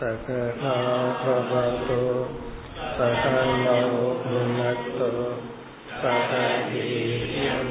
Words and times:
सकनाभवतो 0.00 1.98
सकनौ 2.96 3.88
भुनक्तो 4.24 5.10
सह 6.02 6.32
वीर्यं 6.70 7.68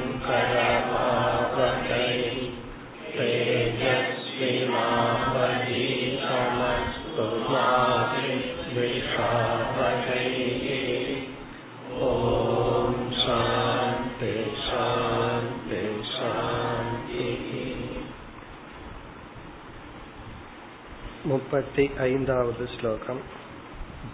मुपति 21.54 21.84
ऐन्दावद् 22.04 22.62
श्लोकम् 22.70 23.18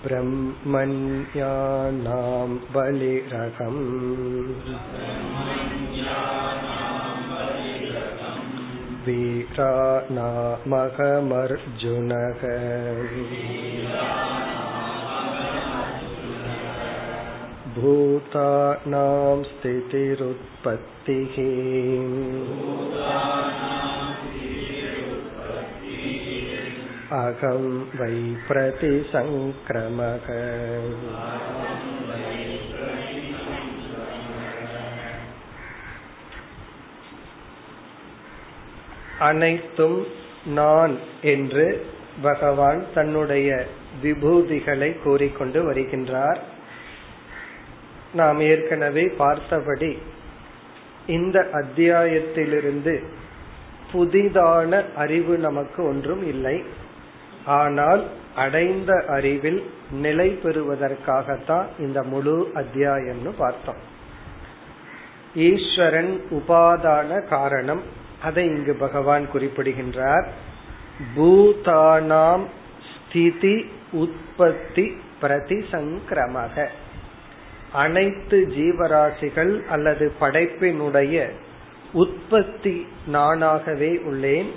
ब्रह्मण्यानां 0.05 1.37
बलिरहम् 2.74 3.78
वीरानामहमर्जुनः 9.06 9.62
भूतानां 17.78 19.37
स्थितिरुत्पत्तिः 19.52 21.37
अहं 27.12 27.65
वै 27.98 28.15
प्रतिसङ्क्रमः 28.48 30.27
அனைத்தும் 39.18 39.99
நான் 40.54 40.95
என்று 41.23 41.66
பகவான் 42.23 42.85
தன்னுடைய 42.95 43.49
விபூதிகளை 44.02 44.90
கூறிக்கொண்டு 45.02 45.60
வருகின்றார் 45.65 46.40
நாம் 48.15 48.40
ஏற்கனவே 48.40 49.04
பார்த்தபடி 49.18 49.93
இந்த 51.07 51.38
அத்தியாயத்திலிருந்து 51.52 52.95
புதிதான 53.93 54.85
அறிவு 54.95 55.38
நமக்கு 55.38 55.80
ஒன்றும் 55.85 56.24
இல்லை 56.26 56.57
ஆனால் 57.45 58.07
அடைந்த 58.35 59.03
அறிவில் 59.07 59.70
நிலை 59.91 60.39
பெறுவதற்காகத்தான் 60.43 61.65
இந்த 61.79 62.03
முழு 62.03 62.51
அத்தியாயம்னு 62.55 63.34
பார்த்தோம். 63.37 63.89
ஈஸ்வரன் 65.35 66.22
உபாதான 66.31 67.28
காரணம் 67.28 67.81
அதை 68.22 68.45
இங்கு 68.45 68.73
பகவான் 68.73 69.31
குறிப்பிடுகின்றார். 69.31 70.28
பூதானாம் 71.17 72.45
ஸ்திதி 72.91 73.66
உற்பத்தி 73.91 74.97
பிரதிசங்கிரமக. 75.22 76.67
அனைத்து 77.73 78.47
ஜீவராசிகள் 78.50 79.66
அல்லது 79.66 80.12
படைப்பினுடைய 80.22 81.29
உற்பத்தி 81.94 82.88
நானாகவே 83.13 84.01
உள்ளேன். 84.01 84.51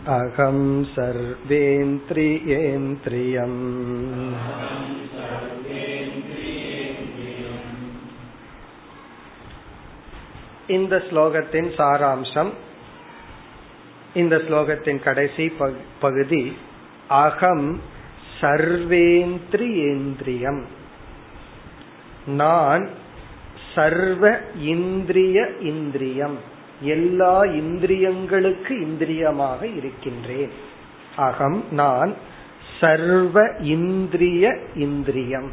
अहं 0.08 0.58
सर्वेन्द्रियेन्द्रियम् 0.94 3.60
இந்த 10.68 11.02
ஸ்லோகத்தின் 11.08 11.74
சாராம்சம் 11.78 12.52
இந்த 14.14 14.36
ஸ்லோகத்தின் 14.36 15.02
கடைசி 15.02 15.52
பகுதி 16.00 16.56
அகம் 17.16 17.80
சர்வேந்திரியேந்திரியம் 18.40 20.64
நான் 22.35 22.89
சர்வ 23.75 24.37
இந்திரிய 24.61 25.49
இந்திரியம். 25.59 26.37
எல்லா 26.81 27.43
இந்திரியங்களுக்கு 27.43 28.81
இந்திரியமாக 28.81 29.75
இருக்கின்றேன். 29.75 30.51
அகம் 31.15 31.63
நான் 31.71 32.13
சர்வ 32.79 33.51
இந்திரிய 33.59 34.59
இந்திரியம். 34.75 35.51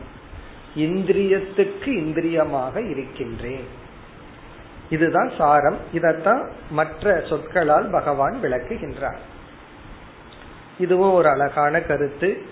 இந்திரியத்துக்கு 0.77 1.87
இந்திரியமாக 1.87 2.91
இருக்கின்றேன். 2.91 3.65
இதுதான் 4.91 5.31
சாரம். 5.39 5.77
இதத்தான் 5.95 6.51
மற்ற 6.71 7.23
சொற்களால் 7.29 7.91
பகவான் 7.91 8.39
விளக்குகின்றார். 8.43 9.19
இதுவும் 10.79 11.13
ஒரு 11.13 11.29
அழகான 11.29 11.81
கருத்து. 11.81 12.43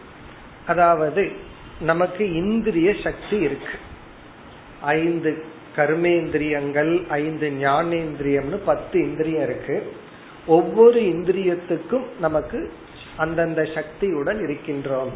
அதாவது 0.66 1.32
நமக்கு 1.80 2.34
இந்திரிய 2.34 2.94
சக்தி 3.02 3.36
இருக்கு. 3.36 3.78
ஐந்து 4.84 5.44
கர்மேந்திரியங்கள் 5.76 7.08
ஐந்து 7.08 7.50
ஞானேந்திரியம்னு 7.50 8.58
பத்து 8.64 9.00
இந்திரியம் 9.00 9.42
இருக்கு. 9.42 9.92
ஒவ்வொரு 10.46 11.00
இந்திரியத்துக்கும் 11.00 12.06
நமக்கு 12.20 12.72
அந்தந்த 13.16 13.64
சக்தியுடன் 13.74 14.38
இருக்கின்றோம். 14.38 15.14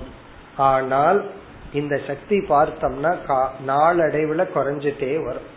ஆனால் 0.56 1.30
இந்த 1.72 2.00
சக்தி 2.06 2.38
பார்த்தோம்னா 2.38 3.12
நாளடைவுல 3.66 4.46
குறைஞ்சிட்டே 4.54 5.24
வரும். 5.24 5.56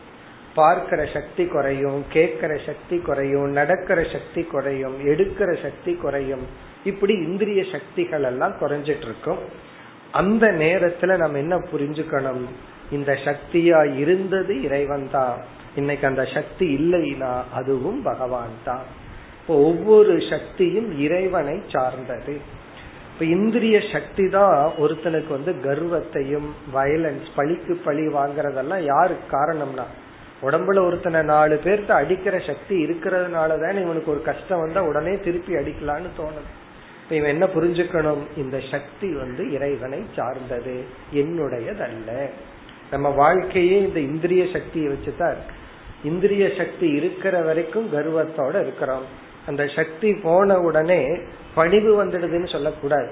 பார்க்கிற 0.55 1.05
சக்தி 1.13 1.45
குறையும் 1.45 2.03
கேட்கிற 2.09 2.57
சக்தி 2.65 2.97
குறையும் 2.97 3.49
நடக்கிற 3.49 4.03
சக்தி 4.11 4.43
குறையும் 4.43 5.07
எடுக்கிற 5.07 5.61
சக்தி 5.61 5.93
குறையும். 5.93 6.45
இப்படி 6.83 7.13
இந்திரிய 7.13 7.65
சக்திகள் 7.71 8.23
எல்லாம் 8.23 8.55
குறைஞ்சிட்டு 8.61 9.07
இருக்கும். 9.07 9.41
அந்த 10.11 10.47
நேரத்துல 10.47 11.17
நம்ம 11.17 11.37
என்ன 11.37 11.55
புரிஞ்சுக்கணும்? 11.73 12.43
இந்த 12.91 13.11
சக்தியா 13.27 13.79
இருந்தது 14.03 14.61
இறைவன் 14.61 15.07
தான் 15.11 15.37
இன்னைக்கு 15.75 16.05
அந்த 16.07 16.23
சக்தி 16.35 16.65
இல்லைனா 16.79 17.33
அதுவும் 17.59 18.01
பகவான் 18.01 18.57
தான் 18.63 18.85
இப்போ 19.41 19.53
ஒவ்வொரு 19.69 20.13
சக்தியும் 20.29 20.89
இறைவனை 20.99 21.55
சார்ந்தது. 21.67 22.33
இப்ப 23.13 23.23
இந்திரிய 23.35 23.77
சக்தி 23.93 24.29
தான் 24.29 24.71
ஒருத்தனுக்கு 24.79 25.27
வந்து 25.27 25.53
கர்வத்தையும் 25.65 26.49
வயலன்ஸ் 26.73 27.27
பழிக்கு 27.35 27.73
பழி 27.85 28.05
வாங்குறதெல்லாம் 28.07 28.83
யாருக்கு 28.93 29.37
காரணம்னா 29.37 29.85
உடம்புல 30.43 30.83
ஒருத்தனை 30.87 31.19
நாலு 31.23 31.55
பேர்த்த 31.65 31.91
அடிக்கிற 32.01 32.35
சக்தி 32.39 32.75
இருக்கிறதுனால 32.85 33.59
தான் 33.63 33.81
இவனுக்கு 33.85 34.11
ஒரு 34.11 34.21
கஷ்டம் 34.21 34.59
வந்தா 34.59 34.81
உடனே 34.83 35.13
திருப்பி 35.17 35.53
அடிக்கலான்னு 35.55 36.09
தோணுது. 36.19 36.49
இப்ப 37.03 37.15
இவன் 37.15 37.33
என்ன 37.35 37.45
புரிஞ்சுக்கணும்? 37.45 38.23
இந்த 38.37 38.57
சக்தி 38.73 39.09
வந்து 39.13 39.51
இறைவனை 39.51 39.99
சார்ந்தது. 40.15 40.75
என்னுடையதல்ல. 41.13 42.09
நம்ம 42.91 43.09
வாழ்க்கையே 43.09 43.77
இந்த 43.77 43.99
இந்திரிய 43.99 44.45
சக்தியை 44.53 44.87
வச்சுதான் 44.87 45.31
இருக்கு. 45.31 45.55
இந்திரிய 46.03 46.49
சக்தி 46.57 46.87
இருக்கிற 46.87 47.41
வரைக்கும் 47.41 47.89
கர்வத்தோட 47.93 48.61
இருக்கிறோம். 48.61 49.03
அந்த 49.47 49.67
சக்தி 49.67 50.13
போன 50.13 50.59
உடனே 50.59 51.05
பணிவு 51.53 52.05
வந்துடுதுன்னு 52.05 52.51
சொல்லக்கூடாது. 52.51 53.09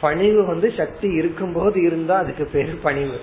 பணிவு 0.00 0.46
வந்து 0.46 0.72
சக்தி 0.76 1.08
இருக்கும்போது 1.08 1.82
இருந்தா 1.82 2.16
அதுக்கு 2.16 2.44
பேரு 2.44 2.78
பணிவு. 2.82 3.16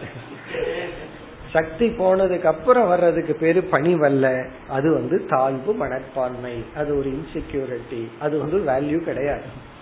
சக்தி 1.53 1.87
போனதுக்கு 1.87 2.43
அப்புறம் 2.43 2.87
வர்றதுக்கு 2.87 3.35
பேரு 3.35 3.67
பணிவல்ல. 3.71 4.49
அது 4.67 4.93
வந்து 4.93 5.25
தாழ்வு 5.25 5.73
மனப்பான்மை. 5.73 6.63
அது 6.75 6.97
ஒரு 6.97 7.09
இன்செக்யூரிட்டி 7.09 8.07
அது 8.19 8.39
வந்து 8.39 8.57
வேல்யூ 8.57 8.97
கிடையாது. 8.97 9.75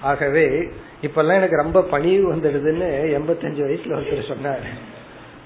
ஆகவே 0.00 0.48
இப்பெல்லாம் 1.02 1.34
எனக்கு 1.34 1.56
ரொம்ப 1.56 1.82
பணிவு 1.82 2.34
வந்துடுதுன்னு 2.34 2.88
எண்பத்தஞ்சு 3.20 3.62
வயசுல 3.64 3.98
ஒருத்தர் 3.98 4.28
சொன்னார். 4.28 4.92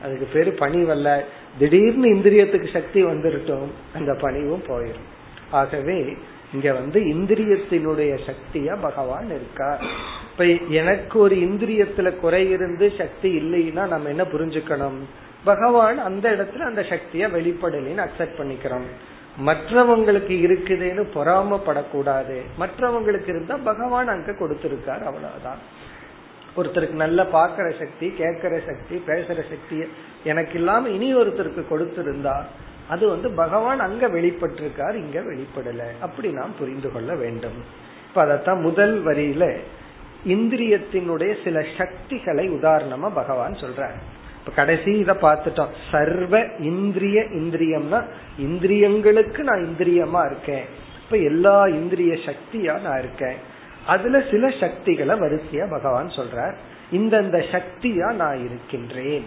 அதுக்கு 0.02 0.26
பேரு 0.32 0.50
பணிவல்ல. 0.58 1.20
திடீர்னு 1.58 2.14
இந்திரியத்துக்கு 2.14 2.72
சக்தி 2.72 3.04
வந்துருட்டும் 3.04 3.68
அந்த 3.94 4.16
பணிவும் 4.20 4.62
போயிடும் 4.68 5.06
ஆகவே 5.50 6.16
இங்க 6.54 6.72
வந்து 6.72 7.00
இந்திரியத்தினுடைய 7.00 8.18
சக்தியா 8.26 8.76
பகவான் 8.80 9.26
இருக்கா 9.26 9.78
இப்ப 10.30 10.44
எனக்கு 10.68 11.18
ஒரு 11.18 11.36
இந்திரியத்துல 11.36 12.16
குறை 12.16 12.50
இருந்து 12.50 12.92
சக்தி 12.98 13.38
இல்லைன்னா 13.38 13.88
நம்ம 13.88 14.08
என்ன 14.08 14.22
புரிஞ்சுக்கணும்? 14.22 14.98
பகவான் 15.44 15.98
அந்த 15.98 16.30
இடத்துல 16.30 16.58
அந்த 16.58 16.80
சக்திய 16.82 17.26
வெளிப்படலின்னு 17.28 18.06
அக்செப்ட் 18.06 18.38
பண்ணிக்கிறோம். 18.38 18.88
மற்றவங்களுக்கு 19.46 20.34
இருக்குதுன்னு 20.46 21.06
பொறாமப்படக்கூடாது. 21.14 22.40
மற்றவங்களுக்கு 22.60 23.28
இருந்தா 23.28 23.56
பகவான் 23.56 24.08
அங்க 24.08 24.32
கொடுத்திருக்காரு 24.32 25.04
அவ்வளவுதான். 25.04 25.58
ஒருத்தருக்கு 26.58 27.02
நல்ல 27.04 27.26
பார்க்கிற 27.26 27.70
சக்தி 27.70 28.10
கேட்கிற 28.10 28.60
சக்தி 28.66 29.02
பேசுற 29.06 29.40
சக்தி 29.48 29.84
எனக்கு 30.24 30.58
இல்லாம 30.58 30.88
இனி 30.88 31.14
ஒருத்தருக்கு 31.16 31.64
கொடுத்திருந்தா 31.70 32.36
அது 32.88 33.08
வந்து 33.08 33.30
பகவான் 33.30 33.80
அங்க 33.80 34.08
வெளிப்பட்டிருக்கார் 34.08 34.94
இங்க 34.94 35.20
வெளிப்படல. 35.20 35.82
அப்படி 36.00 36.28
நாம் 36.28 36.54
புரிந்து 36.58 36.92
கொள்ள 36.92 37.14
வேண்டும். 37.14 37.64
இப்ப 38.08 38.24
அதத்தான் 38.24 38.60
முதல் 38.60 39.04
வரியில 39.04 39.56
இந்திரியத்தினுடைய 40.26 41.44
சில 41.44 41.64
சக்திகளை 41.78 42.50
உதாரணமா 42.50 43.10
பகவான் 43.14 43.52
சொல்றார். 43.52 43.98
இப்ப 44.38 44.52
கடைசி 44.56 44.98
இத 44.98 45.12
பார்த்துட்டோம். 45.12 45.74
சர்வ 45.90 46.46
இந்திரிய 46.58 47.20
இந்திரியம்னா 47.20 48.04
இந்திரியங்களுக்கு 48.40 49.38
நான் 49.38 49.66
இந்திரியமா 49.68 50.26
இருக்கேன். 50.26 50.64
இப்ப 51.04 51.16
எல்லா 51.16 51.66
இந்திரிய 51.66 52.18
சக்தியா 52.28 52.80
நான் 52.80 52.98
இருக்கேன். 52.98 53.47
அதுல 53.88 54.22
சில 54.30 54.48
சக்திகளை 54.60 55.18
வரிசையா 55.18 55.70
பகவான் 55.70 56.08
சொல்றார். 56.08 56.54
இந்தந்த 56.92 57.44
சக்தியா 57.52 58.12
நான் 58.12 58.44
இருக்கின்றேன். 58.44 59.24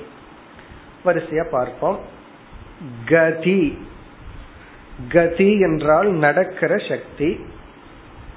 வரிசையா 1.05 1.49
பார்ப்போம். 1.49 1.99
கதி. 3.05 3.77
கதி 5.09 5.59
என்றால் 5.59 6.09
நடக்கிற 6.09 6.77
சக்தி. 6.77 7.39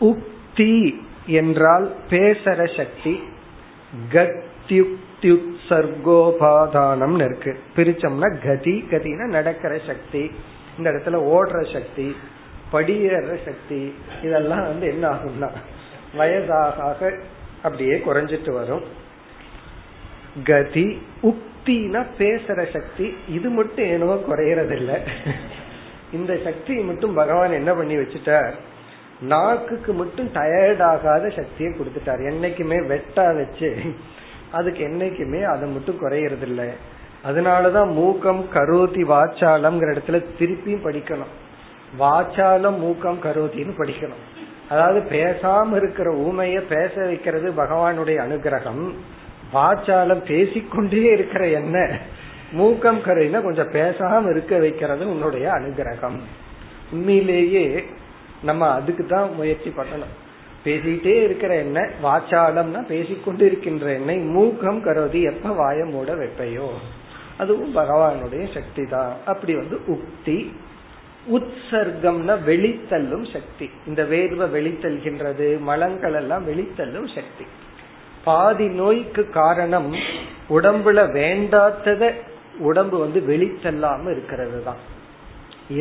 உக்தி 0.01 0.95
என்றால் 1.27 1.95
பேசுற 2.11 2.77
சக்தி. 2.77 3.23
கத்யுக்தியுக் 4.13 5.55
சர்கோபாதானம் 5.69 7.15
இருக்கு. 7.15 7.59
பிரிச்சோம்னா 7.77 8.47
கதி. 8.47 8.87
கதினா 8.91 9.27
நடக்கிற 9.27 9.79
சக்தி. 9.87 10.31
இந்த 10.79 10.91
இடத்துல 10.91 11.37
ஓடுற 11.37 11.73
சக்தி 11.73 12.17
படியேற 12.73 13.37
சக்தி. 13.45 13.95
இதெல்லாம் 14.23 14.63
வந்து 14.63 14.87
என்ன 14.87 15.09
ஆகும்னா 15.09 15.51
வயதாக 16.17 17.13
அப்படியே 17.63 17.97
குறைஞ்சிட்டு 18.07 18.51
வரும். 18.51 18.85
கதி 20.45 20.87
உக்தினா 21.23 22.01
பேசுற 22.19 22.59
சக்தி 22.73 23.07
இது 23.29 23.49
மட்டும் 23.49 23.85
ஏனோ 23.85 24.15
குறையறது 24.29 24.75
இல்ல 24.77 24.93
இந்த 26.13 26.33
சக்தியை 26.45 26.83
மட்டும் 26.85 27.15
பகவான் 27.15 27.59
என்ன 27.61 27.75
பண்ணி 27.75 27.97
வச்சுட்டார்? 27.97 28.55
நாக்குக்கு 29.21 29.93
மட்டும் 29.93 30.29
டயர்ட் 30.35 30.83
ஆகாத 30.83 31.25
சக்தியை 31.29 31.71
கொடுத்துட்டார். 31.73 32.23
என்னைக்குமே 32.31 32.79
வெட்டா 32.91 33.27
வச்சு 33.37 33.71
அதுக்கு 34.53 34.81
என்னைக்குமே 34.89 35.41
அதை 35.53 35.69
மட்டும் 35.71 36.01
குறையறது 36.01 36.43
இல்ல 36.43 36.63
அதனாலதான் 37.25 37.91
மூக்கம் 38.01 38.43
கரோதி 38.55 39.03
வாச்சாலம்ங்கிற 39.13 39.89
இடத்துல 39.95 40.19
திருப்பியும் 40.39 40.85
படிக்கணும். 40.87 41.33
வாச்சாலம் 41.99 42.79
மூக்கம் 42.85 43.23
கரோத்தின்னு 43.25 43.75
படிக்கணும். 43.79 44.23
அதாவது 44.69 45.01
பேசாம 45.01 45.77
இருக்கிற 45.77 46.15
ஊமைய 46.15 46.61
பேச 46.61 46.93
வைக்கிறது 46.95 47.53
பகவானுடைய 47.53 48.19
அனுகிரகம். 48.27 48.93
வாச்சாலம் 49.53 50.25
பேசிக்கொண்டே 50.25 51.03
இருக்கிற 51.03 51.49
என்ன? 51.49 51.99
மூக்கம் 52.53 53.01
கரையில 53.01 53.41
கொஞ்சம் 53.41 53.73
பேசாம 53.73 54.31
இருக்க 54.31 54.59
வைக்கிறது 54.59 55.09
உன்னுடைய 55.09 55.51
அனுகிரகம். 55.51 56.19
உண்மையிலேயே 56.93 57.85
நம்ம 58.43 58.71
அதுக்கு 58.71 59.07
தான் 59.07 59.35
முயற்சி 59.35 59.73
பண்ணணும். 59.77 60.15
பேசிட்டே 60.65 61.23
இருக்கிற 61.23 61.55
என்ன? 61.55 61.89
வாச்சாலம்னா 62.03 62.87
பேசிக்கொண்டு 62.87 63.47
இருக்கின்ற 63.47 63.93
என்னை 63.93 64.19
மூக்கம் 64.19 64.81
கருதி 64.81 65.23
எப்ப 65.23 65.49
வாய 65.49 65.91
மூட 65.91 66.15
வைப்பையோ? 66.15 66.69
அதுவும் 67.39 67.77
பகவானுடைய 67.77 68.55
சக்தி 68.55 68.87
தான். 68.87 69.13
அப்படி 69.25 69.55
வந்து 69.55 69.81
உக்தி 69.87 70.53
உற்சர்க்கம்னா 71.37 72.35
வெளித்தள்ளும் 72.51 73.27
சக்தி. 73.33 73.71
இந்த 73.87 74.03
வேர்வை 74.03 74.47
வெளித்தல்கின்றது 74.57 75.47
மலங்கள் 75.61 76.17
எல்லாம் 76.21 76.45
வெளித்தள்ளும் 76.49 77.09
சக்தி. 77.15 77.45
பாதி 78.25 78.67
நோய்க்கு 78.69 79.23
காரணம் 79.31 79.89
உடம்புல 80.49 80.99
வேண்டாத்தத 81.19 82.13
உடம்பு 82.59 82.97
வந்து 82.99 83.21
வெளித்தல்லாம 83.21 84.11
இருக்கிறது 84.11 84.59
தான் 84.63 84.83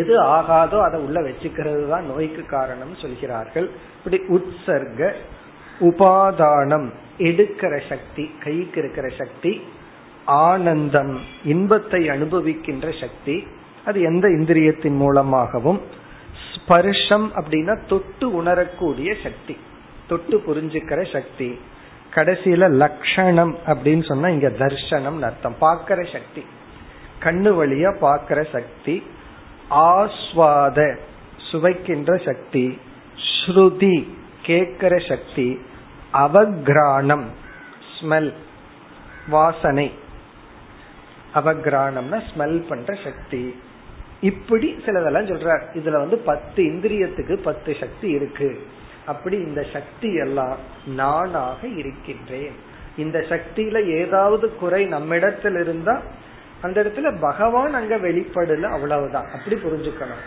எது 0.01 0.13
ஆகாதோ 0.19 0.77
அதை 0.87 0.99
உள்ள 1.01 1.19
வச்சுக்கிறது 1.21 1.89
தான் 1.89 2.05
நோய்க்கு 2.05 2.45
காரணம் 2.45 2.93
சொல்கிறார்கள். 3.01 3.67
இப்படி 3.97 4.19
உற்சர்க 4.37 5.11
உபாதானம் 5.89 6.88
எடுக்கிற 7.29 7.73
சக்தி 7.89 8.23
கைக்கு 8.43 8.79
இருக்கிற 8.81 9.07
சக்தி 9.21 9.62
ஆனந்தம் 10.25 11.15
இன்பத்தை 11.43 12.01
அனுபவிக்கின்ற 12.07 12.88
சக்தி 13.00 13.35
அது 13.85 14.01
எந்த 14.01 14.27
இந்திரியத்தின் 14.27 14.95
மூலமாகவும் 14.95 15.81
ஸ்பர்ஷம் 16.55 17.27
அப்படின்னா 17.35 17.85
தொட்டு 17.87 18.33
உணரக்கூடிய 18.33 19.15
சக்தி 19.23 19.57
தொட்டு 20.07 20.43
புரிஞ்சுக்கிற 20.47 21.11
சக்தி. 21.11 21.59
கடைசியில 22.13 22.67
லக்ஷணம் 22.83 23.55
அப்படின்னு 23.65 24.05
சொன்னா 24.05 24.27
இங்க 24.27 24.49
தர்ஷனம் 24.49 25.21
அர்த்தம். 25.21 25.57
பார்க்கிற 25.59 26.03
சக்தி. 26.03 26.45
கண்ணு 27.19 27.53
வழியா 27.53 27.97
பார்க்கிற 27.97 28.43
சக்தி. 28.51 29.03
ஆஸ்வாத 29.69 30.97
சுவைக்கின்ற 31.51 32.17
சக்தி. 32.25 32.79
ஸ்ருதி 33.45 34.07
கேட்கிற 34.41 34.97
சக்தி. 35.07 35.59
அவக்ராணம் 36.13 37.23
ஸ்மெல் 37.99 38.33
வாசனை. 39.29 39.93
அவக்ராணம்னா 41.33 42.21
ஸ்மெல் 42.37 42.67
பண்ற 42.67 42.97
சக்தி. 43.03 43.55
இப்படி 44.24 44.75
சிலதெல்லாம் 44.86 45.27
சொல்றார். 45.27 45.62
இதுல 45.74 46.00
வந்து 46.00 46.18
பத்து 46.18 46.63
இந்திரியத்துக்கு 46.63 47.38
பத்து 47.38 47.75
சக்தி 47.80 48.10
இருக்கு. 48.10 48.62
அப்படி 49.06 49.38
இந்த 49.38 49.65
சக்தி 49.74 50.13
எல்லாம் 50.13 50.58
நானாக 50.96 51.68
இருக்கின்றேன். 51.68 52.51
இந்த 52.98 53.25
சக்தியில 53.30 53.86
ஏதாவது 53.86 54.56
குறை 54.56 54.86
நம்மிடத்தில் 54.86 55.56
இருந்தா 55.56 56.01
அந்த 56.62 56.84
இடத்துல 56.84 57.18
பகவான் 57.20 57.74
அங்க 57.74 57.98
வெளிப்படல 57.98 58.62
அவ்வளவுதான். 58.62 59.27
அப்படி 59.27 59.56
புரிஞ்சுக்கணும். 59.56 60.24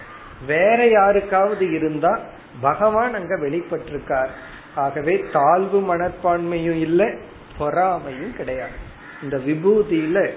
வேற 0.46 0.86
யாருக்காவது 0.86 1.72
இருந்தா 1.72 2.20
பகவான் 2.60 3.14
அங்க 3.14 3.36
வெளிப்பட்டிருக்கார். 3.36 4.28
ஆகவே 4.74 5.24
தாழ்வு 5.32 5.96
மனப்பான்மையும் 5.96 6.78
இல்லை 6.78 7.14
பொறாமையும் 7.58 8.36
கிடையாது. 8.36 8.84
இந்த 9.22 9.36
விபூதியில 9.36 10.30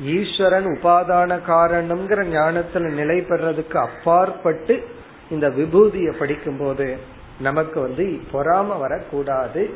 ஈஸ்வரன் 0.00 0.66
உபாதான 0.66 1.40
காரணம்ங்கிற 1.48 2.20
ஞானத்துல 2.26 2.90
நிலை 2.90 3.20
பெறதுக்கு 3.20 3.76
அப்பாற்பட்டு 3.76 4.84
இந்த 5.30 5.48
விபூதிய 5.48 6.12
படிக்கும் 6.12 6.58
போது 6.58 6.96
நமக்கு 7.40 7.80
வந்து 7.80 8.20
பொறாம 8.32 8.78
வரக்கூடாது. 8.78 9.70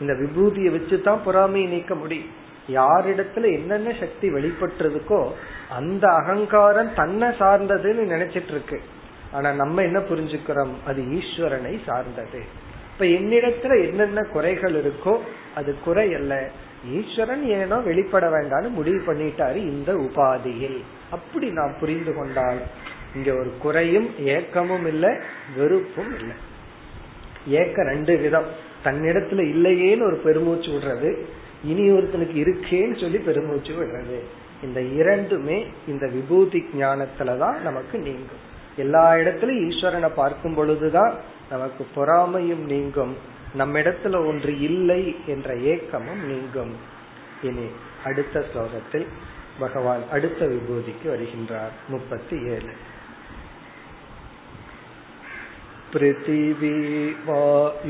இந்த 0.00 0.12
விபூதியை 0.12 0.70
வச்சுதான் 0.72 1.24
பொறாமையை 1.24 1.70
நீக்க 1.70 1.94
முடியும். 1.94 2.42
யாரிடத்துல 2.72 3.52
என்னென்ன 3.52 3.92
சக்தி 4.00 4.28
வெளிப்பட்டிருக்கோ 4.28 5.28
அந்த 5.70 6.08
அகங்காரம் 6.08 6.94
தன்னை 6.94 7.28
சார்ந்ததுன்னு 7.28 8.12
நினைச்சிட்டு 8.14 8.50
இருக்கு 8.50 8.80
ஆனா 9.32 9.52
நம்ம 9.52 9.82
என்ன 9.82 9.98
புரிஞ்சுக்கிறோம்? 9.98 10.72
அது 10.86 11.02
ஈஸ்வரனை 11.02 11.78
சார்ந்தது. 11.86 12.42
இப்ப 12.92 13.04
என்னிடத்துல 13.04 13.88
என்னென்ன 13.88 14.22
குறைகள் 14.22 14.84
இருக்கோ 14.84 15.18
அது 15.54 15.76
குறை 15.84 16.14
அல்ல. 16.14 16.50
ஈஸ்வரன் 16.90 17.44
ஏனோ 17.44 17.76
வெளிப்பட 17.78 18.28
வேண்டாம்னு 18.30 18.68
முடிவு 18.68 19.14
பண்ணிட்டாரு 19.14 19.56
இந்த 19.56 19.94
உபாதியில். 19.94 20.80
அப்படி 21.10 21.50
நாம் 21.50 21.76
புரிந்து 21.80 22.14
கொண்டால் 22.14 22.58
இங்க 23.14 23.34
ஒரு 23.34 23.52
குறையும் 23.58 24.08
ஏக்கமும் 24.18 24.86
இல்லை 24.86 25.10
வெறுப்பும் 25.56 26.18
இல்லை. 26.18 26.36
ஏக்க 27.48 27.82
ரெண்டு 27.82 28.16
விதம். 28.16 28.44
தன்னிடத்துல 28.84 29.40
இல்லையேன்னு 29.40 30.02
ஒரு 30.02 30.16
பெருமூச்சு 30.16 30.70
விடுறது 30.70 31.18
இனி 31.64 31.90
ஒருத்தனுக்கு 31.90 32.34
இருக்கேன்னு 32.34 33.00
சொல்லி 33.00 33.18
பெருமூச்சு 33.18 33.72
விடுறது. 33.72 34.18
இந்த 34.62 34.80
இரண்டுமே 34.80 35.66
இந்த 35.88 36.06
விபூதி 36.06 36.64
ஞானத்துலதான் 36.80 37.60
நமக்கு 37.60 37.98
நீங்கும். 37.98 38.52
எல்லா 38.76 39.12
இடத்துலயும் 39.12 39.68
ஈஸ்வரனை 39.68 40.08
பார்க்கும் 40.14 40.54
பொழுதுதான் 40.54 41.14
நமக்கு 41.50 41.86
பொறாமையும் 41.96 42.64
நீங்கும். 42.64 43.16
நம்ம 43.53 43.79
இடத்துல 43.79 44.19
ஒன்று 44.25 44.53
இல்லை 44.59 45.03
என்ற 45.27 45.55
ஏக்கமும் 45.71 46.23
நீங்கும் 46.23 46.73
இனி 47.43 47.67
அடுத்த 48.03 48.45
ஸ்லோகத்தில் 48.49 49.07
பகவான் 49.59 50.03
அடுத்த 50.11 50.41
விபூதிக்கு 50.45 51.07
வருகின்றார் 51.09 51.75
முப்பத்தி 51.89 52.37
ஏழு 52.49 52.73
पृथिवी 55.91 56.75
वायुराकाशः 57.27 57.89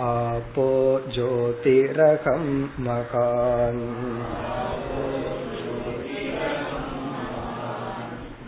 आपो 0.00 0.68
ज्योतिरहं 1.08 2.44
महान् 2.80 3.82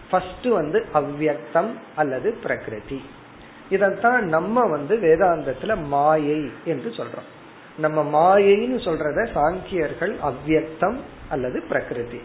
ஃபர்ஸ்ட் 0.09 0.45
வந்து 0.45 0.85
அவ்வக்தம் 0.93 1.69
அல்லது 1.95 2.37
பிரகிருதி. 2.41 3.01
இதத்தான் 3.71 4.19
நம்ம 4.19 4.67
வந்து 4.67 4.95
வேதாந்தத்துல 4.95 5.83
மாயை 5.83 6.51
என்று 6.65 6.89
சொல்றோம். 6.89 7.27
நம்ம 7.77 8.03
மாயைன்னு 8.03 8.83
சொல்றத 8.83 9.27
சாங்கியர்கள் 9.33 10.15
அவ்வக்தம் 10.23 10.97
அல்லது 11.29 11.63
பிரகிருதி. 11.67 12.21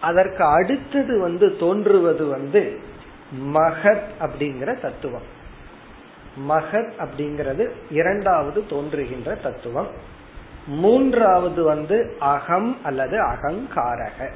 அதற்கு 0.00 0.44
அடுத்தது 0.44 1.20
வந்து 1.20 1.56
தோன்றுவது 1.56 2.26
வந்து 2.26 2.80
மகத் 3.54 4.06
அப்படிங்கிற 4.20 4.80
தத்துவம். 4.80 5.34
மகத் 6.48 6.92
அப்படிங்கிறது 6.98 7.70
இரண்டாவது 7.90 8.66
தோன்றுகின்ற 8.66 9.34
தத்துவம். 9.34 10.14
மூன்றாவது 10.66 11.62
வந்து 11.62 12.16
அகம் 12.18 12.76
அல்லது 12.82 13.22
அகங்காரக. 13.22 14.32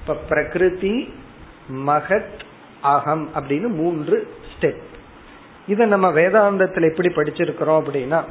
இப்ப 0.00 0.14
பிரகிருதி 0.28 1.14
மகத் 1.86 2.40
அகம் 2.80 3.30
அப்படின்னு 3.34 3.68
மூன்று 3.68 4.34
ஸ்டெப் 4.52 4.80
இத 5.66 5.84
நம்ம 5.84 6.12
வேதாந்தத்துல 6.12 6.90
எப்படி 6.90 7.08
படிச்சிருக்கிறோம் 7.08 7.82
அப்படின்னா 7.82 8.22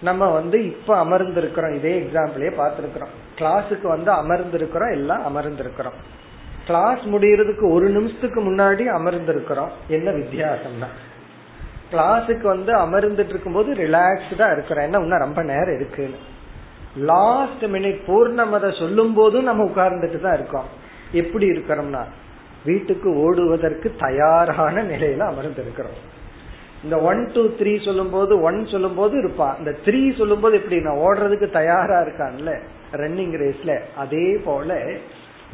நம்ம 0.00 0.30
வந்து 0.30 0.64
இப்ப 0.64 1.04
அமர்ந்திருக்கிறோம் 1.04 1.74
இதே 1.74 2.00
எக்ஸாம்பிளே 2.00 2.52
பார்த்திருக்கிறோம். 2.58 3.14
கிளாஸுக்கு 3.38 3.86
வந்து 3.86 4.12
அமர்ந்திருக்கிறோம் 4.12 4.90
எல்லாம் 4.90 5.36
அமர்ந்திருக்கிறோம். 5.36 5.94
கிளாஸ் 6.66 6.98
முடியறதுக்கு 6.98 7.70
ஒரு 7.70 7.88
நிமிஷத்துக்கு 7.88 8.40
முன்னாடி 8.40 8.84
அமர்ந்திருக்கிறோம். 8.84 9.68
என்ன 9.88 10.10
வித்தியாசம்னா 10.10 10.86
கிளாஸுக்கு 11.92 12.46
வந்து 12.54 12.72
அமர்ந்துட்டு 12.74 13.32
இருக்கும் 13.34 13.52
போது 13.52 13.74
ரிலாக்ஸ்டா 13.74 14.46
இருக்கிறோம். 14.52 14.84
என்ன 14.84 14.98
இன்னும் 14.98 15.24
ரொம்ப 15.26 15.42
நேரம் 15.42 15.76
இருக்குன்னு. 15.76 16.20
லாஸ்ட் 16.96 17.64
மினிட் 17.64 18.00
பூர்ணமத 18.06 18.78
சொல்லும் 18.78 19.14
போதும் 19.14 19.48
நம்ம 19.48 19.64
உட்கார்ந்துட்டு 19.64 20.20
தான் 20.20 20.34
இருக்கோம். 20.34 20.68
எப்படி 21.12 21.46
இருக்கிறோம்னா 21.50 22.04
வீட்டுக்கு 22.64 23.08
ஓடுவதற்கு 23.16 23.94
தயாரான 23.98 24.82
நிலையில 24.82 25.18
அமர்ந்து 25.18 25.62
இருக்கிறோம். 25.62 25.98
இந்த 26.84 26.96
ஒன் 27.00 27.30
டூ 27.32 27.42
த்ரீ 27.58 27.84
சொல்லும் 27.84 28.10
போது 28.10 28.40
ஒன் 28.40 28.66
சொல்லும் 28.66 28.94
போது 28.94 29.18
இருப்பான் 29.18 29.54
இந்த 29.58 29.74
த்ரீ 29.84 30.16
சொல்லும் 30.16 30.40
போது 30.40 30.56
எப்படி 30.56 30.80
நான் 30.80 31.02
ஓடுறதுக்கு 31.06 31.50
தயாரா 31.50 31.98
இருக்கான்ல 32.00 32.52
ரன்னிங் 32.92 33.34
ரேஸ்ல 33.42 33.80
அதே 33.96 34.26
போல 34.44 34.78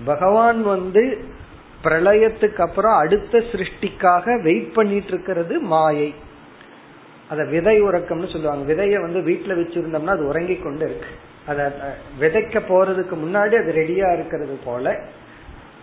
பகவான் 0.04 0.62
வந்து 0.62 1.24
பிரளயத்துக்கு 1.84 2.60
அப்புறம் 2.60 2.96
அடுத்த 2.96 3.38
சிருஷ்டிக்காக 3.38 4.42
வெயிட் 4.42 4.74
பண்ணிட்டு 4.74 5.06
இருக்கிறது 5.06 5.60
மாயை. 5.60 6.14
அத 7.28 7.44
விதை 7.44 7.82
உறக்கம்னு 7.82 8.32
சொல்லுவாங்க. 8.32 8.62
விதைய 8.72 9.00
வந்து 9.00 9.20
வீட்டுல 9.20 9.52
வச்சிருந்தோம்னா 9.60 10.14
அது 10.16 10.26
உறங்கி 10.26 10.56
கொண்டு 10.56 10.84
இருக்கு. 10.84 11.10
அத 11.46 11.60
விதைக்க 12.20 12.56
போறதுக்கு 12.70 13.14
முன்னாடி 13.24 13.54
அது 13.62 13.70
ரெடியா 13.76 14.08
இருக்கிறது 14.14 14.58
போல 14.64 14.94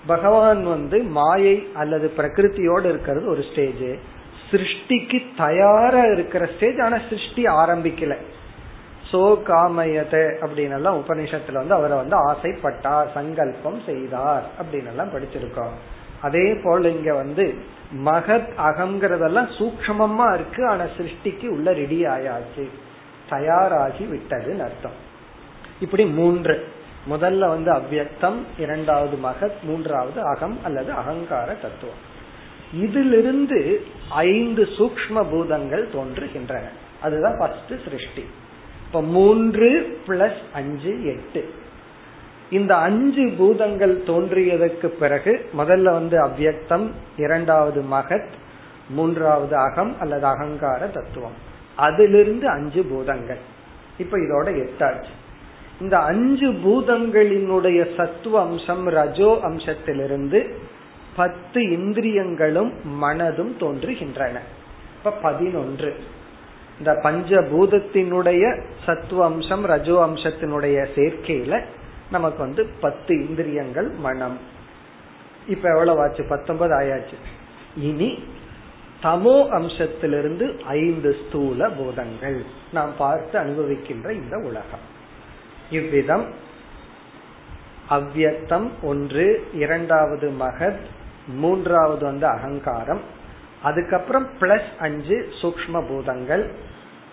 பகவான் 0.07 0.63
வந்து 0.65 0.97
மாயை 1.03 1.67
அல்லது 1.73 2.11
பிரகிருத்தியோடு 2.17 2.85
இருக்கிறது 2.85 3.25
ஒரு 3.27 3.43
ஸ்டேஜ் 3.51 3.87
சிருஷ்டிக்கு 4.51 5.19
தயாரா 5.37 6.03
இருக்கிற 6.13 6.45
ஸ்டேஜ் 6.45 6.79
ஆனா 6.79 6.97
சிருஷ்டி 7.09 7.43
ஆரம்பிக்கல. 7.43 8.15
சோ 9.11 9.43
காமயத 9.43 10.37
அப்படின்னு 10.41 10.73
எல்லாம் 10.73 11.05
உபநிஷத்துல 11.05 11.51
வந்து 11.51 11.73
அவரை 11.73 11.97
வந்து 11.97 12.31
ஆசைப்பட்டார் 12.31 13.11
சங்கல்பம் 13.13 13.81
செய்தார் 13.85 14.43
அப்படின்னு 14.61 14.87
எல்லாம் 14.87 15.09
படிச்சிருக்கோம். 15.09 15.73
அதே 16.21 16.57
போல 16.63 16.89
இங்க 16.89 17.13
வந்து 17.13 17.55
மகத் 18.05 18.49
அகங்கிறதெல்லாம் 18.57 19.49
சூக்மமா 19.59 20.33
இருக்கு 20.33 20.67
ஆனா 20.67 20.83
சிருஷ்டிக்கு 20.83 21.47
உள்ள 21.47 21.73
ரெடி 21.73 22.05
ஆயாச்சு 22.05 22.69
தயாராகி 23.29 24.05
விட்டதுன்னு 24.05 24.59
அர்த்தம். 24.59 25.07
இப்படி 25.79 26.05
மூன்று. 26.05 26.67
முதல்ல 27.09 27.37
வந்து 27.37 27.71
அவ்வக்தம் 27.71 28.37
இரண்டாவது 28.57 29.17
மகத் 29.17 29.63
மூன்றாவது 29.63 30.21
அகம் 30.21 30.59
அல்லது 30.63 30.91
அகங்கார 30.91 31.53
தத்துவம். 31.53 32.17
இதிலிருந்து 32.73 33.85
ஐந்து 34.09 34.63
சூக்ம 34.63 35.29
பூதங்கள் 35.31 35.89
தோன்றுகின்றன. 35.89 36.63
அதுதான் 37.01 37.37
ஃபர்ஸ்ட் 37.39 37.89
சிருஷ்டி. 37.89 38.25
இப்ப 38.89 39.01
மூன்று 39.01 39.99
பிளஸ் 40.07 40.37
அஞ்சு 40.53 41.05
எட்டு. 41.05 41.53
இந்த 42.49 42.75
அஞ்சு 42.75 43.33
பூதங்கள் 43.37 44.03
தோன்றியதற்கு 44.07 44.85
பிறகு 44.85 45.49
முதல்ல 45.57 45.81
வந்து 45.81 46.25
அவ்வியக்தம் 46.25 46.91
இரண்டாவது 47.17 47.81
மகத் 47.81 48.27
மூன்றாவது 48.89 49.55
அகம் 49.55 49.99
அல்லது 49.99 50.25
அகங்கார 50.25 50.87
தத்துவம். 50.87 51.33
அதிலிருந்து 51.75 52.47
அஞ்சு 52.47 52.83
பூதங்கள். 52.83 53.37
இப்ப 53.97 54.17
இதோட 54.17 54.45
எட்டாச்சு. 54.45 55.09
இந்த 55.81 55.97
அஞ்சு 55.97 56.51
பூதங்களினுடைய 56.51 57.95
சத்துவ 57.95 58.41
அம்சம் 58.41 58.87
ரஜோ 58.87 59.39
அம்சத்திலிருந்து 59.43 60.53
பத்து 61.15 61.71
இந்திரியங்களும் 61.71 62.73
மனதும் 63.03 63.55
தோன்றுகின்றன. 63.59 64.39
இப்ப 64.97 65.11
பதினொன்று. 65.11 65.95
இந்த 66.79 66.91
பஞ்சபூதத்தினுடைய 67.03 68.61
சத்துவ 68.85 69.25
அம்சம் 69.25 69.63
ரஜோ 69.63 70.07
அம்சத்தினுடைய 70.07 70.87
சேர்க்கையில 70.95 71.63
நமக்கு 72.11 72.37
வந்து 72.37 72.65
பத்து 72.81 73.27
இந்திரியங்கள் 73.27 73.89
மனம். 73.89 74.37
இப்ப 75.47 75.69
எவ்வளவு 75.69 76.01
ஆச்சு 76.01 76.23
பத்தொன்பது 76.23 76.73
ஆயாச்சு. 76.79 77.17
இனி 77.77 78.23
தமோ 79.03 79.35
அம்சத்திலிருந்து 79.49 80.59
ஐந்து 80.59 81.15
ஸ்தூல 81.25 81.69
பூதங்கள் 81.69 82.43
நாம் 82.73 82.91
பார்த்து 82.97 83.39
அனுபவிக்கின்ற 83.39 84.11
இந்த 84.11 84.37
உலகம். 84.37 84.85
இவ்விதம் 85.71 86.25
அவ்வியக்தம் 87.89 88.69
ஒன்று 88.81 89.47
இரண்டாவது 89.53 90.31
மகத் 90.39 90.83
மூன்றாவது 91.27 92.05
வந்து 92.05 92.27
அகங்காரம் 92.27 93.17
அதுக்கப்புறம் 93.63 94.25
பிளஸ் 94.39 94.69
அஞ்சு 94.79 95.25
சூக்ம 95.41 95.87
பூதங்கள் 95.87 96.43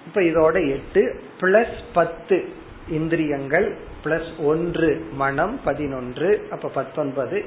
இப்ப 0.07 0.21
இதோட 0.21 0.71
எட்டு 0.71 1.21
பிளஸ் 1.41 1.79
பத்து 1.93 2.45
இந்திரியங்கள் 2.89 3.77
பிளஸ் 4.05 4.45
ஒன்று 4.45 5.03
மனம் 5.13 5.61
பதினொன்று 5.65 6.49
அப்ப 6.51 6.69
பத்தொன்பது 6.69 7.45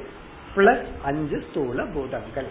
பிளஸ் 0.55 0.87
அஞ்சு 1.03 1.43
ஸ்தூல 1.49 1.85
பூதங்கள் 1.85 2.49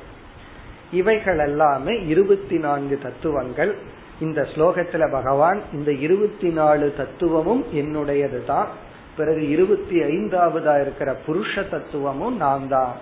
இவைகள் 0.90 1.38
எல்லாமே 1.38 2.06
இருபத்தி 2.06 2.58
நான்கு 2.58 2.98
தத்துவங்கள். 2.98 3.76
இந்த 4.20 4.48
ஸ்லோகத்துல 4.54 5.10
பகவான் 5.10 5.62
இந்த 5.72 5.92
இருபத்தி 5.92 6.48
நாலு 6.48 6.94
தத்துவமும் 6.96 7.64
என்னுடையது 7.72 8.44
தான் 8.44 8.68
பிறகு 9.16 9.48
இருபத்தி 9.48 10.00
ஐந்தாவதா 10.00 10.80
இருக்கிற 10.80 11.16
புருஷ 11.26 11.68
தத்துவமும் 11.68 12.36
நான் 12.36 12.68
தான் 12.68 12.94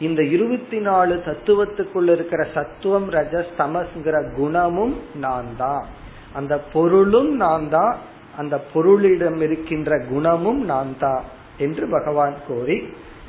இந்த 0.00 0.20
இருபத்தி 0.34 0.78
நாலு 0.80 1.14
தத்துவத்துக்குள்ள 1.28 2.10
இருக்கிற 2.16 2.42
சத்துவம் 2.54 3.08
ரஜஸ் 3.16 3.56
தமஸ்ங்கிற 3.58 4.16
குணமும் 4.36 4.94
நான் 5.24 5.50
தான் 5.56 5.84
அந்த 6.34 6.54
பொருளும் 6.74 7.30
நான் 7.36 7.66
தான் 7.68 7.94
அந்த 8.36 8.56
பொருளிடம் 8.72 9.40
இருக்கின்ற 9.46 9.92
குணமும் 10.10 10.60
நான் 10.64 10.92
தான் 10.98 11.24
என்று 11.58 11.84
பகவான் 11.88 12.36
கோரி 12.48 12.76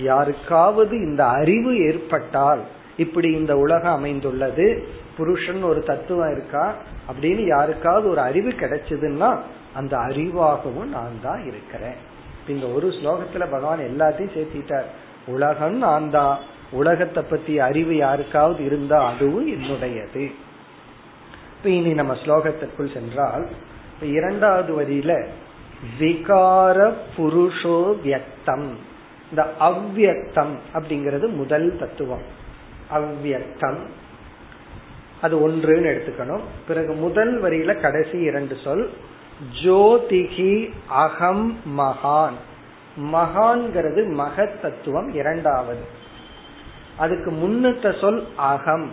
யாருக்காவது 0.09 0.95
இந்த 1.07 1.21
அறிவு 1.39 1.71
ஏற்பட்டால் 1.87 2.61
இப்படி 2.95 3.27
இந்த 3.39 3.53
உலகம் 3.55 3.97
அமைந்துள்ளது 3.97 4.67
புருஷன் 5.17 5.63
ஒரு 5.63 5.81
தத்துவம் 5.83 6.31
இருக்கா 6.31 6.65
அப்படின்னு 7.09 7.43
யாருக்காவது 7.47 8.05
ஒரு 8.09 8.21
அறிவு 8.29 8.51
கிடைச்சதுன்னா 8.61 9.29
அந்த 9.73 9.93
அறிவாகவும் 10.07 10.89
நான் 10.97 11.17
தான் 11.21 11.41
இருக்கிறேன் 11.45 11.97
இந்த 12.47 12.65
ஒரு 12.75 12.87
ஸ்லோகத்துல 12.97 13.43
பகவான் 13.49 13.87
எல்லாத்தையும் 13.89 14.35
சேர்த்திட்டார். 14.35 14.87
உலகம் 15.27 15.77
நான் 15.77 16.07
தான் 16.09 16.35
உலகத்தை 16.71 17.23
பத்தி 17.29 17.59
அறிவு 17.59 17.95
யாருக்காவது 17.95 18.65
இருந்தா 18.65 19.07
அதுவும் 19.07 19.47
என்னுடையது. 19.47 20.31
இப்ப 21.57 21.69
இனி 21.69 21.93
நம்ம 21.93 22.13
ஸ்லோகத்திற்குள் 22.13 22.93
சென்றால் 22.93 23.49
இரண்டாவது 24.01 24.81
வரியில 24.81 25.27
விகார 25.99 26.93
புருஷோ 27.17 27.95
வியக்தம். 28.05 28.67
இந்த 29.29 29.51
அவ்வியக்தம் 29.59 30.57
அப்படிங்கிறது 30.73 31.29
முதல் 31.29 31.77
தத்துவம். 31.77 32.21
அவ்வியக்தம். 32.93 33.77
அது 35.21 35.49
ஒன்றுன்னு 35.49 35.87
எடுத்துக்கணும். 35.87 36.41
பிறகு 36.67 36.93
முதல் 36.93 37.43
வரியில 37.43 37.79
கடைசி 37.79 38.17
இரண்டு 38.17 38.57
சொல் 38.63 38.91
ஜோதிகி 39.63 40.71
அகம் 40.87 41.57
மகான். 41.77 42.37
மகான்கிறது 43.13 44.13
மகத் 44.13 44.61
தத்துவம் 44.61 45.13
இரண்டாவது. 45.13 45.98
அதுக்கு 46.99 47.31
முன்னுத்த 47.31 47.99
சொல் 47.99 48.27
அகம். 48.35 48.91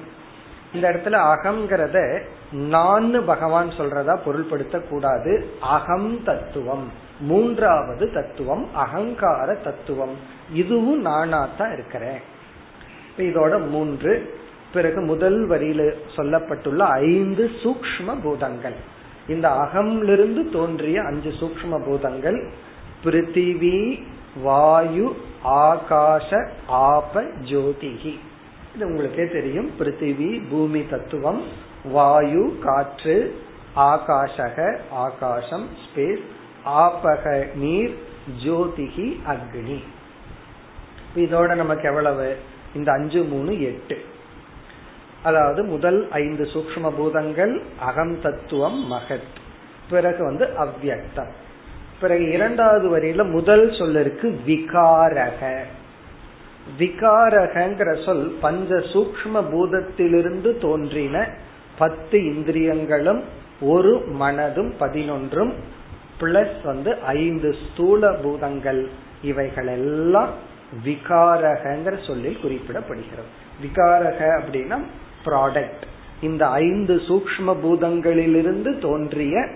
இந்த 0.74 0.92
இடத்துல 0.92 1.34
அகம்ங்கிறத 1.34 2.22
நான் 2.52 3.24
பகவான் 3.24 3.68
சொல்றதா 3.68 4.18
பொருள்படுத்த 4.26 4.88
கூடாது 4.88 5.50
அகம் 5.60 6.22
தத்துவம். 6.24 6.90
மூன்றாவது 7.20 8.12
தத்துவம் 8.12 8.74
அகங்கார 8.74 9.54
தத்துவம். 9.54 10.14
இதுவும் 10.52 11.06
நானாத்தான் 11.06 11.72
இருக்கிறேன். 11.72 12.20
இதோட 13.18 13.68
மூன்று 13.68 14.38
பிறகு 14.72 15.00
முதல் 15.00 15.48
வரியில 15.48 15.94
சொல்லப்பட்டுள்ள 16.16 16.78
ஐந்து 16.78 17.50
சூக்ம 17.62 18.22
பூதங்கள். 18.22 18.74
இந்த 19.28 19.48
அகம்லிருந்து 19.48 20.52
தோன்றிய 20.52 21.02
அஞ்சு 21.02 21.30
சூக்ம 21.30 21.84
பூதங்கள் 21.84 22.52
பிருத்திவி 23.04 24.02
வாயு 24.42 25.16
ஆகாஷ 25.46 26.48
ஆப 26.66 27.22
ஜோதிகி. 27.22 28.18
இது 28.74 28.86
உங்களுக்கே 28.86 29.28
தெரியும். 29.28 29.70
பிருத்திவி 29.78 30.48
பூமி 30.50 30.86
தத்துவம் 30.86 31.42
வாயு 31.84 32.58
காற்று 32.62 33.40
ஆகாஷக 33.76 34.78
ஆகாசம் 34.90 35.68
ஸ்பேஸ் 35.84 36.22
ஆபக 36.66 37.54
நீர் 37.54 37.98
ஜோதிகி 38.44 39.20
அக்னி. 39.26 39.82
இதோட 41.16 41.54
நமக்கு 41.54 41.88
எவ்வளவு? 41.88 42.36
இந்த 42.74 42.92
அஞ்சு 42.92 43.22
மூணு 43.22 43.62
எட்டு. 43.62 44.04
அதாவது 45.22 45.64
முதல் 45.64 46.10
ஐந்து 46.10 46.44
சூக்ம 46.44 46.90
பூதங்கள் 46.96 47.62
அகம் 47.78 48.20
தத்துவம் 48.20 48.92
மகத். 48.92 49.34
பிறகு 49.90 50.24
வந்து 50.24 50.56
அவ்வியக்தம். 50.58 51.44
பிறகு 52.00 52.30
இரண்டாவது 52.30 52.98
வரியில 52.98 53.30
முதல் 53.30 53.70
சொல்லிருக்கு 53.70 54.34
விகாரக. 54.46 55.58
விகாரகங்கிற 56.78 58.04
சொல் 58.04 58.36
பஞ்ச 58.40 58.74
சூக்ம 58.74 59.42
பூதத்திலிருந்து 59.52 60.58
தோன்றின 60.58 61.28
பத்து 61.78 62.34
இந்திரியங்களும் 62.34 63.22
ஒரு 63.60 64.04
மனதும் 64.20 64.72
பதினொன்றும் 64.80 65.52
பிளஸ் 66.20 66.62
வந்து 66.64 66.96
ஐந்து 67.00 67.54
ஸ்தூல 67.54 68.12
பூதங்கள். 68.12 68.88
இவைகள் 69.22 69.66
எல்லாம் 69.66 70.30
விகாரகங்கிற 70.84 72.06
சொல்லில் 72.06 72.38
குறிப்பிடப்படுகிறது. 72.42 73.30
விகாரக 73.62 74.40
அப்படின்னா 74.40 74.78
ப்ராடக்ட் 75.24 75.84
இந்த 76.20 76.46
ஐந்து 76.46 76.94
சூக்ம 77.08 77.56
பூதங்களிலிருந்து 77.64 78.78
தோன்றிய 78.78 79.48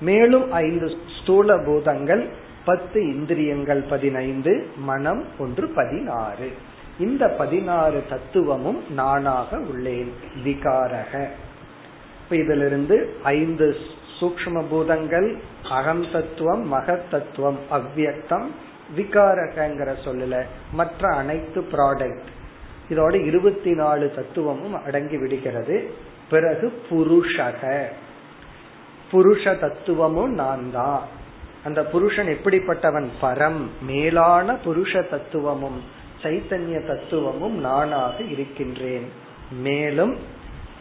மேலும் 0.00 0.52
ஐந்து 0.52 0.94
ஸ்தூல 1.20 1.58
பூதங்கள் 1.58 2.28
பத்து 2.64 3.14
இந்திரியங்கள் 3.14 3.82
பதினைந்து 3.82 4.66
மனம் 4.76 5.24
ஒன்று 5.38 5.68
பதினாறு. 5.68 6.52
இந்த 6.98 7.28
பதினாறு 7.28 8.04
தத்துவமும் 8.08 8.82
நானாக 8.90 9.56
உள்ளேன். 9.56 10.08
விகாரக. 10.44 11.28
இப்ப 12.22 12.36
இதிலிருந்து 12.36 13.14
ஐந்து 13.22 13.76
சூக்ம 14.20 14.64
பூதங்கள் 14.68 15.38
அகம் 15.70 16.06
தத்துவம் 16.12 16.72
மகத் 16.72 17.10
தத்துவம் 17.10 17.58
அவ்வியக்தம் 17.70 18.46
விகாரகங்கிற 18.96 19.94
சொல்லல 20.04 20.42
மற்ற 20.72 21.08
அனைத்து 21.08 21.60
ப்ராடக்ட் 21.60 22.26
இதோட 22.88 23.24
இருபத்தி 23.24 23.74
நாலு 23.74 24.12
தத்துவமும் 24.14 24.84
அடங்கி 24.84 25.16
விடுகிறது. 25.16 25.90
பிறகு 26.30 26.82
புருஷக. 26.90 27.84
புருஷ 29.12 29.58
தத்துவமும் 29.58 30.32
நான் 30.32 30.72
தான் 30.72 31.02
அந்த 31.64 31.84
புருஷன் 31.84 32.26
எப்படிப்பட்டவன்? 32.26 33.06
பரம் 33.22 33.68
மேலான 33.86 34.52
புருஷ 34.52 35.08
தத்துவமும் 35.08 35.82
சைத்தன்ய 36.22 36.86
தத்துவமும் 36.86 37.58
நானாக 37.58 38.22
இருக்கின்றேன். 38.22 39.08
மேலும் 39.50 40.16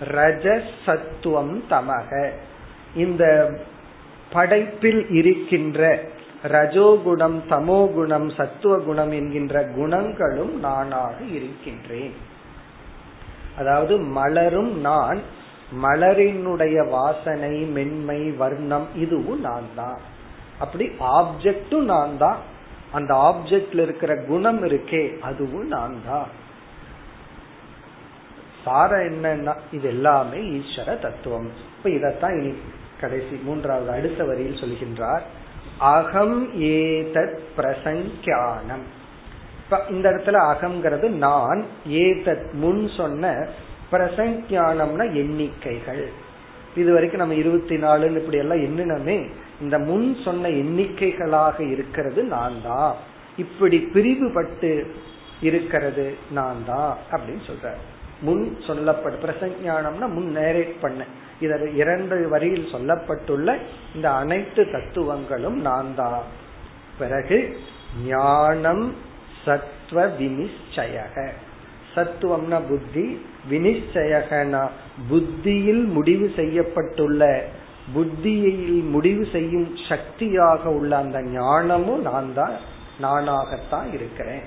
ரஜசத்துவம் 0.04 1.62
தமக. 1.70 2.30
இந்த 2.96 3.54
படைப்பில் 4.30 5.10
இருக்கின்ற 5.10 6.02
ரஜோகுணம் 6.48 7.40
தமோகுணம் 7.50 8.36
சத்துவகுணம் 8.36 9.12
என்கின்ற 9.12 9.64
குணங்களும் 9.64 10.60
நானாக 10.60 11.24
இருக்கின்றேன். 11.24 12.14
அதாவது 13.58 13.98
மலரும் 13.98 14.80
நான் 14.80 15.20
மலரினுடைய 15.84 16.90
வாசனை 16.90 17.60
மென்மை 17.60 18.32
வர்ணம் 18.32 18.88
இதுவும் 18.96 19.40
நான் 19.40 19.68
தான். 19.76 20.00
அப்படி 20.60 20.92
ஆப்ஜெக்டும் 21.00 21.84
நான் 21.84 22.18
தான். 22.18 22.38
அந்த 22.92 23.14
ஆப்ஜெக்ட்ல 23.14 23.80
இருக்கிற 23.80 24.16
குணம் 24.16 24.64
இருக்கே 24.64 25.20
அதுவும் 25.20 25.68
நான் 25.68 25.98
தான். 26.06 26.28
சாரம் 28.64 29.00
என்னன்னா 29.00 29.56
இது 29.72 29.88
எல்லாமே 29.88 30.38
ஈஸ்வர 30.38 31.00
தத்துவம். 31.00 31.52
இப்ப 31.78 31.90
இதத்தான் 31.90 32.42
இனி 32.42 32.54
கடைசி 33.02 33.40
மூன்றாவது 33.44 33.92
அடுத்த 33.92 34.24
வரியில் 34.24 34.62
சொல்கின்றார். 34.62 35.22
அகம் 35.78 36.62
ஏதத் 36.62 37.40
பிரசங்கியானம். 37.58 38.86
இந்த 39.90 40.10
இடத்துல 40.10 40.56
அகங்கிறது 40.56 41.10
நான் 41.10 41.66
ஏதத் 41.90 42.52
முன் 42.52 42.90
சொன்ன 42.98 43.48
பிரசங்கியானம்னா 43.92 45.06
எண்ணிக்கைகள். 45.22 46.06
இது 46.82 46.90
வரைக்கும் 46.94 47.22
நம்ம 47.24 47.36
இருபத்தி 47.42 47.76
நாலுன்னு 47.86 48.22
இப்படி 48.22 48.40
எல்லாம் 48.44 48.64
எண்ணினமே 48.68 49.18
இந்த 49.64 49.76
முன் 49.90 50.08
சொன்ன 50.24 50.50
எண்ணிக்கைகளாக 50.62 51.58
இருக்கிறது 51.74 52.22
நான் 52.36 52.58
தான் 52.70 52.96
இப்படி 53.44 53.78
பிரிவுபட்டு 53.94 54.72
இருக்கிறது 55.48 56.06
நான் 56.38 56.60
தான் 56.72 56.92
அப்படின்னு 57.12 57.44
சொல்ற 57.50 57.72
முன் 58.26 58.44
சொல்லப்பட்ட 58.68 59.16
பிரசஞானம்னா 59.24 60.08
முன் 60.18 60.30
நேரேட் 60.38 60.76
பண்ண. 60.82 61.02
இதில் 61.44 61.74
இரண்டு 61.82 62.18
வரியில் 62.34 62.72
சொல்லப்பட்டுள்ள 62.74 63.50
இந்த 63.96 64.08
அனைத்து 64.22 64.62
தத்துவங்களும் 64.76 65.58
நான் 65.70 65.90
தான் 65.96 66.24
பிறகு 67.00 67.40
ஞானம் 68.06 68.86
சத்வ 69.46 69.98
வினிச்சயக. 70.20 71.18
சத்துவம்னா 71.96 72.62
புத்தி 72.68 73.26
வினிச்சயகனா 73.50 74.70
புத்தியில் 75.10 75.84
முடிவு 75.86 76.32
செய்யப்பட்டுள்ள 76.36 77.42
புத்தியில் 77.94 78.82
முடிவு 78.82 79.28
செய்யும் 79.32 79.76
சக்தியாக 79.90 80.70
உள்ள 80.70 80.98
அந்த 80.98 81.22
ஞானமும் 81.22 82.02
நான் 82.02 82.34
தான் 82.34 82.56
நானாகத்தான் 83.02 83.94
இருக்கிறேன். 83.94 84.42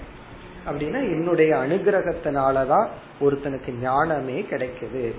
அப்படின்னா 0.67 1.01
என்னுடைய 1.17 1.57
அனுகிரகத்தினாலதான் 1.57 2.87
ஒருத்தனுக்கு 3.21 3.73
ஞானமே 3.81 4.41
கிடைக்குது. 4.41 5.13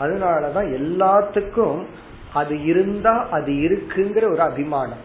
அதனாலதான் 0.00 0.68
எல்லாத்துக்கும் 0.80 1.86
அது 2.32 2.64
இருந்தா 2.64 3.28
அது 3.30 3.52
இருக்குங்கிற 3.52 4.24
ஒரு 4.24 4.40
அபிமானம். 4.40 5.04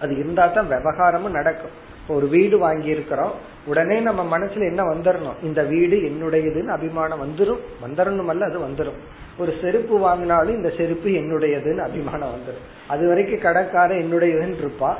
அது 0.00 0.12
இருந்தா 0.18 0.46
தான் 0.46 0.68
விவகாரமும் 0.68 1.30
நடக்கும். 1.30 1.88
ஒரு 2.10 2.28
வீடு 2.28 2.58
வாங்கி 2.58 2.88
இருக்கிறோம் 2.88 3.32
உடனே 3.66 4.00
நம்ம 4.00 4.38
மனசுல 4.38 4.60
என்ன 4.60 4.82
வந்துடணும் 4.82 5.42
இந்த 5.42 5.62
வீடு 5.62 5.96
என்னுடையதுன்னு 5.96 6.66
அபிமானம் 6.66 7.22
வந்துடும் 7.22 7.58
வந்துடணும் 7.86 8.26
அல்ல 8.26 8.44
அது 8.44 8.58
வந்துடும் 8.58 8.98
ஒரு 9.38 9.54
செருப்பு 9.62 9.98
வாங்கினாலும் 9.98 10.56
இந்த 10.56 10.72
செருப்பு 10.76 11.10
என்னுடையதுன்னு 11.10 11.78
அபிமானம் 11.78 12.34
வந்துடும் 12.34 12.90
அது 12.90 13.08
வரைக்கும் 13.08 13.40
கடைக்காரன் 13.40 13.98
என்னுடையதுன்னு 13.98 14.56
இருப்பா. 14.60 14.94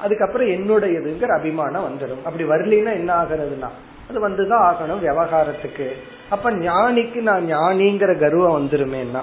அதுக்கப்புறம் 0.00 0.48
என்னுடையதுங்கிற 0.48 1.38
அபிமானம் 1.38 1.94
வந்துடும் 1.94 2.24
அப்படி 2.24 2.44
வரலினா 2.44 2.92
என்ன 2.92 3.22
ஆகுறதுன்னா? 3.22 3.68
அது 4.10 4.28
வந்துதான் 4.28 4.72
ஆகணும் 4.72 5.00
விவகாரத்துக்கு. 5.02 5.90
அப்ப 6.30 6.50
ஞானிக்கு 6.50 7.14
நான் 7.14 7.54
ஞானிங்கிற 7.54 8.18
கர்வம் 8.18 8.66
வந்துருமேன்னா? 8.66 9.20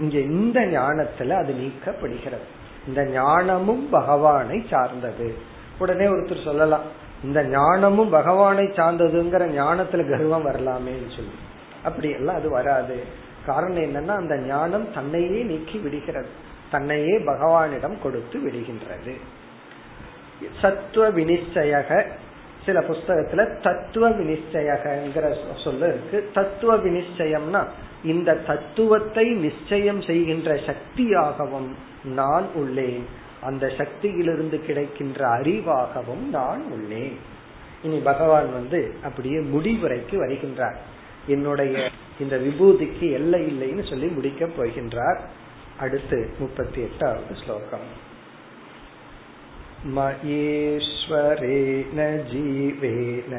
இங்க 0.00 0.18
இந்த 0.18 0.60
ஞானத்துல 0.60 1.30
அது 1.30 1.54
நீக்கப்படுகிறது. 1.54 2.46
இந்த 2.88 3.04
ஞானமும் 3.04 3.88
பகவானை 3.90 4.64
சார்ந்தது. 4.70 5.56
உடனே 5.78 6.06
ஒருத்தர் 6.06 6.44
சொல்லலாம் 6.44 7.06
இந்த 7.24 7.44
ஞானமும் 7.44 8.10
பகவானை 8.10 8.64
சார்ந்ததுங்கிற 8.64 9.44
ஞானத்துல 9.46 10.10
கர்வம் 10.10 10.46
வரலாமேன்னு 10.46 11.16
சொல்லி. 11.16 11.34
அப்படி 11.84 12.10
எல்லாம் 12.10 12.36
அது 12.36 12.50
வராது. 12.50 13.04
காரணம் 13.46 13.82
என்னன்னா 13.82 14.08
அந்த 14.08 14.36
ஞானம் 14.36 14.92
தன்னையே 14.92 15.42
நீக்கி 15.42 15.78
விடுகிறது. 15.78 16.28
தன்னையே 16.70 17.18
பகவானிடம் 17.18 18.02
கொடுத்து 18.02 18.38
விடுகின்றது. 18.38 19.14
சத்துவ 20.60 21.10
வினிச்சயக 21.10 22.06
சில 22.66 22.80
புஸ்தகத்துல 22.80 23.62
தத்துவ 23.62 24.10
வினிச்சயகங்கிற 24.10 25.34
சொல்ல 25.64 25.86
இருக்கு. 25.86 26.30
தத்துவ 26.34 26.76
வினிச்சயம்னா 26.76 27.64
இந்த 28.04 28.34
தத்துவத்தை 28.34 29.24
நிச்சயம் 29.24 30.02
செய்கின்ற 30.02 30.60
சக்தியாகவும் 30.66 31.74
நான் 32.04 32.46
உள்ளேன். 32.54 33.26
அந்த 33.41 33.73
சக்தியிலிருந்து 33.77 34.61
கிடைக்கின்ற 34.61 35.37
அறிவாகவும் 35.37 36.29
நான் 36.29 36.71
உள்ளேன் 36.71 37.17
இனி 37.83 38.01
பகவான் 38.01 38.53
வந்து 38.53 38.93
அப்படியே 39.03 39.43
முடிவுரைக்கு 39.53 40.15
வருகின்றார் 40.15 40.75
என்னுடைய 41.27 41.91
இந்த 42.19 42.37
விபூதிக்கு 42.37 43.11
எல்லை 43.11 43.51
இல்லைன்னு 43.51 43.89
சொல்லி 43.89 44.11
முடிக்க 44.11 44.49
போகின்றார் 44.57 45.21
அடுத்து 45.79 46.29
முப்பத்தி 46.39 46.81
எட்டாவது 46.81 47.43
ஸ்லோகம் 47.43 48.11
मयेश्वरेण 49.85 51.97
जीवेन 52.29 53.33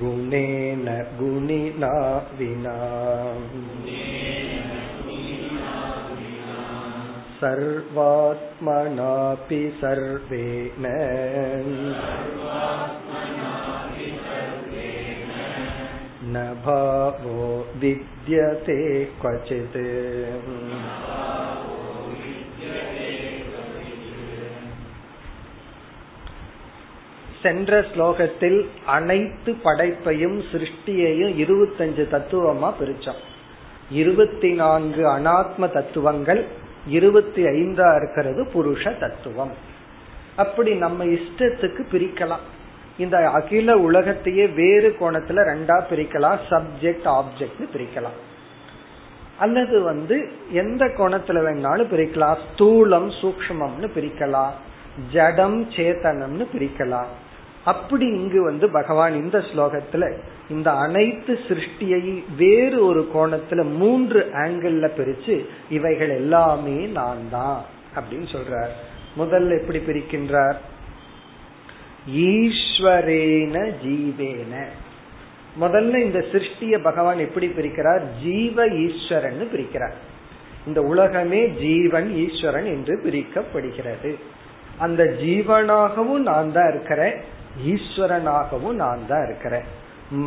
गुणेन 0.00 0.86
गुणिना 1.18 1.92
विना 2.38 4.13
सर्वात्मनापि 7.40 8.82
सर्वेण 9.80 10.84
न 16.32 16.44
भावो 16.64 17.38
विद्यते 17.80 18.80
क्वचित् 19.20 19.80
சென்ற 27.42 27.72
ஸ்லோகத்தில் 27.90 28.58
அனைத்து 28.86 29.50
படைப்பையும் 29.64 30.38
சிருஷ்டியையும் 30.50 31.34
இருபத்தஞ்சு 31.44 32.04
தத்துவமா 32.14 32.70
பிரிச்சோம் 32.80 33.22
இருபத்தி 33.90 34.50
நான்கு 34.52 35.02
அனாத்ம 35.08 35.70
தத்துவங்கள் 35.72 36.42
இருபத்தி 36.87 37.43
ஐந்தா 37.43 37.95
இருக்கிறது 37.95 38.43
புருஷ 38.43 38.99
தத்துவம். 38.99 39.51
அப்படி 40.35 40.73
நம்ம 40.73 41.05
இஷ்டத்துக்கு 41.05 41.85
பிரிக்கலாம். 41.91 42.45
இந்த 42.97 43.29
அகில 43.29 43.77
உலகத்தையே 43.77 44.47
வேறு 44.47 44.95
கோணத்துல 44.99 45.35
ரெண்டா 45.35 45.83
பிரிக்கலாம். 45.91 46.37
சப்ஜெக்ட் 46.49 47.05
ஆப்ஜெக்ட் 47.05 47.67
பிரிக்கலாம். 47.73 48.17
அல்லது 49.39 49.81
வந்து 49.81 50.31
எந்த 50.51 50.85
கோணத்துல 50.85 51.41
வேணாலும் 51.41 51.89
பிரிக்கலாம். 51.91 52.37
ஸ்தூலம் 52.45 53.11
சூக்மம்னு 53.21 53.89
பிரிக்கலாம். 53.95 54.51
ஜடம் 55.11 55.69
சேத்தனம்னு 55.69 56.47
பிரிக்கலாம். 56.53 57.05
அப்படி 57.65 58.05
இங்கு 58.05 58.43
வந்து 58.43 58.69
பகவான் 58.69 59.13
இந்த 59.13 59.37
ஸ்லோகத்துல 59.37 60.17
இந்த 60.49 60.71
அனைத்து 60.71 61.39
சிருஷ்டியை 61.47 62.23
வேறு 62.37 62.85
ஒரு 62.85 63.09
கோணத்துல 63.15 63.63
மூன்று 63.71 64.29
ஆங்கிள் 64.33 64.89
பிரிச்சு 64.97 65.45
இவைகள் 65.69 66.09
எல்லாமே 66.09 66.85
நான் 66.85 67.29
தான் 67.31 67.61
அப்படின்னு 67.95 68.35
சொல்றார். 68.35 68.69
முதல்ல 69.17 69.61
எப்படி 69.61 69.79
பிரிக்கின்றார்? 69.79 70.55
ஈஸ்வரேன 72.15 73.71
ஜீவேன. 73.85 74.65
முதல்ல 75.61 75.97
இந்த 75.97 76.19
சிருஷ்டிய 76.19 76.83
பகவான் 76.83 77.19
எப்படி 77.19 77.47
பிரிக்கிறார்? 77.47 78.01
ஜீவ 78.23 78.67
ஈஸ்வரன் 78.67 79.47
பிரிக்கிறார். 79.53 79.93
இந்த 80.67 80.81
உலகமே 80.81 81.47
ஜீவன் 81.47 82.15
ஈஸ்வரன் 82.15 82.65
என்று 82.65 83.01
பிரிக்கப்படுகிறது. 83.03 84.15
அந்த 84.77 85.03
ஜீவனாகவும் 85.03 86.17
நான் 86.17 86.51
தான் 86.51 86.69
இருக்கிறேன். 86.69 87.15
ஈஸ்வரனாகவும் 87.63 88.73
நான் 88.73 89.07
தான் 89.07 89.25
இருக்கிறேன். 89.25 89.63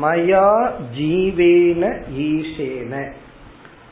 மயா 0.00 0.70
ஜீவேன 0.98 2.02
ஈசேன. 2.18 3.12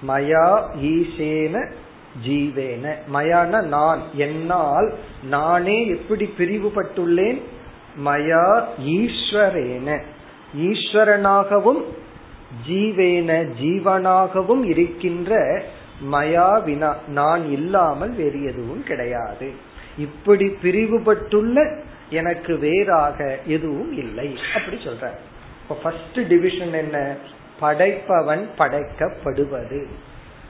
மயா 0.08 0.64
ஈசேன 0.82 1.68
ஜீவேன. 2.26 2.94
மயான 3.14 3.62
நான். 3.62 4.00
என்னால் 4.14 4.92
நானே 5.22 5.86
எப்படி 5.86 6.30
பிரிவுபட்டுள்ளேன்? 6.38 7.42
மயா 8.04 8.64
ஈஸ்வரேன. 8.86 10.00
ஈஸ்வரனாகவும் 10.56 11.84
ஜீவேன 12.68 13.46
ஜீவனாகவும் 13.62 14.64
இருக்கின்ற 14.64 15.62
மயா 16.12 16.64
வினா. 16.64 16.96
நான் 17.08 17.50
இல்லாமல் 17.50 18.14
வேறு 18.14 18.44
எதுவும் 18.44 18.82
கிடையாது. 18.82 19.50
இப்படி 19.98 20.44
பிரிவுபட்டுள்ள 20.62 21.84
எனக்கு 22.10 22.58
வேறாக 22.58 23.38
எதுவும் 23.46 23.92
இல்லை. 23.92 24.38
அப்படி 24.54 24.76
சொல்ற 24.76 25.10
இப்ப 25.62 25.74
ஃபர்ஸ்ட் 25.82 26.20
டிவிஷன் 26.28 26.72
என்ன? 26.72 27.14
படைப்பவன் 27.60 28.46
படைக்கப்படுவது. 28.58 29.86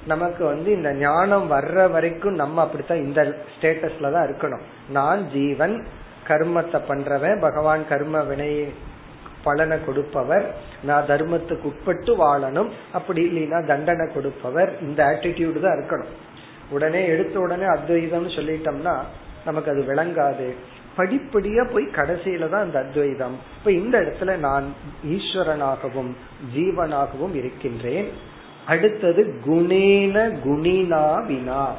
நமக்கு 0.06 0.44
வந்து 0.44 0.72
இந்த 0.72 0.94
ஞானம் 0.94 1.50
வர்ற 1.50 1.90
வரைக்கும் 1.90 2.34
நம்ம 2.34 2.62
அப்படித்தான் 2.62 2.98
இந்த 2.98 3.36
ஸ்டேட்டஸ்ல 3.54 4.12
தான் 4.12 4.28
இருக்கணும். 4.28 4.64
நான் 4.88 5.30
ஜீவன் 5.30 5.86
கர்மத்தை 6.28 6.80
பண்றவன் 6.88 7.40
பகவான் 7.40 7.88
கர்ம 7.88 8.22
வினை 8.22 8.68
பலனை 9.42 9.84
கொடுப்பவர் 9.84 10.54
நான் 10.82 11.06
தர்மத்துக்கு 11.06 11.62
உட்பட்டு 11.62 12.12
வாழணும். 12.24 12.70
அப்படி 12.92 13.28
இல்லைன்னா 13.28 13.66
தண்டனை 13.66 14.12
கொடுப்பவர். 14.14 14.80
இந்த 14.80 15.04
ஆட்டிடியூடு 15.04 15.60
தான் 15.60 15.78
இருக்கணும். 15.78 16.12
உடனே 16.70 17.06
எடுத்த 17.06 17.40
உடனே 17.40 17.64
அத்வைதம்னு 17.64 18.36
சொல்லிட்டோம்னா 18.36 18.96
நமக்கு 19.44 19.70
அது 19.70 19.82
விளங்காது. 19.82 20.54
படிப்படியா 20.96 21.72
போய் 21.72 21.84
கடைசியில 21.84 22.48
தான் 22.48 22.62
அந்த 22.62 22.78
அத்வைதம். 22.78 23.38
இப்ப 23.58 23.72
இந்த 23.72 24.00
இடத்துல 24.00 24.36
நான் 24.36 24.64
ஈஸ்வரனாகவும் 25.06 26.12
ஜீவனாகவும் 26.56 27.34
இருக்கின்றேன். 27.34 28.08
அடுத்தது 28.66 29.40
குணேன 29.46 30.34
குணினா 30.44 31.26
வினா. 31.26 31.72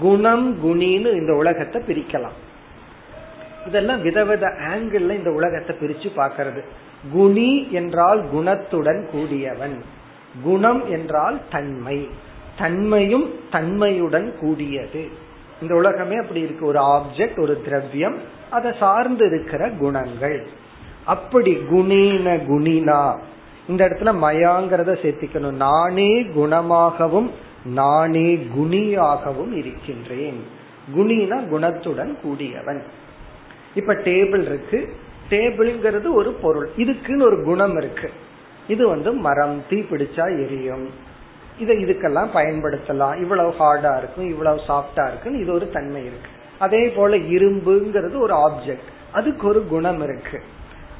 குணம் 0.00 0.64
குணின்னு 0.64 1.12
இந்த 1.12 1.34
உலகத்தை 1.34 1.82
பிரிக்கலாம். 1.82 2.38
இதெல்லாம் 3.66 4.02
விதவித 4.02 4.46
ஆங்கிள் 4.46 5.10
இந்த 5.10 5.30
உலகத்தை 5.30 5.76
பிரிச்சு 5.76 6.08
பாக்கிறது 6.16 6.64
குணி 7.12 7.68
என்றால் 7.70 8.24
குணத்துடன் 8.34 9.06
கூடியவன். 9.06 9.82
குணம் 10.42 10.90
என்றால் 10.90 11.40
தன்மை. 11.50 12.08
தன்மையும் 12.58 13.34
தன்மையுடன் 13.50 14.38
கூடியது. 14.38 15.08
இந்த 15.60 15.74
உலகமே 15.74 16.16
அப்படி 16.16 16.40
இருக்கு. 16.40 16.66
ஒரு 16.66 16.80
ஆப்ஜெக்ட் 16.80 17.40
ஒரு 17.40 17.62
திரவியம் 17.62 18.18
அதை 18.50 18.72
சார்ந்து 18.78 19.26
இருக்கிற 19.26 19.70
குணங்கள். 19.70 20.46
அப்படி 21.04 21.54
குணீன 21.54 22.38
குணினா 22.48 23.18
இந்த 23.68 23.88
இடத்துல 23.88 24.14
மயாங்கிறத 24.22 24.92
சேர்த்திக்கணும். 25.02 25.52
நானே 25.52 26.22
குணமாகவும் 26.22 27.30
நானே 27.64 28.46
குணியாகவும் 28.58 29.52
இருக்கின்றேன். 29.52 30.44
குணினா 30.96 31.48
குணத்துடன் 31.48 32.20
கூடியவன். 32.20 32.82
இப்ப 33.74 33.94
டேபிள் 33.94 34.40
இருக்கு. 34.40 34.94
டேபிள்ங்கிறது 35.30 36.12
ஒரு 36.12 36.32
பொருள். 36.32 36.70
இதுக்குன்னு 36.76 37.22
ஒரு 37.22 37.42
குணம் 37.42 37.76
இருக்கு. 37.76 38.10
இது 38.68 38.88
வந்து 38.88 39.12
மரம் 39.12 39.62
தீ 39.70 39.80
பிடிச்சா 39.80 40.44
எரியும். 40.44 41.08
இதை 41.60 41.76
இதுக்கெல்லாம் 41.84 42.30
பயன்படுத்தலாம். 42.34 43.20
இவ்வளவு 43.20 43.54
ஹார்டா 43.58 43.98
இருக்கும் 43.98 44.28
இவ்வளவு 44.28 44.60
சாஃப்டா 44.68 45.08
இருக்குன்னு 45.08 45.38
இது 45.38 45.52
ஒரு 45.52 45.70
தன்மை 45.70 46.02
இருக்கு. 46.04 46.30
அதே 46.58 46.88
போல 46.88 47.16
இரும்புங்கிறது 47.16 48.16
ஒரு 48.20 48.34
ஆப்ஜெக்ட் 48.34 48.88
அதுக்கு 49.12 49.48
ஒரு 49.48 49.66
குணம் 49.66 50.02
இருக்கு. 50.02 50.40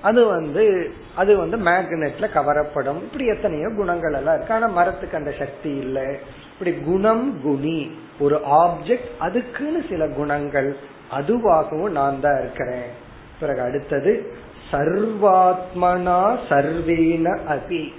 அது 0.03 0.27
வந்து 0.27 0.91
அது 1.15 1.37
வந்து 1.37 1.57
மேக்னெட்ல 1.57 2.27
கவரப்படும். 2.35 3.01
இப்படி 3.07 3.27
எத்தனையோ 3.27 3.69
குணங்கள் 3.77 4.13
எல்லாம் 4.13 4.35
இருக்கு. 4.35 4.55
ஆனா 4.55 4.67
மரத்துக்கு 4.67 5.17
அந்த 5.17 5.33
சக்தி 5.39 5.71
இல்லை. 5.77 6.07
இப்படி 6.53 6.73
குணம் 6.85 7.43
குணி 7.43 7.91
ஒரு 8.21 8.41
ஆப்ஜெக்ட் 8.51 9.11
அதுக்குன்னு 9.19 9.85
சில 9.89 10.09
குணங்கள். 10.09 10.77
அதுவாகவும் 11.19 11.91
நான் 11.91 12.21
தான் 12.21 12.39
இருக்கிறேன். 12.39 12.89
பிறகு 13.41 13.61
அடுத்தது 13.61 14.33
சர்வாத்மனா 14.73 16.39
சர்வீன 16.49 17.39
அபி. 17.49 17.93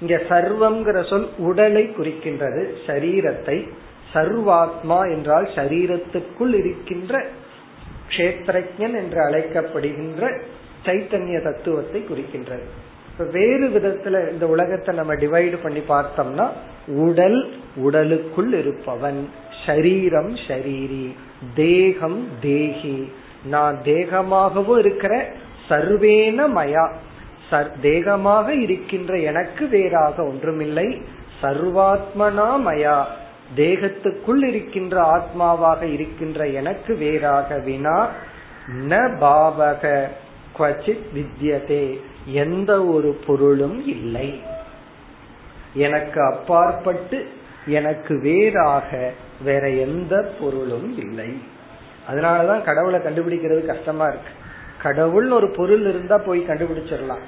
இங்க 0.00 0.22
சர்வம்ங்கிற 0.28 1.08
சொல் 1.08 1.28
உடலை 1.38 1.84
குறிக்கின்றது 1.88 2.62
சரீரத்தை. 2.86 3.68
சர்வாத்மா 4.14 4.98
என்றால் 5.10 5.48
சரீரத்துக்குள் 5.54 6.54
இருக்கின்ற 6.54 7.26
கஷேத்திரஜன் 8.08 8.94
என்று 9.00 9.18
அழைக்கப்படுகின்ற 9.28 10.40
சைத்தன்ய 10.86 11.42
தத்துவத்தை 11.42 12.00
குறிக்கின்றது. 12.00 12.66
வேறு 13.32 13.66
விதத்துல 13.68 14.32
இந்த 14.32 14.46
உலகத்தை 14.46 14.94
நம்ம 14.94 15.14
டிவைடு 15.14 15.58
பண்ணி 15.62 15.82
பார்த்தோம்னா 15.88 16.46
உடல் 16.86 17.52
உடலுக்குள் 17.76 18.52
இருப்பவன். 18.52 19.28
ஷரீரம் 19.66 20.32
ஷரீரி 20.46 21.06
தேகம் 21.54 22.28
தேகி. 22.40 23.12
நான் 23.44 23.76
தேகமாகவும் 23.84 24.78
இருக்கிற 24.78 25.28
சர்வேன 25.68 26.48
மயா. 26.56 26.84
தேகமாக 27.50 28.48
இருக்கின்ற 28.48 29.18
எனக்கு 29.18 29.68
வேறாக 29.68 30.24
ஒன்றுமில்லை. 30.24 31.02
சர்வாத்மனா 31.42 32.60
மயா. 32.66 33.04
தேகத்துக்குள் 33.56 34.44
இருக்கின்ற 34.44 35.02
ஆத்மாவாக 35.02 35.82
இருக்கின்ற 35.82 36.46
எனக்கு 36.46 36.96
வேறாக 36.96 37.58
வினா. 37.58 38.08
ந 38.88 39.16
பாவக. 39.20 40.06
குவச்சித் 40.58 41.02
வித்யதே. 41.14 42.00
எந்த 42.26 42.84
ஒரு 42.84 43.20
பொருளும் 43.26 43.86
இல்லை. 43.86 44.40
எனக்கு 45.74 46.22
அப்பாற்பட்டு 46.22 47.28
எனக்கு 47.66 48.20
வேறாக 48.20 49.12
வேற 49.42 49.70
எந்த 49.70 50.32
பொருளும் 50.40 50.98
இல்லை. 50.98 51.42
அதனாலதான் 52.10 52.62
கடவுளை 52.62 53.00
கண்டுபிடிக்கிறது 53.00 53.66
கஷ்டமா 53.66 54.06
இருக்கு. 54.06 54.32
கடவுள்னு 54.82 55.30
ஒரு 55.30 55.50
பொருள் 55.50 55.80
இருந்தா 55.80 56.18
போய் 56.18 56.44
கண்டுபிடிச்சிடலாம். 56.48 57.20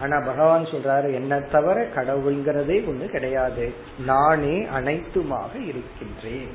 ஆனா 0.00 0.20
பகவான் 0.20 0.64
சொல்றாரு 0.64 1.12
என்ன 1.12 1.40
தவிர 1.40 1.88
கடவுள்ங்கிறதே 1.94 2.78
ஒண்ணு 2.90 3.06
கிடையாது. 3.06 3.72
நானே 4.06 4.66
அனைத்துமாக 4.74 5.52
இருக்கின்றேன். 5.54 6.52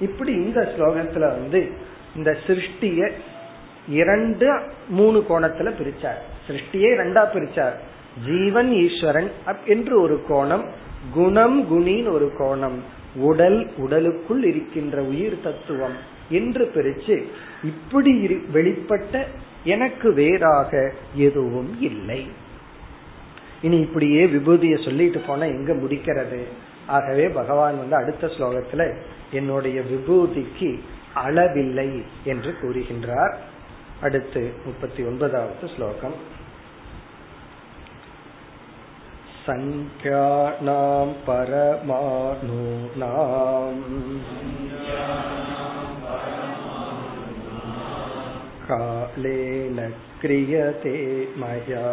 இப்படி 0.00 0.32
இந்த 0.32 0.60
ஸ்லோகத்துல 0.60 1.20
வந்து 1.20 1.72
இந்த 2.16 2.36
சிருஷ்டிய 2.46 3.10
இரண்டு 3.88 4.60
மூணு 4.88 5.24
கோணத்துல 5.28 5.72
பிரிச்சார். 5.80 6.22
சிருஷ்டியே 6.46 6.90
ரெண்டா 6.96 7.24
பிரிச்சார். 7.34 7.76
ஜீவன் 8.26 8.72
ஈஸ்வரன் 8.72 9.30
என்று 9.66 10.00
ஒரு 10.00 10.22
கோணம் 10.28 10.64
குணம் 11.14 11.58
குணின்னு 11.70 12.10
ஒரு 12.10 12.32
கோணம் 12.38 12.78
உடல் 13.14 13.70
உடலுக்குள் 13.76 14.44
இருக்கின்ற 14.44 15.02
உயிர் 15.02 15.40
தத்துவம் 15.42 15.96
என்று 16.30 16.70
பிரிச்சு 16.74 17.24
இப்படி 17.62 18.26
வெளிப்பட்ட 18.54 19.24
எனக்கு 19.64 20.12
வேறாக 20.12 20.92
எதுவும் 21.14 21.80
இல்லை. 21.80 22.46
இனி 23.61 23.77
இப்படியே 23.79 24.21
விபூதிய 24.25 24.77
சொல்லிட்டு 24.83 25.19
போனா 25.19 25.45
எங்க 25.57 25.73
முடிக்கிறது 25.73 26.41
ஆகவே 26.87 27.25
பகவான் 27.29 27.77
வந்து 27.77 27.95
அடுத்த 27.95 28.27
ஸ்லோகத்துல 28.27 28.85
என்னுடைய 29.31 29.79
விபூதிக்கு 29.81 30.69
அளவில்லை 31.23 31.89
என்று 32.23 32.51
கூறுகின்றார் 32.61 33.35
அடுத்து 34.01 34.41
முப்பத்தி 34.65 35.01
ஒன்பதாவது 35.03 35.67
ஸ்லோகம் 35.75 36.17
सङ्ख्यानां 39.45 41.07
परमाणूनाम् 41.25 42.61
कालेन 48.67 49.79
क्रियते 50.21 50.95
मया 51.37 51.87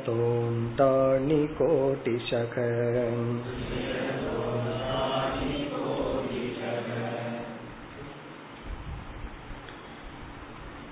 सृजतोन्तानि 0.06 1.42
कोटिशक 1.58 2.56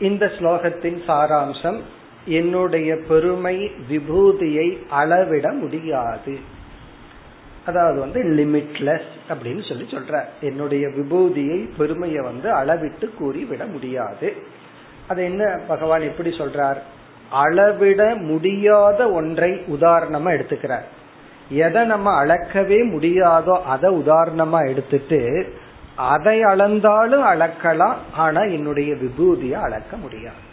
இந்த 0.01 0.25
ஸ்லோகத்தின் 0.37 0.99
சாராம்சம் 1.09 1.79
என்னுடைய 2.39 2.91
பெருமை 3.09 3.57
விபூதியை 3.89 4.69
அளவிட 5.01 5.47
முடியாது 5.53 6.35
அதாவது 7.68 8.00
வந்து 8.00 8.24
லிமிட்லெஸ் 8.24 9.10
அப்படின்னு 9.30 9.68
சொல்லி 9.68 9.88
சொல்ற. 9.92 10.24
என்னுடைய 10.42 10.88
விபூதியை 10.88 11.70
பெருமையை 11.78 12.24
வந்து 12.24 12.52
அளவிட்டு 12.52 13.10
கூறி 13.18 13.46
விட 13.46 13.66
முடியாது. 13.66 14.34
அது 15.08 15.24
என்ன? 15.24 15.60
பகவான் 15.68 16.02
எப்படி 16.02 16.30
சொல்றார்? 16.30 16.78
அளவிட 17.30 18.16
முடியாத 18.16 19.12
ஒன்றை 19.12 19.52
உதாரணமா 19.52 20.30
எடுத்துக்கிறார். 20.38 20.88
எதை 21.50 21.86
நம்ம 21.86 22.26
அளக்கவே 22.26 22.80
முடியாதோ 22.90 23.62
அதை 23.64 23.96
உதாரணமா 23.96 24.68
எடுத்துட்டு 24.68 25.22
அதை 25.96 26.42
அளந்தாலும் 26.44 27.26
அளக்கலாம் 27.26 27.96
ஆனா 28.12 28.42
என்னுடைய 28.42 28.94
விபூதியை 28.94 29.60
அளக்க 29.62 29.98
முடியாது. 29.98 30.46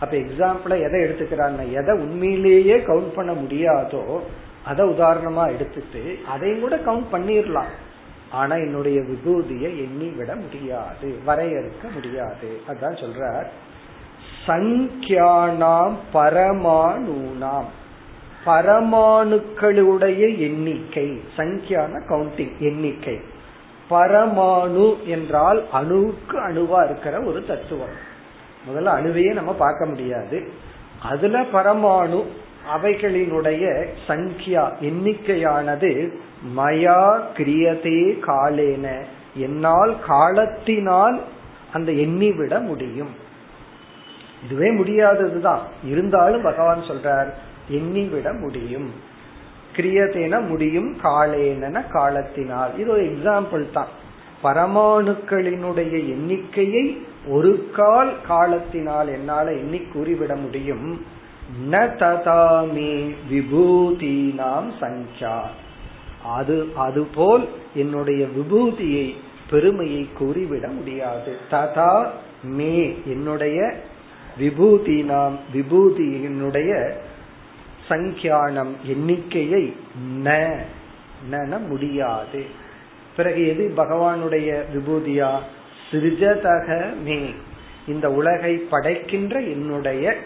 அப்ப 0.00 0.16
எக்ஸாம்பிள 0.16 0.82
எதை 0.82 1.00
எடுத்துக்கிறாங்க 1.00 1.72
எதை 1.72 1.94
உண்மையிலேயே 1.94 2.76
கவுண்ட் 2.76 3.14
பண்ண 3.14 3.32
முடியாதோ 3.32 4.20
அதை 4.68 4.88
உதாரணமா 4.88 5.48
எடுத்துட்டு 5.48 6.18
அதையும் 6.28 6.60
கூட 6.60 6.76
கவுண்ட் 6.76 7.04
பண்ணிடலாம் 7.12 7.68
ஆனா 8.30 8.54
என்னுடைய 8.54 9.00
விபூதியை 9.00 9.60
எண்ணி 9.60 10.06
விட 10.06 10.36
முடியாது. 10.36 11.18
வரையறுக்க 11.26 11.92
முடியாது. 11.94 12.60
அதான் 12.68 13.04
சொல்றார். 13.04 13.46
சங்கியானாம் 14.46 15.92
பரமானூனாம். 16.14 17.64
பரமாணுக்களுடைய 18.46 20.38
எண்ணிக்கை. 20.38 21.20
சங்கியான 21.36 22.02
கவுண்டிங் 22.08 22.58
எண்ணிக்கை. 22.58 23.20
பரமாணு 23.90 25.02
என்றால் 25.04 25.66
அணுவுக்கு 25.72 26.38
அணுவா 26.48 26.84
இருக்கிற 26.84 27.20
ஒரு 27.20 27.44
தத்துவம். 27.46 28.16
முதல்ல 28.68 28.88
அணுவையே 28.88 29.32
நம்ம 29.32 29.54
பார்க்க 29.54 29.86
முடியாது. 29.86 30.50
அதுல 31.02 31.42
பரமாணு 31.42 32.24
அவைகளினுடைய 32.76 33.86
சங்கியா 34.06 34.72
எண்ணிக்கையானது 34.80 36.12
மயா 36.56 37.20
கிரியதே 37.36 38.18
காலேன. 38.26 39.02
என்னால் 39.34 39.96
காலத்தினால் 40.06 41.20
அந்த 41.72 41.92
எண்ணி 41.92 42.32
விட 42.32 42.60
முடியும். 42.60 43.10
இதுவே 44.44 44.70
முடியாததுதான். 44.70 45.60
இருந்தாலும் 45.84 46.42
பகவான் 46.42 46.80
சொல்றார் 46.80 47.32
எண்ணி 47.68 48.02
விட 48.02 48.32
முடியும். 48.32 48.90
கிரியதேன 49.76 50.48
முடியும் 50.48 50.96
காலேன 51.02 51.90
காலத்தினால். 51.90 52.78
இது 52.78 52.90
ஒரு 52.90 53.02
எக்ஸாம்பிள் 53.02 53.72
தான். 53.72 53.88
பரமாணுக்களினுடைய 54.42 55.90
எண்ணிக்கையை 55.90 57.06
ஒரு 57.28 57.70
கால் 57.74 58.14
காலத்தினால் 58.26 59.08
என்னால 59.08 59.52
எண்ணி 59.52 59.78
கூறிவிட 59.78 60.34
முடியும். 60.34 61.16
ந 61.70 61.74
ததாமி 62.00 63.14
விபூதினாம் 63.30 64.70
சஞ்சா. 64.80 65.40
அது 66.24 66.68
அதுபோல் 66.76 67.48
என்னுடைய 67.74 68.26
விபூதியை 68.36 69.14
பெருமையை 69.50 70.08
கூறிவிட 70.20 70.68
முடியாது. 70.68 71.36
ததா 71.50 72.08
மே 72.42 72.98
என்னுடைய 73.06 73.74
விபூதி 74.38 75.02
நாம் 75.02 75.38
விபூதியினுடைய 75.54 76.92
சங்கியானம் 77.88 78.72
எண்ணிக்கையை 78.84 79.76
ந 80.24 81.66
முடியாது. 81.68 82.44
பிறகு 83.16 83.48
எது 83.48 83.72
பகவானுடைய 83.76 84.62
விபூதியா? 84.74 85.38
சிறிஜதக 85.90 86.96
மே. 87.04 87.34
இந்த 87.88 88.10
உலகை 88.10 88.56
படைக்கின்ற 88.56 89.40
என்னுடைய 89.40 90.16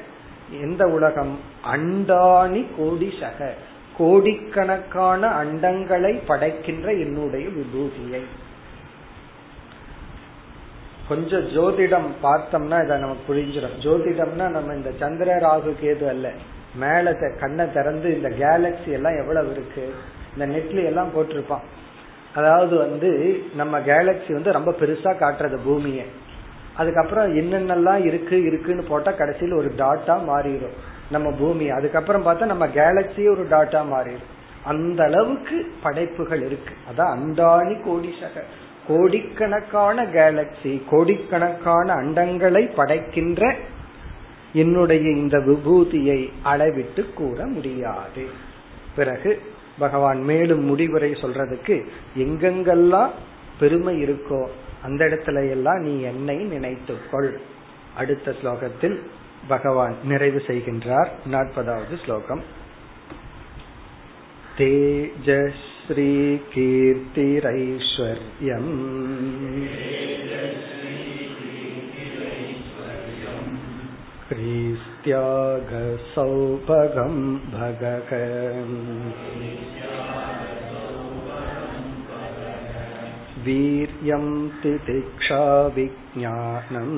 எந்த 0.60 0.86
உலகம்? 0.86 1.38
அண்டாணி 1.74 2.66
கோடி 2.76 3.14
சக 3.20 3.54
கோடிக்கணக்கான 3.98 5.44
அண்டங்களை 5.44 6.20
படைக்கின்ற 6.26 6.92
என்னுடைய 6.92 7.48
விபூதியை. 7.48 8.20
கொஞ்சம் 11.08 11.48
ஜோதிடம் 11.48 12.08
பார்த்தோம்னா 12.22 12.84
இதை 12.84 12.98
நமக்கு 12.98 13.34
புரிஞ்சிடும். 13.34 13.80
ஜோதிடம்னா 13.80 14.48
நம்ம 14.48 14.74
இந்த 14.74 14.92
சந்திர 14.98 15.36
ராகு 15.36 15.74
கேது 15.82 16.08
அல்ல. 16.08 16.32
மேல 16.74 17.14
கண்ணை 17.40 17.72
திறந்து 17.72 18.16
இந்த 18.16 18.28
கேலக்சி 18.28 18.88
எல்லாம் 18.88 19.16
எவ்வளவு 19.16 19.50
இருக்கு? 19.50 19.94
இந்த 20.36 20.58
நெட்ல 20.58 20.84
எல்லாம் 20.84 21.10
போட்டிருப்பான். 21.16 21.62
அதாவது 22.34 22.76
வந்து 22.76 23.42
நம்ம 23.54 23.78
கேலக்சி 23.78 24.32
வந்து 24.32 24.52
ரொம்ப 24.52 24.70
பெருசா 24.70 25.12
காட்டுறது 25.14 25.58
பூமியை. 25.64 26.06
அதுக்கப்புறம் 26.76 27.36
என்னென்னலாம் 27.36 28.04
இருக்கு 28.04 28.42
இருக்குன்னு 28.42 28.82
போட்டா 28.82 29.10
கடைசியில் 29.10 29.54
ஒரு 29.54 29.72
டாட்டா 29.76 30.18
மாறிடும். 30.28 30.76
நம்ம 31.10 31.30
பூமி. 31.30 31.70
அதுக்கப்புறம் 31.70 32.26
பார்த்தா 32.26 32.44
நம்ம 32.44 32.66
கேலக்சி 32.66 33.30
ஒரு 33.30 33.46
டாட்டா 33.50 33.84
மாறிடும். 33.92 34.30
அந்த 34.64 35.04
அளவுக்கு 35.04 35.72
படைப்புகள் 35.82 36.42
இருக்கு. 36.44 36.74
அதான் 36.90 37.16
அந்தாணி 37.16 37.74
கோடிசக 37.74 38.42
கோடிக்கணக்கான 38.88 40.04
கேலக்சி 40.04 40.82
கோடிக்கணக்கான 40.88 41.94
அண்டங்களை 41.94 42.74
படைக்கின்ற 42.74 43.56
என்னுடைய 44.52 45.10
இந்த 45.10 45.38
விபூதியை 45.38 46.30
அளவிட்டு 46.42 47.06
கூற 47.14 47.46
முடியாது. 47.46 48.26
பிறகு 48.96 49.40
பகவான் 49.78 50.22
மேலும் 50.22 50.64
முடிவுரை 50.64 51.12
சொல்றதுக்கு 51.12 51.84
எங்கெங்கெல்லாம் 52.18 53.10
பெருமை 53.61 54.03
இருக்கோ 54.03 54.47
அந்த 54.83 55.05
இடத்துல 55.05 55.49
எல்லாம் 55.49 55.81
நீ 55.81 56.01
என்னை 56.01 56.47
நினைத்துக்கொள் 56.47 57.37
அடுத்த 57.97 58.35
ஸ்லோகத்தில் 58.41 58.99
பகவான் 59.47 59.95
நிறைவு 60.03 60.41
செய்கின்றார் 60.47 61.11
நாற்பதாவது 61.31 61.97
ஸ்லோகம் 62.05 62.41
தேஜஸ்ரீ 64.57 66.39
கீர்த்திரைஸ்வர்யம் 66.53 68.73
ह्रीस्त्यागसौपगं 74.29 77.15
वीर्यं 83.45 84.25
तितिक्षा 84.61 85.41
विज्ञानम् 85.75 86.97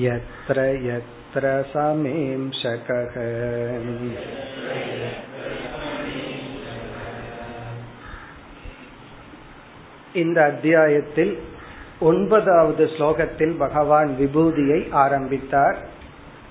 यत्र 0.00 0.58
यत्र 0.86 1.44
समेंशकः 1.72 3.14
இந்த 10.14 10.38
அத்தியாயத்தில் 10.42 11.32
ஒன்பதாவது 12.00 12.84
ஸ்லோகத்தில் 12.94 13.54
பகவான் 13.56 14.10
விபூதியை 14.20 14.80
ஆரம்பித்தார் 15.02 15.78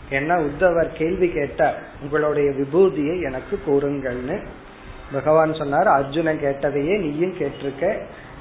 என்ன 0.10 0.38
உத்தவர் 0.40 0.92
கேள்வி 0.92 1.28
கேட்டார் 1.30 1.78
உங்களுடைய 2.02 2.50
விபூதியை 2.52 3.16
எனக்கு 3.22 3.56
கூறுங்கள்னு 3.66 4.38
பகவான் 5.17 5.53
சொன்னார் 5.61 5.89
அர்ஜுனன் 5.99 6.43
கேட்டதையே 6.45 6.95
நீயும் 7.05 7.39
கேட்டிருக்க. 7.41 7.85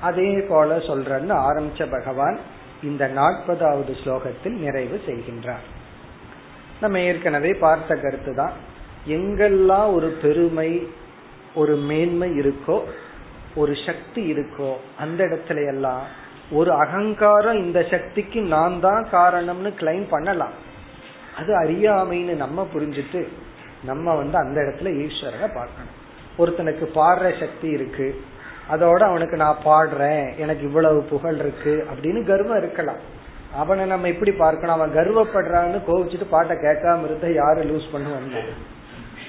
அதே 0.07 0.29
போல 0.49 0.77
சொல்றன்னு 0.89 1.35
ஆரம்பிச்ச 1.47 1.83
பகவான் 1.97 2.37
இந்த 2.89 3.03
நாற்பதாவது 3.19 3.93
ஸ்லோகத்தில் 4.01 4.57
நிறைவு 4.63 4.97
செய்கின்றார். 5.07 5.65
நம்ம 6.81 6.99
ஏற்கனவே 7.09 7.51
பார்த்த 7.65 7.95
கருத்து 8.03 8.31
தான். 8.41 8.55
எங்கெல்லாம் 9.15 9.89
ஒரு 9.97 10.09
பெருமை 10.23 10.69
ஒரு 11.61 11.73
மேன்மை 11.89 12.29
இருக்கோ 12.41 12.77
ஒரு 13.61 13.73
சக்தி 13.85 14.21
இருக்கோ 14.33 14.71
அந்த 15.03 15.19
இடத்துல 15.29 15.65
எல்லாம் 15.73 16.03
ஒரு 16.59 16.71
அகங்காரம் 16.83 17.59
இந்த 17.65 17.79
சக்திக்கு 17.91 18.39
நான் 18.55 18.77
தான் 18.85 19.03
காரணம்னு 19.11 19.71
கிளைம் 19.81 20.07
பண்ணலாம். 20.13 20.55
அது 21.39 21.51
அறியாமைன்னு 21.63 22.35
நம்ம 22.43 22.67
புரிஞ்சுட்டு 22.73 23.21
நம்ம 23.89 24.15
வந்து 24.21 24.37
அந்த 24.41 24.57
இடத்துல 24.65 24.91
ஈஸ்வரனை 25.03 25.49
பார்க்கணும். 25.59 25.93
ஒருத்தனுக்கு 26.37 26.85
பாடுற 26.95 27.39
சக்தி 27.39 27.67
இருக்கு. 27.67 28.21
அதோட 28.71 28.97
அவனுக்கு 28.97 29.37
நான் 29.37 29.57
பாடுறேன். 29.65 30.35
எனக்கு 30.35 30.63
இவ்வளவு 30.63 31.03
புகழ் 31.03 31.35
இருக்கு 31.35 31.87
அப்படின்னு 31.93 32.25
கர்வம் 32.25 32.57
இருக்கலாம். 32.57 33.21
அவனை 33.55 33.85
நம்ம 33.85 34.07
எப்படி 34.07 34.31
பார்க்கணும்? 34.31 34.75
அவன் 34.75 34.93
கர்வப்படுறான்னு 34.93 35.81
கோவிச்சுட்டு 35.87 36.25
பாட்டை 36.29 36.57
கேட்காம 36.57 37.03
இருந்த 37.03 37.31
யாரு 37.31 37.63
லூஸ் 37.63 37.95
பண்ணுவாங்க? 37.95 38.39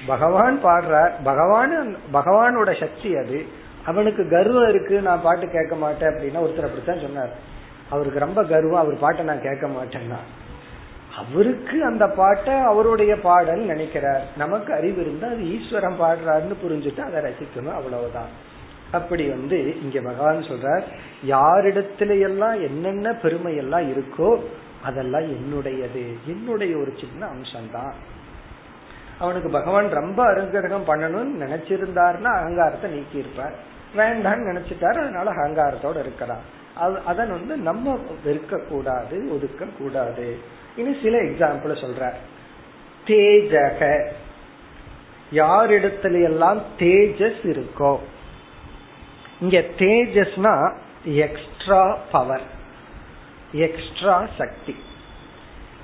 பகவான் 0.05 0.65
பாடுற 0.65 1.11
பகவான் 1.23 1.95
பகவானோட 2.13 2.79
சக்தி 2.79 3.17
அது. 3.17 3.45
அவனுக்கு 3.85 4.29
கர்வம் 4.29 4.69
இருக்கு 4.69 5.01
நான் 5.01 5.21
பாட்டு 5.21 5.49
கேட்க 5.49 5.75
மாட்டேன் 5.75 6.09
அப்படின்னா 6.09 6.37
ஒருத்தர் 6.37 6.69
அப்படித்தான் 6.69 6.99
சொன்னார். 6.99 7.29
அவருக்கு 7.89 8.19
ரொம்ப 8.19 8.43
கர்வம். 8.43 8.81
அவர் 8.81 8.99
பாட்டை 8.99 9.25
நான் 9.25 9.41
கேட்க 9.41 9.67
மாட்டேன்னா. 9.67 10.19
அவருக்கு 11.17 11.77
அந்த 11.85 12.05
பாட்டை 12.07 12.53
அவருடைய 12.53 13.13
பாடல் 13.19 13.63
நினைக்கிறார். 13.63 14.23
நமக்கு 14.37 14.73
அறிவு 14.73 15.01
இருந்தா 15.01 15.27
அது 15.27 15.43
ஈஸ்வரன் 15.55 16.01
பாடுறாருன்னு 16.01 16.55
புரிஞ்சுட்டு 16.63 16.99
அதை 16.99 17.19
ரசிக்கணும் 17.21 17.77
அவ்வளவுதான். 17.79 18.31
அப்படி 18.91 19.23
வந்து 19.27 19.81
இங்க 19.81 19.99
பகவான் 20.01 20.49
சொல்றார் 20.51 20.83
யாரிடத்துல 21.27 22.19
எல்லாம் 22.21 22.57
என்னென்ன 22.61 23.13
பெருமை 23.13 23.55
எல்லாம் 23.55 23.87
இருக்கோ 23.93 24.29
அதெல்லாம் 24.83 25.27
என்னுடையது. 25.37 26.03
என்னுடைய 26.25 26.77
ஒரு 26.77 26.91
சின்ன 26.99 27.21
அம்சம்தான். 27.25 27.95
அவனுக்கு 29.19 29.49
பகவான் 29.49 29.89
ரொம்ப 29.89 30.19
அருங்கிரகம் 30.23 30.87
பண்ணணும்னு 30.87 31.41
நினைச்சிருந்தாருன்னா 31.43 32.31
அகங்காரத்தை 32.39 32.91
நீக்கி 32.91 33.17
இருப்பார் 33.17 33.55
வேண்டான்னு 33.95 34.49
நினைச்சிட்டாரு 34.51 34.97
அதனால 35.03 35.31
அகங்காரத்தோட 35.31 35.99
இருக்கிறான் 35.99 36.45
அதன் 37.05 37.31
வந்து 37.31 37.57
நம்ம 37.57 37.99
வெறுக்க 38.25 38.67
கூடாது 38.67 39.17
ஒதுக்க 39.35 39.65
கூடாது 39.79 40.27
இனி 40.75 40.97
சில 41.03 41.21
எக்ஸாம்பிள் 41.21 41.83
சொல்ற 41.83 42.13
தேஜக. 43.07 44.05
யாரிடத்துல 45.31 46.23
எல்லாம் 46.23 46.61
தேஜஸ் 46.79 47.43
இருக்கோ. 47.43 47.99
இங்க 49.41 49.63
தேஜஸ்னா 49.77 50.75
எக்ஸ்ட்ரா 51.05 51.97
பவர் 52.11 52.41
எக்ஸ்ட்ரா 53.51 54.27
சக்தி. 54.37 54.75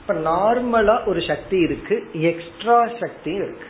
இப்ப 0.01 0.13
நார்மலா 0.13 1.07
ஒரு 1.07 1.21
சக்தி 1.27 1.57
இருக்கு 1.57 2.09
எக்ஸ்ட்ரா 2.13 2.87
சக்தி 2.99 3.31
இருக்கு. 3.33 3.65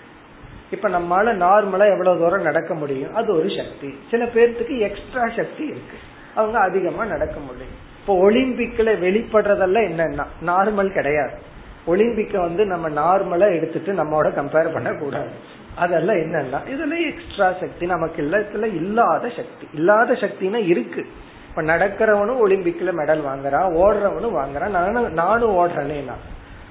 இப்ப 0.72 0.90
நம்மளால 0.90 1.28
நார்மலா 1.28 1.92
எவ்வளவு 1.92 2.20
தூரம் 2.20 2.42
நடக்க 2.42 2.74
முடியும்? 2.74 3.16
அது 3.16 3.36
ஒரு 3.36 3.50
சக்தி. 3.50 4.00
சில 4.12 4.26
பேர்த்துக்கு 4.26 4.80
எக்ஸ்ட்ரா 4.80 5.28
சக்தி 5.28 5.64
இருக்கு. 5.64 5.98
அவங்க 6.36 6.60
அதிகமா 6.60 7.06
நடக்க 7.06 7.40
முடியும். 7.40 7.81
இப்போ 8.02 8.32
ஒலிம்பிக்ல 8.32 8.92
வெளிப்படுறதெல்லாம் 9.06 9.88
என்னன்னா 9.92 10.26
நார்மல் 10.46 10.94
கிடையாது. 10.94 11.50
ஒலிம்பிக்க 11.88 12.38
வந்து 12.38 12.66
நம்ம 12.66 12.90
நார்மலா 12.90 13.48
எடுத்துட்டு 13.56 13.92
நம்மோட 13.94 14.28
கம்பேர் 14.30 14.74
பண்ண 14.74 14.90
கூடாது 14.94 15.60
அதெல்லாம் 15.76 16.16
என்னன்னா 16.16 16.60
இதெல்லாம் 16.68 17.04
எக்ஸ்ட்ரா 17.10 17.54
சக்தி 17.60 17.86
நமக்கு 17.86 18.24
இல்லத்துல 18.24 18.64
இல்லாத 18.64 19.30
சக்தி. 19.30 19.68
இல்லாத 19.74 20.14
சக்தினா 20.14 20.60
இருக்கு. 20.66 21.06
இப்ப 21.50 21.62
நடக்கிறவனும் 21.62 22.42
ஒலிம்பிக்ல 22.46 22.92
மெடல் 23.00 23.24
வாங்குறான் 23.30 23.70
ஓடுறவனும் 23.84 24.38
வாங்குறான். 24.40 24.70
நானும் 24.70 25.14
நானும் 25.14 25.58
ஓடுறேன்னா 25.58 26.18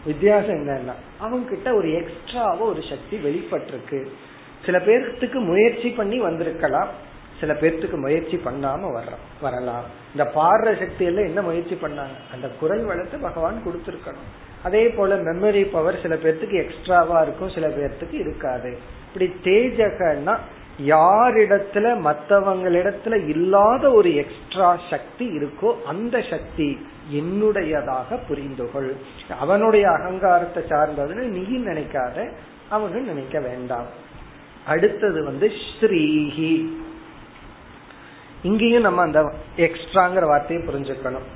வித்தியாசம் 0.04 0.58
என்னன்னா 0.60 0.94
அவங்க 1.20 1.48
கிட்ட 1.48 1.74
ஒரு 1.74 1.88
எக்ஸ்ட்ராவோ 1.88 2.58
ஒரு 2.58 2.82
சக்தி 2.88 3.16
வெளிப்பட்டிருக்கு. 3.16 4.06
சில 4.66 4.78
பேர்த்துக்கு 4.78 5.38
முயற்சி 5.44 5.88
பண்ணி 5.88 6.18
வந்திருக்கலாம். 6.18 6.88
சில 7.40 7.52
பேர்த்துக்கு 7.52 7.96
முயற்சி 7.96 8.36
பண்ணாம 8.44 8.82
வர்றோம் 8.98 9.26
வரலாம். 9.40 9.99
இந்த 10.16 10.30
பாடுற 10.34 10.78
சக்தி 10.78 11.04
எல்லாம் 11.04 11.24
என்ன 11.24 11.42
முயற்சி 11.42 11.74
பண்ணாங்க? 11.74 12.16
அந்த 12.32 12.48
குரல் 12.60 12.84
வளர்த்து 12.84 13.18
பகவான் 13.18 13.62
கொடுத்திருக்கணும். 13.66 14.30
அதே 14.62 14.88
போல 14.88 15.16
மெமரி 15.16 15.70
பவர் 15.70 16.00
சில 16.02 16.14
பேர்த்துக்கு 16.14 16.64
எக்ஸ்ட்ராவா 16.64 17.22
இருக்கும் 17.22 17.50
சில 17.50 17.68
பேர்த்துக்கு 17.68 18.12
இருக்காது. 18.12 18.78
இப்படி 19.06 19.32
தேஜகன்னா 19.42 20.36
யாரிடத்துல 20.86 21.92
மற்றவங்களிடத்துல 22.00 23.28
இல்லாத 23.28 23.92
ஒரு 23.92 24.14
எக்ஸ்ட்ரா 24.14 24.78
சக்தி 24.90 25.26
இருக்கோ 25.36 25.82
அந்த 25.82 26.24
சக்தி 26.30 26.86
என்னுடையதாக 27.12 28.18
புரிந்துகொள். 28.28 28.92
அவனுடைய 29.38 29.90
அகங்காரத்தை 29.90 30.62
சார்ந்ததுன்னு 30.62 31.28
நீ 31.28 31.58
நினைக்காத 31.58 32.30
அவனு 32.70 33.00
நினைக்க 33.00 33.40
வேண்டாம். 33.40 33.86
அடுத்தது 34.66 35.24
வந்து 35.24 35.50
ஸ்ரீஹி. 35.80 36.68
இங்கேயும் 38.42 38.82
நம்ம 38.82 39.02
அந்த 39.02 39.32
எக்ஸ்ட்ராங்கிற 39.56 40.26
வார்த்தையை 40.26 40.66
புரிஞ்சுக்கணும். 40.66 41.26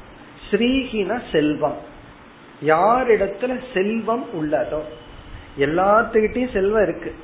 ஸ்ரீஹின 0.51 1.21
செல்வம். 1.33 1.77
யாரிடத்துல 2.65 3.61
செல்வம் 3.75 4.27
உள்ளதோ 4.41 4.81
எல்லாத்துக்கிட்டையும் 5.59 6.53
செல்வம் 6.53 6.83
இருக்கு. 6.83 7.15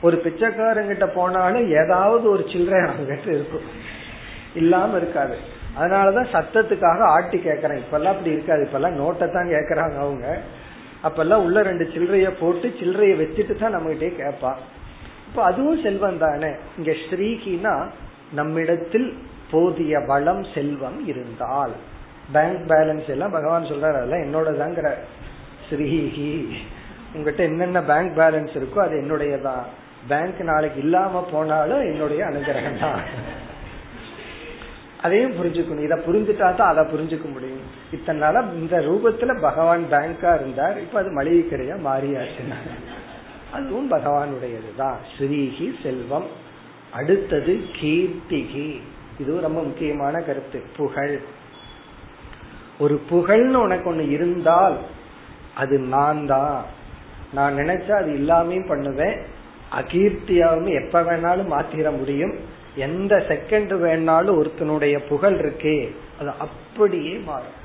ஒரு 0.00 0.22
பிச்சைக்காரங்கிட்ட 0.24 1.06
போனாலும் 1.14 1.70
ஏதாவது 1.70 2.30
ஒரு 2.30 2.46
சில்லறை 2.52 2.90
அவங்ககிட்ட 2.90 3.26
இருக்கும். 3.26 3.62
இல்லாம 4.54 4.96
இருக்காது. 4.96 5.36
அதனாலதான் 5.78 6.26
சத்தத்துக்காக 6.32 6.98
ஆட்டி 6.98 7.38
கேக்குறேன். 7.38 7.80
இப்பெல்லாம் 7.80 8.14
அப்படி 8.14 8.30
இருக்காது. 8.30 8.68
இப்பெல்லாம் 8.72 8.98
நோட்டை 9.00 9.32
தான் 9.32 9.48
கேக்குறாங்க 9.48 9.96
அவங்க. 9.96 10.42
அப்பெல்லாம் 11.04 11.44
உள்ள 11.44 11.62
ரெண்டு 11.62 11.84
சில்லறைய 11.84 12.32
போட்டு 12.40 12.68
சில்லறைய 12.68 13.14
வச்சுட்டு 13.16 13.54
தான் 13.54 13.76
நம்மகிட்டே 13.76 14.12
கேட்பா 14.20 14.54
இப்ப 15.28 15.44
அதுவும் 15.44 15.82
செல்வம் 15.82 16.18
தானே. 16.18 16.50
இங்க 16.78 16.94
ஸ்ரீகினா 17.10 17.86
நம்மிடத்தில் 18.34 19.08
போதிய 19.50 19.98
வளம் 19.98 20.44
செல்வம் 20.54 21.06
இருந்தால். 21.06 21.74
பேங்க் 22.32 22.70
பேலன்ஸ் 22.70 23.08
எல்லாம் 23.08 23.30
பகவான் 23.30 23.64
சொல்றாரு 23.64 23.96
அதெல்லாம் 24.00 24.24
என்னோடதாங்கிற. 24.24 24.90
ஸ்ரீஹி 25.70 26.48
உங்ககிட்ட 27.14 27.42
என்னென்ன 27.42 27.82
பேங்க் 27.82 28.18
பேலன்ஸ் 28.18 28.54
இருக்கோ 28.54 28.78
அது 28.78 28.96
என்னுடையதான் 29.00 29.64
பேங்க் 30.08 30.40
நாளைக்கு 30.40 30.80
இல்லாம 30.80 31.28
போனாலும் 31.32 31.80
என்னுடைய 31.80 32.24
அனுகிரகம் 32.24 32.80
தான். 32.80 33.00
அதையும் 35.02 35.32
புரிஞ்சுக்கணும். 35.32 35.84
இதை 35.84 35.98
புரிஞ்சுட்டா 35.98 36.54
தான் 36.54 36.76
அதை 36.76 36.84
புரிஞ்சுக்க 36.84 37.32
முடியும். 37.32 37.64
இத்தனை 37.92 38.20
நாளா 38.20 38.40
இந்த 38.54 38.76
ரூபத்துல 38.80 39.40
பகவான் 39.40 39.84
பேங்கா 39.90 40.34
இருந்தார். 40.34 40.80
இப்ப 40.80 41.00
அது 41.00 41.10
மளிகை 41.10 41.48
கடையா 41.48 41.74
மாறியாச்சு. 41.74 42.44
அதுவும் 43.52 43.90
பகவானுடையதுதான். 43.90 44.96
ஸ்ரீஹி 45.18 45.82
செல்வம். 45.82 46.42
அடுத்தது 46.94 47.60
கீர்த்திகி. 47.80 48.80
இதுவும் 49.18 49.40
ரொம்ப 49.40 49.62
முக்கியமான 49.62 50.20
கருத்து. 50.20 50.62
புகழ். 50.76 51.20
ஒரு 52.78 53.00
புகழ்னு 53.10 53.54
உனக்கு 53.54 53.94
ஒண்ணு 53.94 54.10
இருந்தால் 54.10 54.78
அது 55.54 55.78
நான் 55.78 56.26
தான் 56.26 56.64
நான் 57.32 57.54
நினைச்சா 57.54 57.90
அது 57.90 58.12
இல்லாமையும் 58.12 58.66
பண்ணுவேன். 58.66 59.16
அகீர்த்தியாவும் 59.80 60.84
எப்ப 60.84 61.02
வேணாலும் 61.02 61.52
மாத்திர 61.52 61.96
முடியும். 61.98 62.34
எந்த 62.74 63.24
செகண்ட் 63.28 63.72
வேணாலும் 63.72 64.44
ஒருத்தனுடைய 64.44 65.06
புகழ் 65.08 65.32
இருக்கே. 65.32 65.94
அது 66.20 66.30
அப்படியே 66.38 67.14
மாறும். 67.16 67.62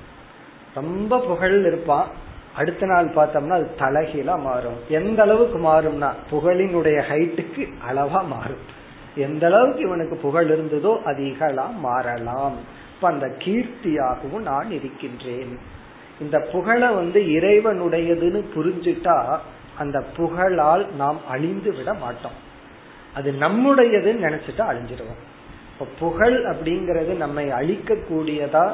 ரொம்ப 0.74 1.20
புகழ் 1.20 1.66
இருப்பான். 1.66 2.08
அடுத்த 2.56 2.86
நாள் 2.86 3.08
பார்த்தோம்னா 3.08 3.50
அது 3.50 3.72
தலைகீழா 3.80 4.40
மாறும். 4.40 4.78
எந்த 4.90 5.22
அளவுக்கு 5.22 5.60
மாறும்னா 5.60 6.14
புகழினுடைய 6.32 7.04
ஹைட்டுக்கு 7.10 7.74
அளவா 7.90 8.28
மாறும். 8.28 8.78
எந்த 9.16 9.48
அளவுக்கு 9.48 9.82
இவனுக்கு 9.82 10.16
புகழ் 10.16 10.50
இருந்ததோ 10.50 11.02
அது 11.02 11.28
இகலாம் 11.28 11.80
மாறலாம். 11.80 12.56
இப்ப 12.96 13.08
அந்த 13.08 13.28
கீர்த்தியாகவும் 13.28 14.42
நான் 14.42 14.72
இருக்கின்றேன். 14.72 15.60
இந்த 16.22 16.40
புகழை 16.40 16.90
வந்து 16.90 17.22
இறைவனுடையதுன்னு 17.22 18.44
புரிஞ்சுட்டா 18.56 19.38
அந்த 19.78 20.04
புகழால் 20.18 20.96
நாம் 20.96 21.20
அழிந்து 21.30 21.76
விட 21.76 21.94
மாட்டோம். 21.94 22.48
அது 23.14 23.32
நம்முடையதுன்னு 23.32 24.26
நினைச்சிட்டா 24.28 24.60
அழிஞ்சிருவோம். 24.60 25.22
இப்ப 25.74 25.88
புகழ் 26.00 26.46
அப்படிங்கறது 26.46 27.18
நம்மை 27.18 27.52
அழிக்க 27.52 27.94
கூடியதா 27.94 28.72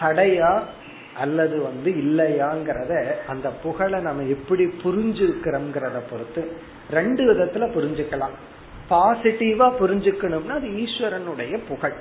தடையா 0.00 0.60
அல்லது 1.16 1.62
வந்து 1.62 1.90
இல்லையாங்கிறத 1.90 3.14
அந்த 3.26 3.50
புகழை 3.50 4.00
நம்ம 4.00 4.22
எப்படி 4.22 4.64
புரிஞ்சுக்கிறோம்ங்கிறத 4.64 6.00
பொறுத்து 6.10 6.52
ரெண்டு 6.90 7.34
விதத்துல 7.34 7.66
புரிஞ்சுக்கலாம். 7.76 8.34
பாசிட்டிவா 8.90 9.66
புரிஞ்சுக்கணும்னா 9.80 10.54
அது 10.60 10.68
ஈஸ்வரனுடைய 10.82 11.60
புகழ். 11.68 11.96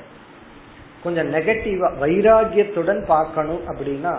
கொஞ்சம் 1.03 1.34
நெகட்டிவா 1.34 1.88
வைராகியத்துடன் 2.01 3.05
பார்க்கணும் 3.05 3.63
அப்படின்னா 3.67 4.13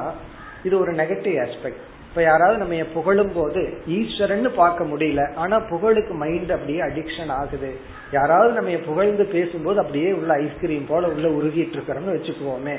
இது 0.64 0.78
ஒரு 0.78 0.92
நெகட்டிவ் 0.92 1.36
ஆஸ்பெக்ட் 1.44 1.84
இப்ப 2.08 2.22
யாராவது 2.22 2.58
நம்ம 2.58 2.74
புகழும் 2.84 3.32
போது 3.32 3.60
ஈஸ்வரன் 3.86 4.48
பார்க்க 4.56 4.84
முடியல 4.84 5.22
ஆனா 5.34 5.56
புகழுக்கு 5.58 6.14
மைண்ட் 6.14 6.50
அப்படியே 6.50 6.80
அடிக்ஷன் 6.80 7.32
ஆகுது. 7.32 7.70
யாராவது 8.12 8.52
நம்ம 8.52 8.76
புகழ்ந்து 8.86 9.24
பேசும்போது 9.24 9.80
அப்படியே 9.80 10.12
உள்ள 10.12 10.34
ஐஸ்கிரீம் 10.34 10.86
போல 10.86 11.08
உள்ள 11.08 11.28
உருகிட்டு 11.28 11.76
இருக்கிறோம்னு 11.76 12.16
வச்சுக்குவோமே. 12.16 12.76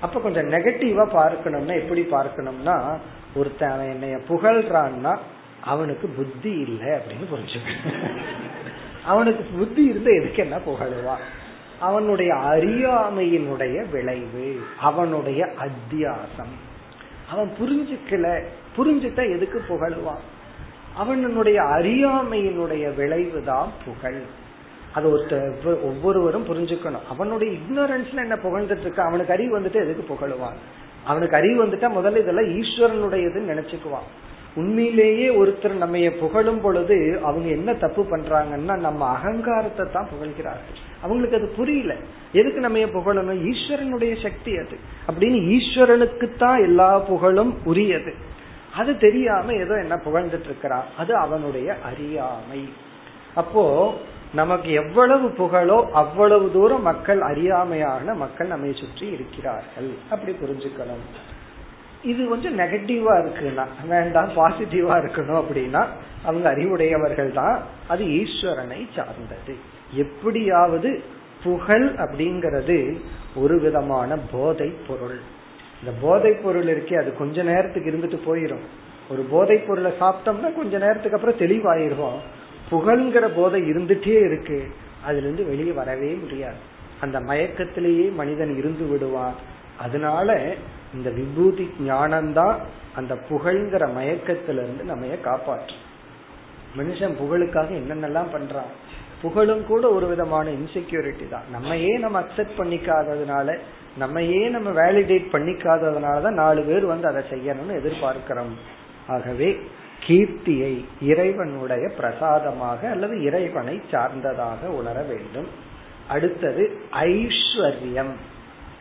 அப்ப 0.00 0.20
கொஞ்சம் 0.20 0.50
நெகட்டிவா 0.50 1.06
பார்க்கணும்னா 1.12 1.74
எப்படி 1.74 2.02
பார்க்கணும்னா 2.10 2.76
ஒருத்தன் 3.34 3.70
அவன் 3.70 3.90
என்னைய 3.90 4.16
புகழ்றான்னா 4.28 5.16
அவனுக்கு 5.60 6.08
புத்தி 6.08 6.50
இல்லை 6.50 6.88
அப்படின்னு 6.88 7.26
புரிஞ்சுக்க 7.32 7.68
அவனுக்கு 9.06 9.44
புத்தி 9.44 9.84
இருந்தா 9.84 10.10
எதுக்கு 10.10 10.42
என்ன 10.42 10.56
புகழுவான் 10.56 11.24
அவனுடைய 11.80 12.34
அறியாமையினுடைய 12.34 13.90
விளைவு 13.90 14.60
அவனுடைய 14.80 15.48
அத்தியாசம். 15.58 16.54
அவன் 17.30 17.52
புரிஞ்சுக்கல 17.60 18.42
புரிஞ்சுட்டா 18.76 19.30
எதுக்கு 19.30 19.62
புகழுவான் 19.68 20.24
அவனுடைய 20.96 21.62
அறியாமையினுடைய 21.62 22.94
விளைவு 22.94 23.42
தான் 23.44 23.70
புகழ். 23.84 24.20
அது 24.92 25.18
ஒருத்தர் 25.18 25.66
ஒவ்வொருவரும் 25.66 26.46
புரிஞ்சுக்கணும். 26.46 27.06
அவனுடைய 27.08 27.58
இக்னோரன்ஸ்ல 27.58 28.16
என்ன 28.16 28.34
புகழ்ந்துட்டு 28.34 28.80
இருக்க? 28.80 29.02
அவனுக்கு 29.02 29.32
அறிவு 29.32 29.60
வந்துட்டு 29.60 29.74
எதுக்கு 29.74 30.14
புகழுவான் 30.14 30.56
அவனுக்கு 31.04 31.36
அறிவு 31.36 31.66
வந்துட்டா 31.66 31.90
முதல்ல 31.90 32.16
இதெல்லாம் 32.16 32.60
ஈஸ்வரனுடையதுன்னு 32.60 33.52
நினைச்சுக்குவான். 33.52 34.08
உண்மையிலேயே 34.54 35.28
ஒருத்தர் 35.28 35.72
நம்ம 35.72 36.10
புகழும் 36.10 36.60
பொழுது 36.60 37.20
அவங்க 37.22 37.48
என்ன 37.48 37.74
தப்பு 37.74 38.02
பண்றாங்கன்னா 38.02 38.78
நம்ம 38.78 39.04
அகங்காரத்தை 39.06 39.86
தான் 39.92 40.08
புகழ்கிறார்கள். 40.08 40.78
அவங்களுக்கு 41.00 41.36
அது 41.36 41.46
புரியல. 41.46 41.96
எதுக்கு 42.32 42.60
நம்ம 42.60 42.78
புகழணும்? 42.78 43.52
ஈஸ்வரனுடைய 43.52 44.22
சக்தி 44.22 44.56
அது. 44.56 44.76
அப்படின்னு 45.10 45.56
ஈஸ்வரனுக்கு 45.56 46.36
தான் 46.36 46.60
எல்லா 46.60 46.98
புகழும் 46.98 47.58
உரியது. 47.64 48.14
அது 48.76 48.98
தெரியாம 48.98 49.52
ஏதோ 49.52 49.78
என்ன 49.78 49.96
புகழ்ந்துட்டு 49.96 50.44
இருக்கிறான் 50.44 50.84
அது 50.98 51.16
அவனுடைய 51.16 51.76
அறியாமை. 51.84 52.68
அப்போ 53.34 53.94
நமக்கு 54.34 54.72
எவ்வளவு 54.72 55.30
புகழோ 55.30 55.88
அவ்வளவு 55.92 56.52
தூரம் 56.52 56.82
மக்கள் 56.82 57.20
அறியாமையான 57.20 58.14
மக்கள் 58.14 58.46
நம்மை 58.46 58.72
சுற்றி 58.72 59.06
இருக்கிறார்கள். 59.06 59.90
அப்படி 60.10 60.32
புரிஞ்சுக்கணும். 60.32 61.04
இது 62.04 62.28
கொஞ்சம் 62.28 62.58
நெகட்டிவா 62.58 63.14
இருக்குன்னா 63.20 63.64
வேண்டாம் 63.88 64.28
பாசிட்டிவா 64.36 64.94
இருக்கணும் 65.02 65.42
அப்படின்னா 65.42 65.86
அவங்க 66.22 66.54
அறிவுடையவர்கள் 66.54 67.32
தான் 67.32 67.62
அது 67.88 68.04
ஈஸ்வரனை 68.04 68.86
சார்ந்தது. 68.94 69.54
எப்படியாவது 69.92 71.02
புகழ் 71.42 71.84
அப்படிங்கிறது 71.84 72.96
ஒரு 73.34 73.60
விதமான 73.60 74.18
போதை 74.32 74.72
பொருள் 74.88 75.20
இந்த 75.80 75.98
போதை 76.00 76.32
பொருள் 76.32 76.64
இருக்கே 76.64 76.94
அது 76.94 77.16
கொஞ்ச 77.16 77.42
நேரத்துக்கு 77.42 77.90
இருந்துட்டு 77.90 78.28
போயிடும் 78.28 78.64
ஒரு 79.10 79.22
போதை 79.22 79.56
பொருளை 79.58 79.92
சாப்பிட்டோம்னா 80.00 80.54
கொஞ்ச 80.54 80.78
நேரத்துக்கு 80.78 81.18
அப்புறம் 81.18 81.38
தெளிவாயிருவோம் 81.38 82.18
புகழ்ங்கிற 82.70 83.28
போதை 83.34 83.62
இருந்துட்டே 83.62 84.24
இருக்கு. 84.26 84.66
அதுல 85.04 85.22
இருந்து 85.22 85.44
வெளியே 85.44 85.70
வரவே 85.70 86.12
முடியாது. 86.12 86.54
அந்த 87.00 87.20
மயக்கத்திலேயே 87.20 88.14
மனிதன் 88.14 88.56
இருந்து 88.56 88.86
விடுவான். 88.86 89.34
அதனால 89.78 90.54
இந்த 90.94 91.10
விபூதி 91.10 91.70
ஞானம்தான் 91.86 92.56
அந்த 92.94 93.14
புகழ்ங்கிற 93.14 93.88
மயக்கத்திலிருந்து 93.92 94.84
நம்ம 94.84 95.06
காப்பாற்றும். 95.06 95.88
மனுஷன் 96.76 97.16
புகழுக்காக 97.16 97.74
என்னென்னலாம் 97.74 98.32
பண்றான்? 98.32 98.70
புகழும் 99.22 99.66
கூட 99.66 99.88
ஒரு 99.88 100.06
விதமான 100.06 100.50
இன்செக்யூரிட்டி 100.50 101.28
தான். 101.28 101.42
நம்ம 101.50 101.76
ஏன் 101.76 102.00
நம்ம 102.00 102.20
அக்செப்ட் 102.20 102.58
பண்ணிக்காததுனால 102.58 103.58
நம்ம 103.96 104.22
ஏன் 104.22 104.50
நம்ம 104.50 104.70
வேலிடேட் 104.70 105.26
பண்ணிக்காததுனால 105.32 106.22
தான் 106.22 106.34
நாலு 106.34 106.62
பேர் 106.62 106.84
வந்து 106.84 107.08
அதை 107.08 107.22
செய்யணும்னு 107.30 107.70
எதிர்பார்க்கிறோம். 107.70 108.54
ஆகவே 109.06 109.60
கீர்த்தியை 110.06 110.84
இறைவனுடைய 111.02 111.88
பிரசாதமாக 111.88 112.88
அல்லது 112.88 113.22
இறைவனை 113.22 113.82
சார்ந்ததாக 113.90 114.68
உணர 114.68 115.02
வேண்டும். 115.02 115.48
அடுத்தது 116.08 116.80
ஐஸ்வர்யம். 116.92 118.12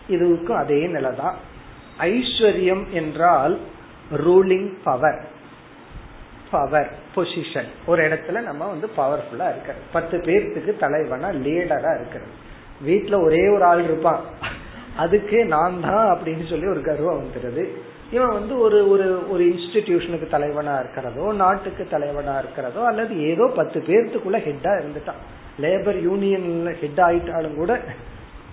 இதுக்கும் 0.09 0.55
அதே 0.55 0.87
நிலைதான். 0.87 1.35
ஐஸ்வர்யம் 2.07 2.85
என்றால் 2.91 3.55
ரூலிங் 4.25 4.69
பவர் 4.83 5.19
பவர் 6.51 6.89
பொசிஷன் 7.15 7.69
ஒரு 7.85 8.01
இடத்துல 8.07 8.41
நம்ம 8.41 8.67
வந்து 8.67 8.87
பவர்ஃபுல்லா 8.97 9.47
இருக்கிறது 9.53 9.83
பத்து 9.91 10.17
பேர்த்துக்கு 10.17 10.73
தலைவனா 10.77 11.29
லீடரா 11.45 11.91
இருக்கிறது 11.99 12.33
வீட்டுல 12.87 13.15
ஒரே 13.25 13.43
ஒரு 13.55 13.63
ஆள் 13.63 13.83
இருப்பான். 13.83 14.21
அதுக்கு 14.95 15.37
நான் 15.45 15.75
தான் 15.81 16.07
அப்படின்னு 16.13 16.45
சொல்லி 16.49 16.67
ஒரு 16.67 16.81
கர்வம் 16.81 17.19
வந்துருது. 17.21 17.63
இவன் 18.11 18.33
வந்து 18.33 18.53
ஒரு 18.59 18.77
ஒரு 18.89 19.07
ஒரு 19.29 19.43
இன்ஸ்டிடியூஷனுக்கு 19.43 20.27
தலைவனா 20.29 20.73
இருக்கிறதோ 20.79 21.25
நாட்டுக்கு 21.33 21.83
தலைவனா 21.91 22.33
இருக்கிறதோ 22.37 22.81
அல்லது 22.85 23.13
ஏதோ 23.31 23.45
பத்து 23.55 23.79
பேர்த்துக்குள்ள 23.79 24.39
ஹெட்டா 24.47 24.71
இருந்துட்டான். 24.79 25.21
லேபர் 25.61 25.99
யூனியன்ல 26.07 26.71
ஹெட் 26.81 27.01
ஆயிட்டாலும் 27.07 27.55
கூட 27.55 27.73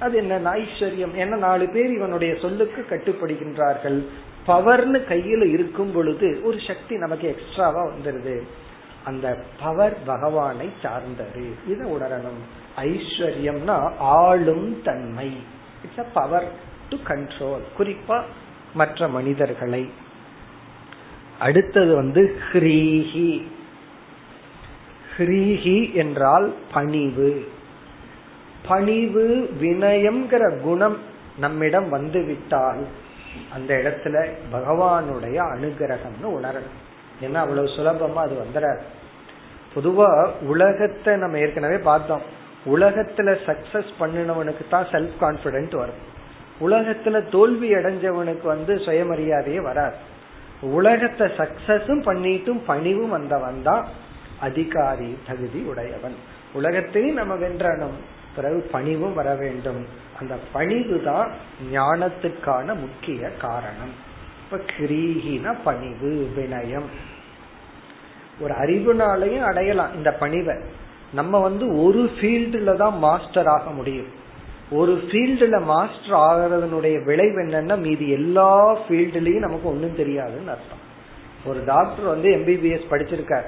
அது 0.01 0.17
என்ன? 0.17 0.39
ஐஸ்வர்யம் 0.39 1.25
ஏன்னா 1.25 1.37
நாலு 1.37 1.69
பேர் 1.69 1.93
இவனுடைய 1.93 2.35
சொல்லுக்கு 2.35 2.87
கட்டுப்படுகின்றார்கள். 2.91 4.07
பவர்னு 4.47 5.03
கையில 5.09 5.51
இருக்கும் 5.51 5.93
பொழுது 5.93 6.41
ஒரு 6.45 6.59
சக்தி 6.67 6.97
நமக்கு 6.97 7.29
எக்ஸ்ட்ராவா 7.29 7.85
வந்துருது. 7.85 8.41
அந்த 9.05 9.43
பவர் 9.61 9.97
பகவானை 10.07 10.71
சார்ந்தது. 10.83 11.55
இதை 11.69 11.91
உணரணும். 11.91 12.41
ஐஸ்வர்யம்னா 12.77 13.97
ஆளும் 13.99 14.83
தன்மை. 14.83 15.37
It's 15.85 15.99
a 15.99 16.03
power 16.03 16.53
to 16.91 16.97
control 16.97 17.63
குறிப்பா 17.79 18.23
மற்ற 18.75 19.09
மனிதர்களை. 19.09 19.91
அடுத்தது 21.39 21.95
வந்து 21.95 22.41
ஹ்ரீஹி. 22.53 23.43
ஹ்ரீஹி 25.19 25.93
என்றால் 25.93 26.55
பணிவு. 26.73 27.55
பணிவு 28.69 29.25
வினயம்ங்கிற 29.61 30.45
குணம் 30.61 30.99
நம்மிடம் 31.39 31.89
வந்து 31.89 32.21
விட்டால் 32.25 32.83
அந்த 33.55 33.71
இடத்துல 33.75 34.17
பகவானுடைய 34.53 35.39
அனுகிரகம்னு 35.55 36.29
உணரணும். 36.39 36.79
ஏன்னா 37.25 37.41
அவ்வளவு 37.45 37.75
சுலபமா 37.77 38.21
அது 38.27 38.37
வந்துடாது 38.45 38.83
பொதுவா 39.75 40.11
உலகத்தை 40.47 41.17
நம்ம 41.17 41.39
ஏற்கனவே 41.39 41.79
பார்த்தோம். 41.79 42.23
உலகத்துல 42.67 43.29
சக்சஸ் 43.47 43.91
பண்ணினவனுக்கு 44.01 44.65
தான் 44.71 44.87
செல்ஃப் 44.93 45.17
கான்பிடென்ட் 45.21 45.75
வரும். 45.77 46.03
உலகத்துல 46.61 47.17
தோல்வி 47.29 47.69
அடைஞ்சவனுக்கு 47.75 48.47
வந்து 48.47 48.75
சுயமரியாதையே 48.75 49.61
வராது. 49.63 49.97
உலகத்தை 50.61 51.27
சக்சஸும் 51.41 52.03
பண்ணிட்டும் 52.09 52.61
பணிவும் 52.67 53.09
வந்தவன் 53.09 53.63
தான் 53.63 53.85
அதிகாரி 54.41 55.19
தகுதி 55.27 55.61
உடையவன். 55.61 56.17
உலகத்தையும் 56.53 57.15
நம்ம 57.15 57.35
வென்றணும். 57.35 57.97
பிறகு 58.37 58.69
பணிவும் 58.73 59.15
வர 59.15 59.35
வேண்டும். 59.35 59.87
அந்த 60.21 60.39
பணிவு 60.53 61.03
தான் 61.03 61.31
ஞானத்துக்கான 61.73 62.67
முக்கிய 62.67 63.31
காரணம். 63.31 63.93
இப்ப 64.45 64.65
கிரீகின 64.79 65.57
பணிவு 65.65 66.31
வினயம். 66.37 66.89
ஒரு 68.41 68.55
அறிவுனாலையும் 68.55 69.43
அடையலாம் 69.43 69.95
இந்த 69.95 70.17
பணிவை. 70.21 70.61
நம்ம 71.13 71.39
வந்து 71.39 71.83
ஒரு 71.83 72.11
ஃபீல்டுல 72.21 72.77
தான் 72.77 72.99
மாஸ்டர் 72.99 73.47
ஆக 73.47 73.71
முடியும். 73.71 74.07
ஒரு 74.71 75.05
ஃபீல்டுல 75.09 75.63
மாஸ்டர் 75.63 76.19
ஆகிறதுனுடைய 76.19 77.05
விளைவு 77.05 77.47
என்னன்னா 77.47 77.79
மீதி 77.79 78.09
எல்லா 78.09 78.77
ஃபீல்டுலயும் 78.77 79.39
நமக்கு 79.39 79.69
ஒன்றும் 79.69 79.97
தெரியாதுன்னு 79.97 80.55
அர்த்தம். 80.55 80.85
ஒரு 81.45 81.65
டாக்டர் 81.65 82.05
வந்து 82.05 82.29
எம்பிபிஎஸ் 82.29 82.91
படிச்சிருக்காரு. 82.91 83.47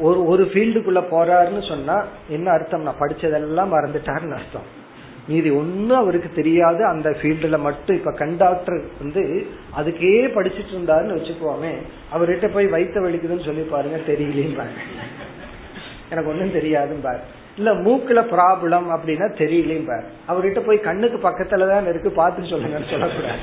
ஒரு 0.00 0.26
ஒரு 0.26 0.44
ஃபீல்டுக்குள்ள 0.44 1.00
போறாருன்னு 1.10 1.68
சொன்னா 1.68 1.96
என்ன 2.28 2.50
அர்த்தம்? 2.50 2.82
நான் 2.82 3.00
படிச்சதெல்லாம் 3.00 3.72
மறந்துட்டாருன்னு 3.74 4.38
அர்த்தம். 4.38 4.68
மீதி 5.28 5.50
ஒன்னும் 5.50 5.98
அவருக்கு 5.98 6.30
தெரியாது. 6.34 6.84
அந்த 6.84 7.08
ஃபீல்டுல 7.10 7.58
மட்டும் 7.58 7.96
இப்ப 7.96 8.12
கண்டாக்டர் 8.12 8.78
வந்து 9.00 9.22
அதுக்கே 9.78 10.14
படிச்சுட்டு 10.36 10.72
இருந்தாருன்னு 10.74 11.16
வச்சுக்குவோமே 11.18 11.72
அவர்கிட்ட 12.14 12.48
போய் 12.52 12.66
வைத்த 12.66 13.00
வலிக்குதுன்னு 13.00 13.44
சொல்லி 13.44 13.62
பாருங்க 13.62 13.98
தெரியலேம்பாரு 14.06 14.74
எனக்கு 16.10 16.30
ஒன்னும் 16.30 16.54
தெரியாதுன்னு 16.54 17.02
பாரு. 17.02 17.20
இல்ல 17.56 17.70
மூக்குல 17.74 18.20
ப்ராப்ளம் 18.34 18.86
அப்படின்னா 18.96 19.26
தெரியலையும் 19.42 19.86
பாரு. 19.86 20.06
அவர்கிட்ட 20.28 20.60
போய் 20.66 20.86
கண்ணுக்கு 20.88 21.18
பக்கத்துல 21.28 21.68
தான் 21.68 21.88
இருக்கு 21.88 22.10
பார்த்து 22.10 22.42
சொல்லுங்கன்னு 22.42 22.90
சொல்லக்கூடாது. 22.90 23.38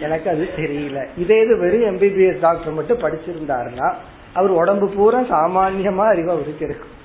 எனக்கு 0.00 0.30
அது 0.30 0.48
தெரியல. 0.56 1.00
இதே 1.18 1.36
இது 1.44 1.58
வெறும் 1.58 1.86
எம்பிபிஎஸ் 1.90 2.40
டாக்டர் 2.40 2.72
மட்டும் 2.72 3.02
படிச்சிருந்தாருன்னா 3.02 3.88
அவர் 4.32 4.50
உடம்பு 4.50 4.88
பூரா 4.88 5.20
சாமான்யமா 5.20 6.06
அறிவு 6.06 6.30
அவருக்கு 6.30 6.64
இருக்கும் 6.64 6.98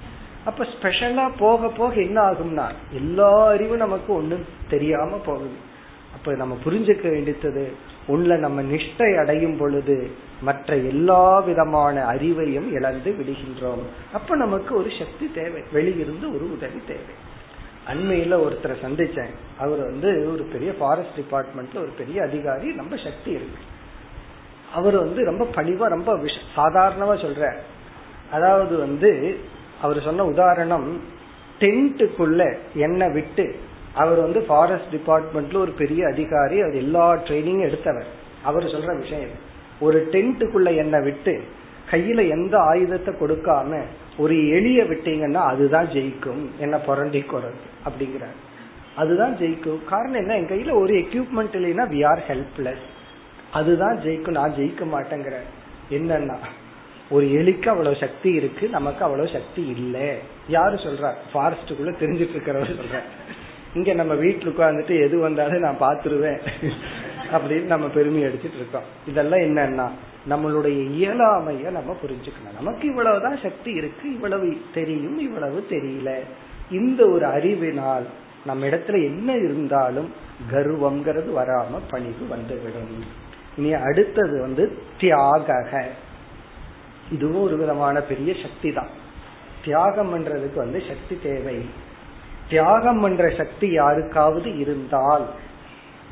அப்ப 0.45 0.65
ஸ்பெஷலா 0.65 1.32
போக 1.38 1.67
போக 1.67 1.93
என்ன 1.93 2.21
ஆகும்னா 2.21 2.71
எல்லா 2.91 3.47
அறிவும் 3.47 3.78
நமக்கு 3.78 4.13
ஒண்ணும் 4.13 4.45
தெரியாம 4.69 5.17
போகுது. 5.26 5.73
அப்ப 6.13 6.36
நம்ம 6.36 6.57
புரிஞ்சுக்க 6.65 7.09
வேண்டியது 7.09 7.73
உள்ள 8.07 8.36
நம்ம 8.36 8.61
நிஷ்டை 8.61 9.17
அடையும் 9.17 9.57
பொழுது 9.57 10.11
மற்ற 10.41 10.76
எல்லா 10.76 11.39
விதமான 11.39 12.03
அறிவையும் 12.11 12.71
இழந்து 12.71 13.15
விடுகின்றோம். 13.19 13.84
அப்ப 14.13 14.36
நமக்கு 14.36 14.76
ஒரு 14.76 14.89
சக்தி 14.99 15.32
தேவை 15.34 15.61
வெளியிருந்து 15.73 16.36
ஒரு 16.36 16.51
உதவி 16.51 16.82
தேவை. 16.88 17.13
அண்மையில 17.88 18.34
ஒருத்தரை 18.34 18.76
சந்திச்சேன். 18.86 19.34
அவர் 19.59 19.80
வந்து 19.80 20.32
ஒரு 20.34 20.43
பெரிய 20.43 20.73
ஃபாரஸ்ட் 20.73 21.19
டிபார்ட்மெண்ட்ல 21.19 21.78
ஒரு 21.78 21.91
பெரிய 21.97 22.23
அதிகாரி 22.23 22.71
நம்ம 22.71 22.95
சக்தி 22.95 23.32
இருக்கு. 23.32 23.73
அவர் 24.76 24.97
வந்து 24.97 25.21
ரொம்ப 25.26 25.43
பணிவா 25.55 25.86
ரொம்ப 25.95 26.11
சாதாரணமா 26.55 27.15
சொல்ற 27.26 27.43
அதாவது 28.32 28.76
வந்து 28.78 29.11
அவர் 29.82 29.99
சொன்ன 30.01 30.26
உதாரணம் 30.26 30.88
டென்ட்டுக்குள்ள 31.59 32.41
என்னை 32.76 33.07
விட்டு 33.09 33.45
அவர் 33.93 34.19
வந்து 34.19 34.39
ஃபாரஸ்ட் 34.41 34.93
டிபார்ட்மெண்ட்ல 34.95 35.57
ஒரு 35.57 35.71
பெரிய 35.71 36.01
அதிகாரி 36.07 36.55
அவர் 36.61 36.76
எல்லா 36.76 37.05
ட்ரைனிங்கும் 37.15 37.67
எடுத்தவர். 37.69 38.09
அவர் 38.43 38.63
சொல்ற 38.63 38.99
விஷயம் 38.99 39.36
ஒரு 39.80 40.07
டென்ட்டுக்குள்ள 40.11 40.69
என்னை 40.76 40.99
விட்டு 40.99 41.34
கையில 41.91 42.19
எந்த 42.30 42.55
ஆயுதத்தை 42.59 43.11
கொடுக்காம 43.13 43.82
ஒரு 44.17 44.36
எளிய 44.49 44.84
விட்டீங்கன்னா 44.84 45.43
அதுதான் 45.51 45.88
ஜெயிக்கும் 45.88 46.43
என்ன 46.59 46.76
புரண்டி 46.78 47.21
குறது 47.21 47.61
அப்படிங்கிறார். 47.88 48.38
அதுதான் 48.95 49.34
ஜெயிக்கும். 49.36 49.82
காரணம் 49.86 50.21
என்ன? 50.21 50.36
என் 50.38 50.51
கையில 50.53 50.71
ஒரு 50.82 50.93
எக்யூப்மெண்ட் 50.95 51.55
இல்லைன்னா 51.57 51.86
வி 51.93 51.99
ஆர் 52.05 52.23
ஹெல்ப்லெஸ் 52.28 52.86
அதுதான் 53.56 53.97
ஜெயிக்கும் 53.97 54.38
நான் 54.39 54.53
ஜெயிக்க 54.53 54.84
மாட்டேங்கிற. 54.93 55.36
என்னன்னா 55.91 56.38
ஒரு 57.10 57.26
எலிக்கு 57.26 57.68
அவ்வளவு 57.68 57.95
சக்தி 57.95 58.30
இருக்கு 58.30 58.70
நமக்கு 58.70 59.03
அவ்வளவு 59.03 59.30
சக்தி 59.30 59.64
இல்லை. 59.68 60.08
யாரு 60.47 60.76
சொல்றா? 60.76 61.12
ஃபாரஸ்டுக்குள்ள 61.34 61.91
தெரிஞ்சிட்டு 62.01 62.36
இருக்கிறவர் 62.36 62.76
சொல்ற. 62.76 62.99
இங்க 63.74 63.93
நம்ம 63.93 64.14
வீட்டுல 64.14 64.51
உட்காந்துட்டு 64.51 65.03
எது 65.06 65.20
வந்தாலும் 65.20 65.62
நான் 65.62 65.82
பாத்துருவேன் 65.82 66.39
அப்படின்னு 67.34 67.64
நம்ம 67.64 67.88
பெருமை 67.88 68.24
அடிச்சிட்டு 68.24 68.60
இருக்கோம். 68.60 68.88
இதெல்லாம் 69.08 69.39
என்னன்னா 69.39 69.88
நம்மளுடைய 70.30 70.78
இயலாமைய 70.97 71.70
நம்ம 71.72 71.95
புரிஞ்சுக்கணும். 72.03 72.56
நமக்கு 72.56 72.88
இவ்வளவுதான் 72.88 73.39
சக்தி 73.43 73.72
இருக்கு 73.72 74.14
இவ்வளவு 74.14 74.58
தெரியும் 74.74 75.20
இவ்வளவு 75.20 75.66
தெரியல. 75.70 76.12
இந்த 76.72 77.08
ஒரு 77.08 77.26
அறிவினால் 77.26 78.06
நம்ம 78.45 78.66
இடத்துல 78.66 79.03
என்ன 79.06 79.36
இருந்தாலும் 79.36 80.10
கர்வம்ங்கிறது 80.51 81.32
வராம 81.39 81.80
பணிவு 81.89 82.24
வந்துவிடும். 82.30 83.24
நீ 83.58 83.72
அடுத்தது 83.72 84.36
வந்து 84.41 84.64
தியாக 84.97 85.47
இதுவும் 87.12 87.41
ஒரு 87.41 87.58
விதமான 87.58 88.01
பெரிய 88.01 88.32
சக்தி 88.41 88.70
தான் 88.74 88.93
தியாகம் 89.64 90.12
பண்றதுக்கு 90.14 90.56
வந்து 90.56 90.84
சக்தி 90.88 91.16
தேவை. 91.24 91.66
தியாகம் 92.49 93.01
பண்ற 93.01 93.30
சக்தி 93.38 93.68
யாருக்காவது 93.72 94.58
இருந்தால் 94.58 95.26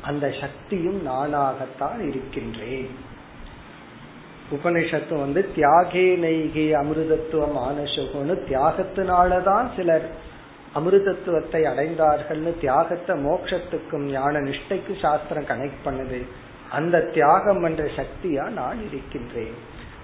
அந்த 0.02 0.26
சக்தியும் 0.40 1.00
நானாகத்தான் 1.06 2.00
இருக்கின்றேன். 2.08 2.94
உபனிஷத்து 4.52 5.14
வந்து 5.18 5.40
தியாகே 5.56 6.06
நெய்கே 6.24 6.66
அமிர்தத்துவம் 6.80 7.58
ஆனசுகம்னு 7.68 8.34
தியாகத்தினாலதான் 8.48 9.68
சிலர் 9.76 10.06
அமிர்தத்துவத்தை 10.74 11.60
அடைந்தார்கள்னு 11.70 12.52
தியாகத்தை 12.60 13.14
மோட்சத்துக்கும் 13.24 14.06
ஞான 14.10 14.40
நிஷ்டைக்கு 14.40 14.94
சாஸ்திரம் 15.00 15.44
கனெக்ட் 15.44 15.84
பண்ணுது. 15.84 16.20
அந்த 16.74 16.96
தியாகம் 17.16 17.62
என்ற 17.64 17.84
சக்தியா 17.98 18.44
நான் 18.60 18.80
இருக்கின்றேன். 18.88 19.56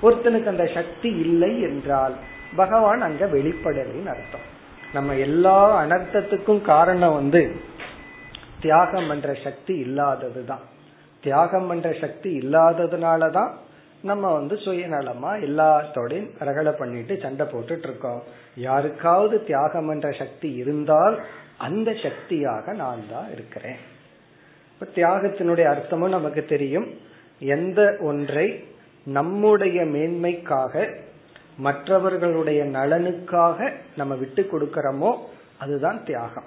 ஒருத்தனுக்கு 0.02 0.52
அந்த 0.54 0.66
சக்தி 0.74 1.10
இல்லை 1.24 1.52
என்றால் 1.62 2.14
பகவான் 2.56 3.00
அங்க 3.00 3.24
வெளிப்படலின்னு 3.26 4.12
அர்த்தம். 4.14 4.46
நம்ம 4.92 5.14
எல்லா 5.26 5.58
அனர்த்தத்துக்கும் 5.82 6.62
காரணம் 6.62 7.14
வந்து 7.14 7.42
தியாகம் 8.60 9.08
பண்ற 9.08 9.34
சக்தி 9.44 9.74
இல்லாததுதான். 9.84 10.64
தியாகம் 11.22 11.68
பண்ற 11.68 11.88
சக்தி 12.00 12.30
இல்லாததுனாலதான் 12.38 13.52
நம்ம 14.02 14.32
வந்து 14.32 14.54
சுயநலமா 14.64 15.30
எல்லாத்தோடையும் 15.46 16.28
ரகலை 16.40 16.72
பண்ணிட்டு 16.78 17.14
சண்டை 17.22 17.44
போட்டுட்டு 17.46 17.86
இருக்கோம் 17.88 18.20
யாருக்காவது 18.56 19.36
தியாகம் 19.44 19.90
என்ற 19.90 20.08
சக்தி 20.18 20.50
இருந்தால் 20.62 21.16
அந்த 21.58 21.90
சக்தியாக 22.02 22.72
நான் 22.72 23.02
தான் 23.10 23.28
இருக்கிறேன். 23.32 23.80
இப்ப 24.80 24.92
தியாகத்தினுடைய 24.94 25.64
அர்த்தமும் 25.70 26.08
நமக்கு 26.08 26.44
தெரியும். 26.44 26.86
எந்த 27.38 27.96
ஒன்றை 28.00 28.64
நம்முடைய 29.04 29.82
மேன்மைக்காக 29.82 30.94
மற்றவர்களுடைய 31.56 32.64
நலனுக்காக 32.64 33.72
நம்ம 33.96 34.14
விட்டு 34.14 34.42
கொடுக்கிறோமோ 34.42 35.16
அதுதான் 35.58 36.04
தியாகம். 36.04 36.44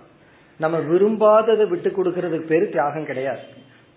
நம்ம 0.57 0.77
விரும்பாததை 0.77 1.67
விட்டு 1.67 1.89
கொடுக்கறதுக்கு 1.89 2.45
பேரு 2.45 2.69
தியாகம் 2.69 3.05
கிடையாது. 3.05 3.39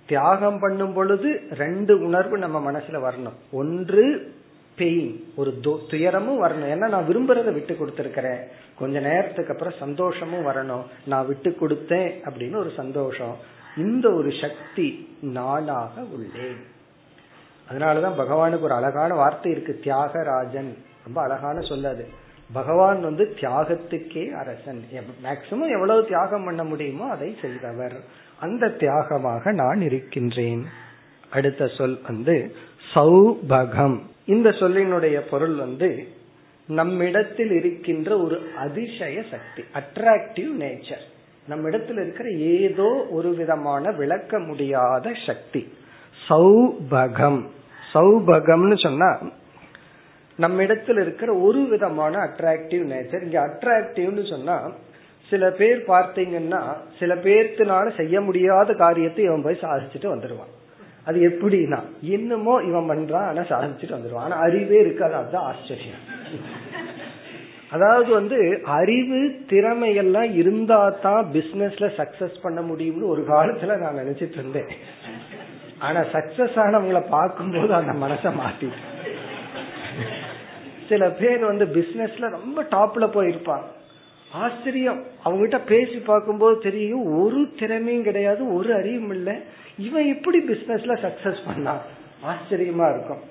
தியாகம் 0.06 0.58
பண்ணும் 0.58 0.92
பொழுது 0.92 1.40
ரெண்டு 1.50 1.98
உணர்வு 1.98 2.38
நம்ம 2.38 2.72
மனசுல 2.72 3.00
வரணும். 3.08 3.36
ஒன்று 3.52 4.34
பெயின் 4.76 5.24
ஒரு 5.36 5.60
துயரமும் 5.90 6.42
வரணும். 6.42 6.70
ஏன்னா 6.74 6.88
நான் 6.88 7.08
விரும்புறத 7.08 7.52
விட்டு 7.52 7.76
கொடுத்துருக்கிறேன். 7.80 8.40
கொஞ்ச 8.78 9.00
நேரத்துக்கு 9.00 9.52
அப்புறம் 9.52 9.78
சந்தோஷமும் 9.78 10.46
வரணும். 10.46 10.82
நான் 11.06 11.26
விட்டு 11.26 11.56
கொடுத்தேன் 11.60 12.10
அப்படின்னு 12.24 12.56
ஒரு 12.56 12.72
சந்தோஷம். 12.76 13.54
இந்த 13.76 14.12
ஒரு 14.12 14.32
சக்தி 14.40 15.16
நானாக 15.20 16.00
உள்ளேன் 16.00 16.74
அதனாலதான் 17.70 18.18
பகவானுக்கு 18.18 18.60
ஒரு 18.60 18.72
அழகான 18.72 19.14
வார்த்தை 19.14 19.52
இருக்கு 19.52 19.80
தியாகராஜன். 19.84 20.74
ரொம்ப 21.04 21.22
அழகான 21.22 21.60
சொல்லாது. 21.60 22.06
பகவான் 22.52 23.00
வந்து 23.00 23.34
தியாகத்துக்கே 23.40 24.30
அரசன். 24.30 24.84
மேக்சிமம் 25.24 25.68
எவ்வளவு 25.68 26.06
தியாகம் 26.06 26.44
பண்ண 26.44 26.64
முடியுமோ 26.64 27.10
அதை 27.10 27.36
செய்தவர். 27.42 27.92
அந்த 28.40 28.66
தியாகமாக 28.66 29.52
நான் 29.52 29.80
இருக்கின்றேன். 29.80 30.66
அடுத்த 31.30 31.66
சொல் 31.66 32.00
வந்து 32.02 32.54
சௌபகம். 32.94 34.00
இந்த 34.26 34.50
சொல்லினுடைய 34.50 35.20
பொருள் 35.20 35.54
வந்து 35.54 36.08
நம்மிடத்தில் 36.66 37.50
இருக்கின்ற 37.50 38.18
ஒரு 38.18 38.50
அதிசய 38.56 39.22
சக்தி 39.30 39.64
அட்ராக்டிவ் 39.74 40.50
நேச்சர் 40.58 41.14
நம்ம 41.48 41.68
இடத்துல 41.68 42.00
இருக்கிற 42.00 42.28
ஏதோ 42.30 43.06
ஒரு 43.10 43.34
விதமான 43.34 43.90
விளக்க 43.90 44.38
முடியாத 44.38 45.12
சக்தி. 45.26 45.72
சௌபகம். 46.28 47.40
சௌபகம்னு 47.94 48.78
சொன்னா 48.78 49.18
நம்மிடத்தில் 50.36 50.98
இருக்கிற 50.98 51.34
ஒரு 51.34 51.60
விதமான 51.64 52.16
அட்ராக்டிவ் 52.18 52.82
நேச்சர் 52.92 53.22
இங்க 53.22 53.38
அட்ராக்டிவ்னு 53.46 54.28
சொன்னா 54.28 54.56
சில 55.30 55.50
பேர் 55.50 55.78
பார்த்தீங்கன்னா 55.88 56.60
சில 56.98 57.14
பேர்த்தினால 57.14 57.96
செய்ய 57.96 58.20
முடியாத 58.20 58.74
காரியத்தை 58.74 59.24
இவன் 59.24 59.42
போய் 59.42 59.58
சாதிச்சுட்டு 59.60 60.08
வந்துடுவான் 60.12 60.52
அது 61.04 61.18
எப்படின்னா 61.28 61.80
என்னமோ 62.00 62.62
இவன் 62.62 62.90
பண்றான் 62.90 63.26
ஆனா 63.26 63.42
சாதிச்சுட்டு 63.42 63.96
வந்துடுவான் 63.96 64.26
ஆனா 64.26 64.36
அறிவே 64.36 64.78
இருக்காது. 64.80 65.14
அதுதான் 65.14 65.44
ஆச்சரியம். 65.44 66.02
அதாவது 67.76 68.10
வந்து 68.10 68.38
அறிவு 68.78 69.20
திறமை 69.46 69.90
எல்லாம் 69.94 70.30
இருந்தா 70.32 70.80
தான் 71.02 71.30
பிசினஸ்ல 71.32 71.86
சக்சஸ் 72.00 72.42
பண்ண 72.42 72.60
முடியும்னு 72.60 73.12
ஒரு 73.14 73.22
காலத்துல 73.28 73.78
நான் 73.78 74.00
நினைச்சிட்டு 74.02 74.38
இருந்தேன். 74.40 74.70
ஆனா 75.78 76.00
சக்சஸ் 76.16 76.58
ஆனவங்களை 76.64 77.02
பார்க்கும்போது 77.10 77.74
அந்த 77.74 77.94
மனசை 78.06 78.32
மாத்தி 78.42 78.68
சில 80.88 81.04
பேர் 81.20 81.42
வந்து 81.44 81.64
பிசினஸ்ல 81.76 82.28
ரொம்ப 82.30 82.62
டாப்ல 82.74 83.04
போயிருப்பாங்க. 83.14 83.66
ஆச்சரியம். 84.42 85.00
அவங்ககிட்ட 85.24 85.58
பேசி 85.66 85.98
பார்க்கும்போது 85.98 86.56
தெரியும் 86.58 87.04
ஒரு 87.22 87.40
திறமையும் 87.58 88.06
கிடையாது 88.08 88.42
ஒரு 88.54 88.70
அறிவும் 88.74 89.10
இல்லை. 89.10 89.34
இவன் 89.78 90.06
எப்படி 90.14 90.38
பிசினஸ்ல 90.48 90.94
சக்சஸ் 91.04 91.40
பண்ணான்? 91.48 91.82
ஆச்சரியமா 92.30 92.86
இருக்கும். 92.94 93.22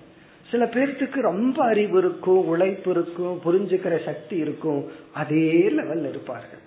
சில 0.52 0.66
பேர்த்துக்கு 0.66 1.20
ரொம்ப 1.22 1.66
அறிவு 1.66 1.98
இருக்கும் 1.98 2.48
உழைப்பு 2.48 2.92
இருக்கும் 2.92 3.42
புரிஞ்சுக்கிற 3.46 4.06
சக்தி 4.06 4.36
இருக்கும். 4.36 4.86
அதே 5.14 5.70
லெவல் 5.70 6.10
இருப்பார்கள். 6.10 6.64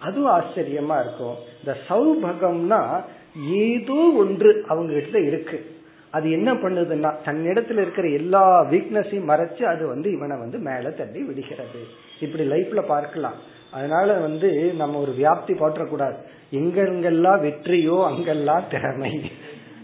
அதுவும் 0.00 0.40
ஆச்சரியமா 0.40 1.00
இருக்கும். 1.00 1.36
இந்த 1.58 1.76
சௌபகம்னா 1.88 3.04
ஏதோ 3.50 4.12
ஒன்று 4.16 4.64
அவங்க 4.68 4.92
கிட்ட 4.92 5.20
இருக்கு. 5.20 5.74
அது 6.10 6.30
என்ன 6.30 6.52
பண்ணுதுன்னா 6.54 7.14
தன்னிடத்துல 7.24 7.80
இருக்கிற 7.80 8.08
எல்லா 8.08 8.62
வீக்னஸையும் 8.70 9.28
மறைச்சு 9.28 9.62
அது 9.62 9.86
வந்து 9.86 10.12
இவனை 10.12 10.38
வந்து 10.38 10.58
மேல 10.58 10.90
தள்ளி 10.90 11.22
விடுகிறது. 11.22 11.80
இப்படி 12.20 12.48
லைஃப்ல 12.48 12.82
பார்க்கலாம். 12.82 13.34
அதனால 13.72 14.12
வந்து 14.12 14.72
நம்ம 14.76 14.98
ஒரு 14.98 15.14
வியாப்தி 15.18 15.52
போட்டக்கூடாது 15.52 16.16
எங்கெங்கெல்லாம் 16.52 17.40
வெற்றியோ 17.42 18.04
அங்கெல்லாம் 18.04 18.64
திறமை 18.70 19.30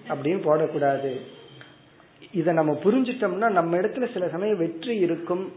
அப்படின்னு 0.08 0.42
போடக்கூடாது. 0.48 1.20
இதை 2.32 2.54
நம்ம 2.54 2.78
புரிஞ்சிட்டோம்னா 2.84 3.50
நம்ம 3.50 3.76
இடத்துல 3.76 4.12
சில 4.12 4.28
சமயம் 4.28 4.58
வெற்றி 4.58 4.96
இருக்கும். 4.96 5.52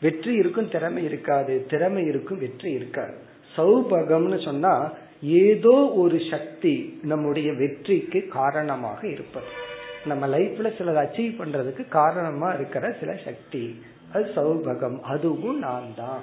வெற்றி 0.00 0.34
இருக்கும் 0.34 0.70
திறமை 0.70 1.04
இருக்காது. 1.04 1.66
திறமை 1.68 2.06
இருக்கும் 2.06 2.38
வெற்றி 2.38 2.70
இருக்காது. 2.70 3.14
சௌபகம்னு 3.56 4.44
சொன்னா 4.44 4.92
ஏதோ 5.22 5.92
ஒரு 5.94 6.20
சக்தி 6.30 7.00
நம்முடைய 7.02 7.52
வெற்றிக்கு 7.52 8.26
காரணமாக 8.28 9.06
இருப்பது. 9.06 9.46
நம்ம 10.04 10.26
லைஃப்ல 10.26 10.68
சிலதை 10.78 11.02
அச்சீவ் 11.04 11.38
பண்றதுக்கு 11.38 11.88
காரணமா 11.88 12.50
இருக்கிற 12.50 12.96
சில 13.00 13.16
சக்தி. 13.24 13.82
அது 14.12 14.30
சௌபகம். 14.36 15.00
அதுவும் 15.00 15.58
நான் 15.58 15.94
தான் 15.96 16.20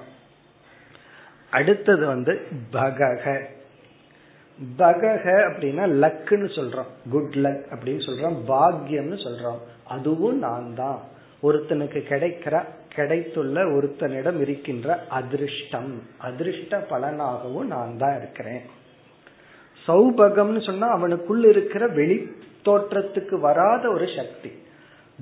அடுத்தது 1.52 2.06
வந்து 2.06 2.48
பகக. 2.72 3.46
தகக 4.78 5.50
அப்படின்னா 5.50 5.88
லக்குன்னு 6.04 6.50
சொல்றோம். 6.56 7.10
குட் 7.10 7.34
லக் 7.34 7.66
அப்படின்னு 7.72 8.02
சொல்றோம். 8.02 8.38
பாக்கியம்னு 8.48 9.18
சொல்றோம். 9.18 9.58
அதுவும் 9.84 10.38
நான் 10.38 10.76
தான். 10.76 11.00
ஒருத்தனுக்கு 11.44 12.04
கிடைக்கிற 12.10 12.66
கிடைத்துள்ள 12.90 13.64
ஒருத்தனிடம் 13.64 14.40
இருக்கின்ற 14.40 15.06
அதிருஷ்டம். 15.10 16.02
அதிருஷ்ட 16.24 16.84
பலனாகவும் 16.90 17.66
நான் 17.66 17.98
தான் 17.98 18.18
இருக்கிறேன். 18.18 18.62
சௌபகம்னு 19.88 20.66
சொன்னா 20.66 20.98
அவனுக்குள்ள 20.98 21.50
இருக்கிற 21.50 21.88
வெளி 21.88 22.32
தோற்றத்துக்கு 22.66 23.40
வராத 23.40 23.90
ஒரு 23.90 24.08
சக்தி. 24.16 24.52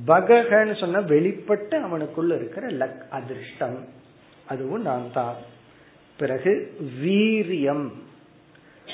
பககன்னு 0.07 0.79
சொன்னா 0.79 0.99
வெளிப்பட்டு 0.99 1.79
அவனுக்குள்ள 1.79 2.35
இருக்கிற 2.35 2.67
லக் 2.67 3.09
அதிர்ஷ்டம். 3.09 3.85
அதுவும் 4.47 4.81
நான் 4.81 5.11
தான். 5.13 5.35
பிறகு 6.17 6.77
வீரியம். 7.03 7.89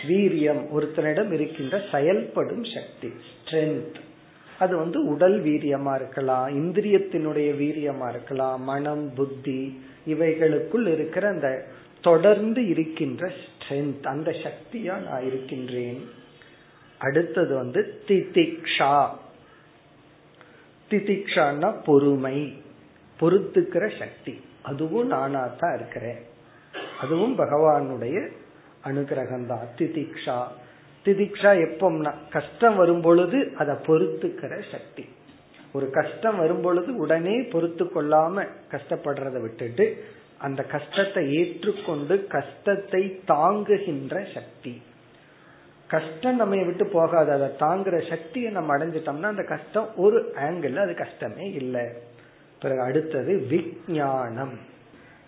வீரியம் 0.08 0.66
ஒருத்தனிடம் 0.76 1.32
இருக்கின்ற 1.32 1.82
செயல்படும் 1.92 2.64
சக்தி 2.64 3.08
ஸ்ட்ரென்த் 3.08 4.00
அது 4.60 4.78
வந்து 4.78 5.08
உடல் 5.08 5.44
வீரியமா 5.44 5.96
இருக்கலாம் 5.96 6.48
இந்திரியத்தினுடைய 6.48 7.56
வீரியமா 7.58 8.10
இருக்கலாம் 8.10 8.62
மனம் 8.62 9.14
புத்தி 9.14 9.82
இவைகளுக்குள் 10.08 10.88
இருக்கிற 10.88 11.28
அந்த 11.28 11.68
தொடர்ந்து 12.02 12.68
இருக்கின்ற 12.68 13.32
ஸ்ட்ரென்த் 13.32 14.08
அந்த 14.08 14.32
சக்தியா 14.32 15.10
நான் 15.10 15.26
இருக்கின்றேன். 15.26 16.10
அடுத்தது 16.98 17.56
வந்து 17.56 18.02
திதிக்ஷா. 18.08 19.10
திதிக்ஷான்னா 20.90 21.84
பொறுமை 21.86 22.54
பொறுத்துக்கிற 23.20 24.00
சக்தி. 24.00 24.42
அதுவும் 24.62 25.08
நானா 25.08 25.54
தான் 25.60 25.76
இருக்கிறேன். 25.76 26.20
அதுவும் 27.02 27.38
பகவானுடைய 27.38 28.28
அனுகிரகம் 28.86 29.46
தான் 29.46 29.66
திதிக்ஷா. 29.78 30.38
திதிக்ஷா 31.06 31.52
எப்போம்னா 31.66 32.14
கஷ்டம் 32.30 32.76
வரும் 32.76 33.02
பொழுது 33.02 33.54
அதை 33.58 33.76
பொறுத்துக்கிற 33.76 34.72
சக்தி. 34.72 35.06
ஒரு 35.74 35.90
கஷ்டம் 35.90 36.38
வரும் 36.38 36.62
பொழுது 36.62 36.96
உடனே 36.96 37.42
பொறுத்து 37.42 37.86
கொள்ளாம 37.86 38.48
கஷ்டப்படுறத 38.72 39.42
விட்டுட்டு 39.42 40.04
அந்த 40.38 40.64
கஷ்டத்தை 40.64 41.34
ஏற்றுக்கொண்டு 41.34 42.28
கஷ்டத்தை 42.28 43.22
தாங்குகின்ற 43.26 44.24
சக்தி. 44.34 44.82
கஷ்டம் 45.88 46.36
நம்ம 46.36 46.64
விட்டு 46.64 46.86
போகாது. 46.86 47.32
அதை 47.32 47.48
தாங்குற 47.60 48.10
சக்தியை 48.10 48.52
நம்ம 48.52 48.78
அடைஞ்சிட்டோம்னா 48.78 49.24
அந்த 49.24 49.44
கஷ்டம் 49.44 49.90
ஒரு 49.96 50.34
ஆங்கிள் 50.36 50.76
அது 50.76 50.96
கஷ்டமே 50.96 51.52
இல்லை. 51.52 51.86
பிறகு 52.62 52.82
அடுத்தது 52.82 53.34
விஜயானம் 53.38 54.60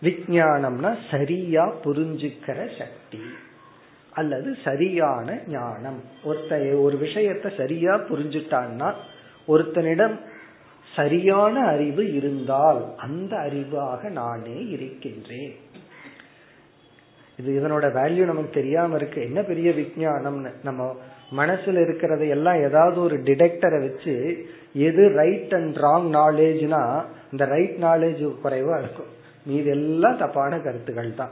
விஜயானம்னா 0.02 0.92
சரியா 1.12 1.64
புரிஞ்சுக்கிற 1.84 2.60
சக்தி 2.78 3.24
அல்லது 4.14 4.58
சரியான 4.64 5.38
ஞானம். 5.48 6.00
ஒருத்த 6.26 6.82
ஒரு 6.82 6.96
விஷயத்த 6.98 7.58
சரியா 7.58 7.94
புரிஞ்சுட்டான்னா 7.96 8.90
ஒருத்தனிடம் 9.48 10.16
சரியான 10.96 11.66
அறிவு 11.66 12.14
இருந்தால் 12.14 12.82
அந்த 12.98 13.38
அறிவாக 13.38 14.10
நானே 14.10 14.58
இருக்கின்றேன். 14.76 15.54
இது 17.40 17.52
இதனோட 17.60 17.86
வேல்யூ 18.00 18.26
நமக்கு 18.26 18.52
தெரியாம 18.54 18.96
இருக்கு. 18.96 19.22
என்ன 19.22 19.42
பெரிய 19.42 19.70
விஜயானம்னு 19.72 20.52
நம்ம 20.64 20.96
மனசுல 21.38 21.82
இருக்கிறத 21.86 22.30
எல்லாம் 22.30 22.60
ஏதாவது 22.62 23.02
ஒரு 23.02 23.18
டிடெக்டரை 23.18 23.80
வச்சு 23.88 24.16
எது 24.74 25.10
ரைட் 25.10 25.54
அண்ட் 25.54 25.78
ராங் 25.78 26.10
நாலேஜ்னா 26.20 26.84
இந்த 27.32 27.46
ரைட் 27.46 27.78
நாலேஜ் 27.82 28.22
குறைவா 28.44 28.78
இருக்கும். 28.84 29.12
மீது 29.46 29.70
எல்லாம் 29.70 30.18
தப்பான 30.18 30.60
கருத்துக்கள் 30.60 31.14
தான் 31.14 31.32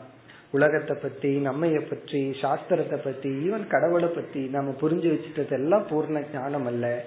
உலகத்தை 0.52 0.96
பத்தி 1.02 1.38
நம்மைய 1.38 1.80
பற்றி 1.90 2.30
சாஸ்திரத்தை 2.42 2.98
பத்தி 3.04 3.30
ஈவன் 3.30 3.68
கடவுளை 3.68 4.10
பத்தி 4.10 4.40
நம்ம 4.40 4.74
புரிஞ்சு 4.82 5.10
வச்சுட்டது 5.14 5.50
எல்லாம் 5.50 5.86
பூர்ண 5.90 6.24
ஞானம் 6.34 6.66
அல்ல. 6.66 7.06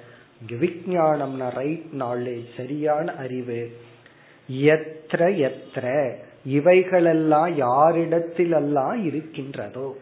விஜயானம்னா 0.51 1.49
ரைட் 1.55 1.89
நாலேஜ் 1.99 2.47
சரியான 2.57 3.15
அறிவு. 3.15 3.71
எத்திர 4.49 5.21
எத்திர 5.49 6.15
இவைகளெல்லாம் 6.45 7.51
யாரிடத்திலெல்லாம் 7.57 9.05
இருக்கின்றதோ. 9.05 9.97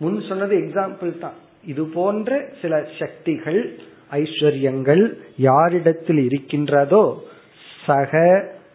முன் 0.00 0.20
சொன்னது 0.28 0.56
எக்ஸாம்பிள் 0.56 1.18
தான். 1.18 1.34
இது 1.64 1.84
போன்ற 1.84 2.48
சில 2.62 2.86
சக்திகள் 2.98 3.78
ஐஸ்வர்யங்கள் 4.10 5.18
யாரிடத்தில் 5.36 6.22
இருக்கின்றதோ 6.24 7.24
சக 7.86 8.12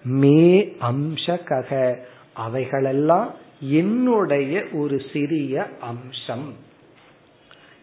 மே 0.04 0.74
அம்சகக. 0.82 1.98
அவைகளெல்லாம் 2.34 3.34
என்னுடைய 3.60 4.64
ஒரு 4.74 5.02
சிறிய 5.14 5.68
அம்சம். 5.80 6.54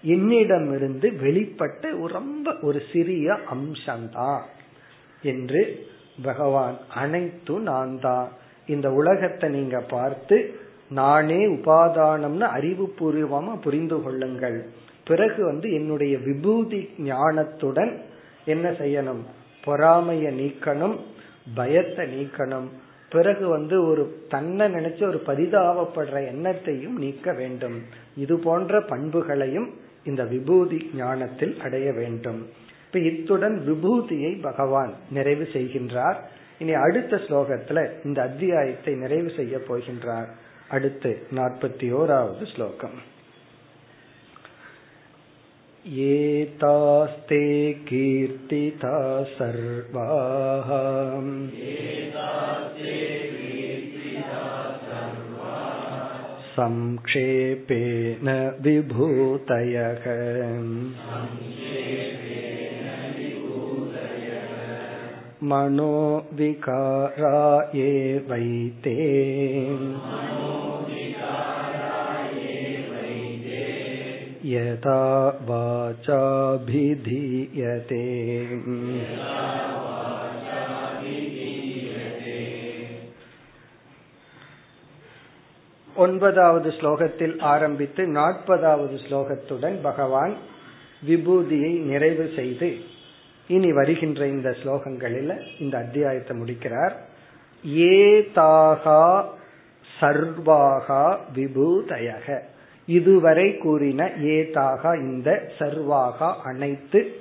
என்னிடமிருந்து 0.02 1.10
வெளிப்பட்ட 1.10 2.00
ஒரு 2.00 2.12
ரொம்ப 2.12 2.56
ஒரு 2.62 2.82
சிறிய 2.92 3.38
அம்சம்தான் 3.50 4.40
என்று 5.22 5.86
பகவான் 6.22 6.76
அனைத்தும் 6.94 7.62
நான் 7.62 8.00
தான் 8.00 8.28
இந்த 8.66 8.90
உலகத்தை 8.90 9.50
நீங்க 9.50 9.80
பார்த்து 9.80 10.60
நானே 10.88 11.46
உபாதானம்னு 11.46 12.46
அறிவுபூர்வமா 12.58 13.60
புரிந்து 13.60 14.02
கொள்ளுங்கள். 14.02 14.66
பிறகு 15.04 15.44
வந்து 15.44 15.72
என்னுடைய 15.72 16.18
விபூதி 16.18 16.88
ஞானத்துடன் 16.98 18.00
என்ன 18.44 18.70
செய்யணும்? 18.70 19.22
பொறாமைய 19.66 20.30
நீக்கணும். 20.30 20.96
பயத்தை 21.54 22.06
நீக்கணும். 22.06 22.68
பிறகு 23.10 23.48
வந்து 23.48 23.86
ஒரு 23.86 24.26
தன்னை 24.28 24.72
நினைச்சு 24.72 25.06
ஒரு 25.06 25.22
பரிதாபப்படுற 25.26 26.32
எண்ணத்தையும் 26.34 26.96
நீக்க 26.96 27.32
வேண்டும். 27.32 27.82
இது 28.16 28.38
போன்ற 28.38 28.80
பண்புகளையும் 28.80 29.74
இந்த 30.04 30.24
விபூதி 30.24 30.90
ஞானத்தில் 30.96 31.60
அடைய 31.60 31.92
வேண்டும். 31.92 32.48
இப்ப 32.86 32.98
இத்துடன் 32.98 33.64
விபூதியை 33.66 34.42
பகவான் 34.42 34.92
நிறைவு 35.10 35.48
செய்கின்றார். 35.52 36.16
இனி 36.58 36.72
அடுத்த 36.72 37.16
ஸ்லோகத்துல 37.16 37.90
இந்த 38.04 38.22
அத்தியாயத்தை 38.22 38.94
நிறைவு 38.94 39.32
செய்ய 39.36 39.56
போகின்றார். 39.56 40.26
அடுத்து 40.68 41.26
நாற்பத்தி 41.34 41.92
ஓராவது 41.92 42.54
ஸ்லோகம். 42.54 43.14
एतास्ते 45.85 47.45
कीर्तिता 47.87 48.97
सर्वाः 49.33 50.69
संक्षेपेन 56.55 58.29
विभूतयः 58.61 60.05
मनोविकारा 65.51 67.37
एवैते 67.81 68.97
यथा 74.45 74.99
वाचाभिधीयते 75.47 76.31
ஒன்பதாவது 85.95 86.69
ஸ்லோகத்தில் 86.71 87.33
ஆரம்பித்து 87.43 88.01
நாற்பதாவது 88.11 88.95
ஸ்லோகத்துடன் 89.05 89.77
பகவான் 89.81 90.33
விபூதியை 91.05 91.71
நிறைவு 91.83 92.25
செய்து 92.35 92.69
இனி 93.49 93.69
வருகின்ற 93.71 94.21
இந்த 94.27 94.49
ஸ்லோகங்களில் 94.61 95.33
இந்த 95.59 95.75
அத்தியாயத்தை 95.77 96.35
முடிக்கிறார் 96.35 96.95
ஏதாகா 97.93 99.01
சர்வாகா 99.87 101.03
விபூதயக 101.35 102.27
இதுவரை 102.86 103.58
கூறின 103.58 104.12
ஏதாக 104.14 104.96
இந்த 104.96 105.50
சர்வாகா 105.58 106.34
அனைத்து 106.44 107.20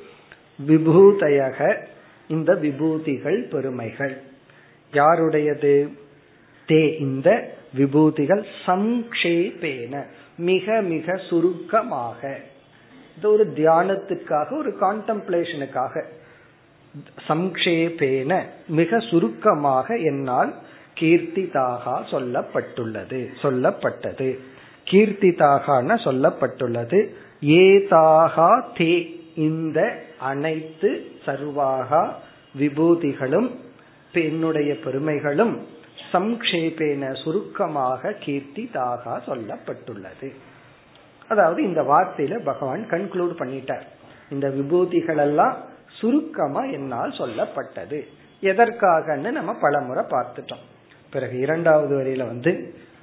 விபூதயக 0.68 1.78
இந்த 2.28 2.54
விபூதிகள் 2.54 3.50
பெருமைகள். 3.50 4.22
யாருடையது? 4.94 5.90
தே 6.68 7.00
இந்த 7.00 7.56
விபூதிகள் 7.78 8.46
சம்ஷேபேன 8.66 10.04
மிக 10.38 10.82
மிக 10.82 11.18
சுருக்கமாக. 11.18 12.40
இது 13.18 13.32
ஒரு 13.32 13.54
தியானத்துக்காக 13.56 14.58
ஒரு 14.58 14.78
கான்டம்ப்ளேஷனுக்காக 14.82 16.04
சம்ஷேபேன 17.28 18.42
மிக 18.68 19.00
சுருக்கமாக 19.00 19.96
என்னால் 19.96 20.54
கீர்த்திதாக 21.00 21.86
சொல்லப்பட்டுள்ளது 22.12 23.28
சொல்லப்பட்டது. 23.42 24.40
கீர்த்திதாகன 24.92 25.98
சொல்லப்பட்டுள்ளது. 26.06 27.00
ஏதாகா 27.42 28.64
தே 28.78 28.94
இந்த 29.36 29.80
அனைத்து 30.20 31.12
சர்வாகா 31.26 32.04
விபூதிகளும் 32.60 33.50
என்னுடைய 34.12 34.80
பெருமைகளும் 34.80 35.56
சம்ஷேபேன 36.12 37.24
சுருக்கமாக 37.24 38.12
கீர்த்திதாக 38.26 39.04
சொல்லப்பட்டுள்ளது. 39.28 40.30
அதாவது 41.28 41.64
இந்த 41.64 41.82
வார்த்தையில 41.82 42.44
பகவான் 42.44 42.90
கன்க்ளூட் 42.90 43.34
பண்ணிட்டார். 43.40 43.86
இந்த 44.30 44.50
விபூதிகள் 44.50 45.18
எல்லாம் 45.18 45.58
சுருக்கமா 45.88 46.64
என்னால் 46.64 47.12
சொல்லப்பட்டது. 47.12 48.00
எதற்காகன்னு 48.42 49.32
நம்ம 49.32 49.54
பலமுறை 49.62 50.04
பார்த்துட்டோம். 50.10 50.64
பிறகு 51.16 51.36
இரண்டாவது 51.46 51.94
வரியில 52.00 52.24
வந்து 52.34 52.52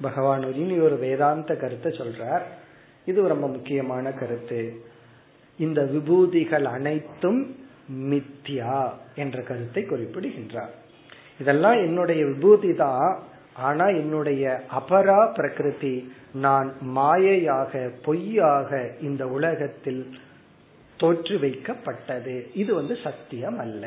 பகவான் 0.07 0.45
இனி 0.63 0.77
ஒரு 0.87 0.97
வேதாந்த 1.05 1.53
கருத்தை 1.63 1.91
சொல்றார். 1.99 2.45
இது 3.11 3.29
ரொம்ப 3.35 3.47
முக்கியமான 3.57 4.07
கருத்து. 4.21 4.63
இந்த 5.59 5.81
விபூதிகள் 5.95 6.67
அனைத்தும் 6.77 7.41
மித்யா 8.11 8.77
என்ற 9.23 9.39
கருத்தை 9.51 9.83
குறிப்பிடுகின்றார். 9.85 10.73
இதெல்லாம் 11.43 11.79
என்னுடைய 11.87 12.21
விபூதி 12.31 12.73
தான் 12.85 13.09
ஆனா 13.69 13.87
என்னுடைய 14.01 14.43
அபரா 14.79 15.21
பிரகிருதி 15.39 15.95
நான் 16.45 16.69
மாயையாக 16.99 17.83
பொய்யாக 18.07 18.71
இந்த 19.09 19.23
உலகத்தில் 19.37 20.03
தோற்று 21.01 21.35
வைக்கப்பட்டது 21.45 22.37
இது 22.63 22.71
வந்து 22.79 22.95
சத்தியம் 23.05 23.59
அல்ல. 23.65 23.85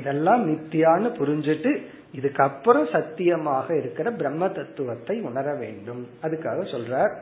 இதெல்லாம் 0.00 0.42
மித்தியான்னு 0.48 1.10
புரிஞ்சுட்டு 1.20 1.72
இதுக்கப்புறம் 2.16 2.90
சத்தியமாக 2.92 3.76
இருக்கிற 3.76 4.10
பிரம்ம 4.10 4.48
தத்துவத்தை 4.48 5.20
உணர 5.20 5.54
வேண்டும். 5.54 6.08
அதுக்காக 6.22 6.60
சொல்றார் 6.74 7.14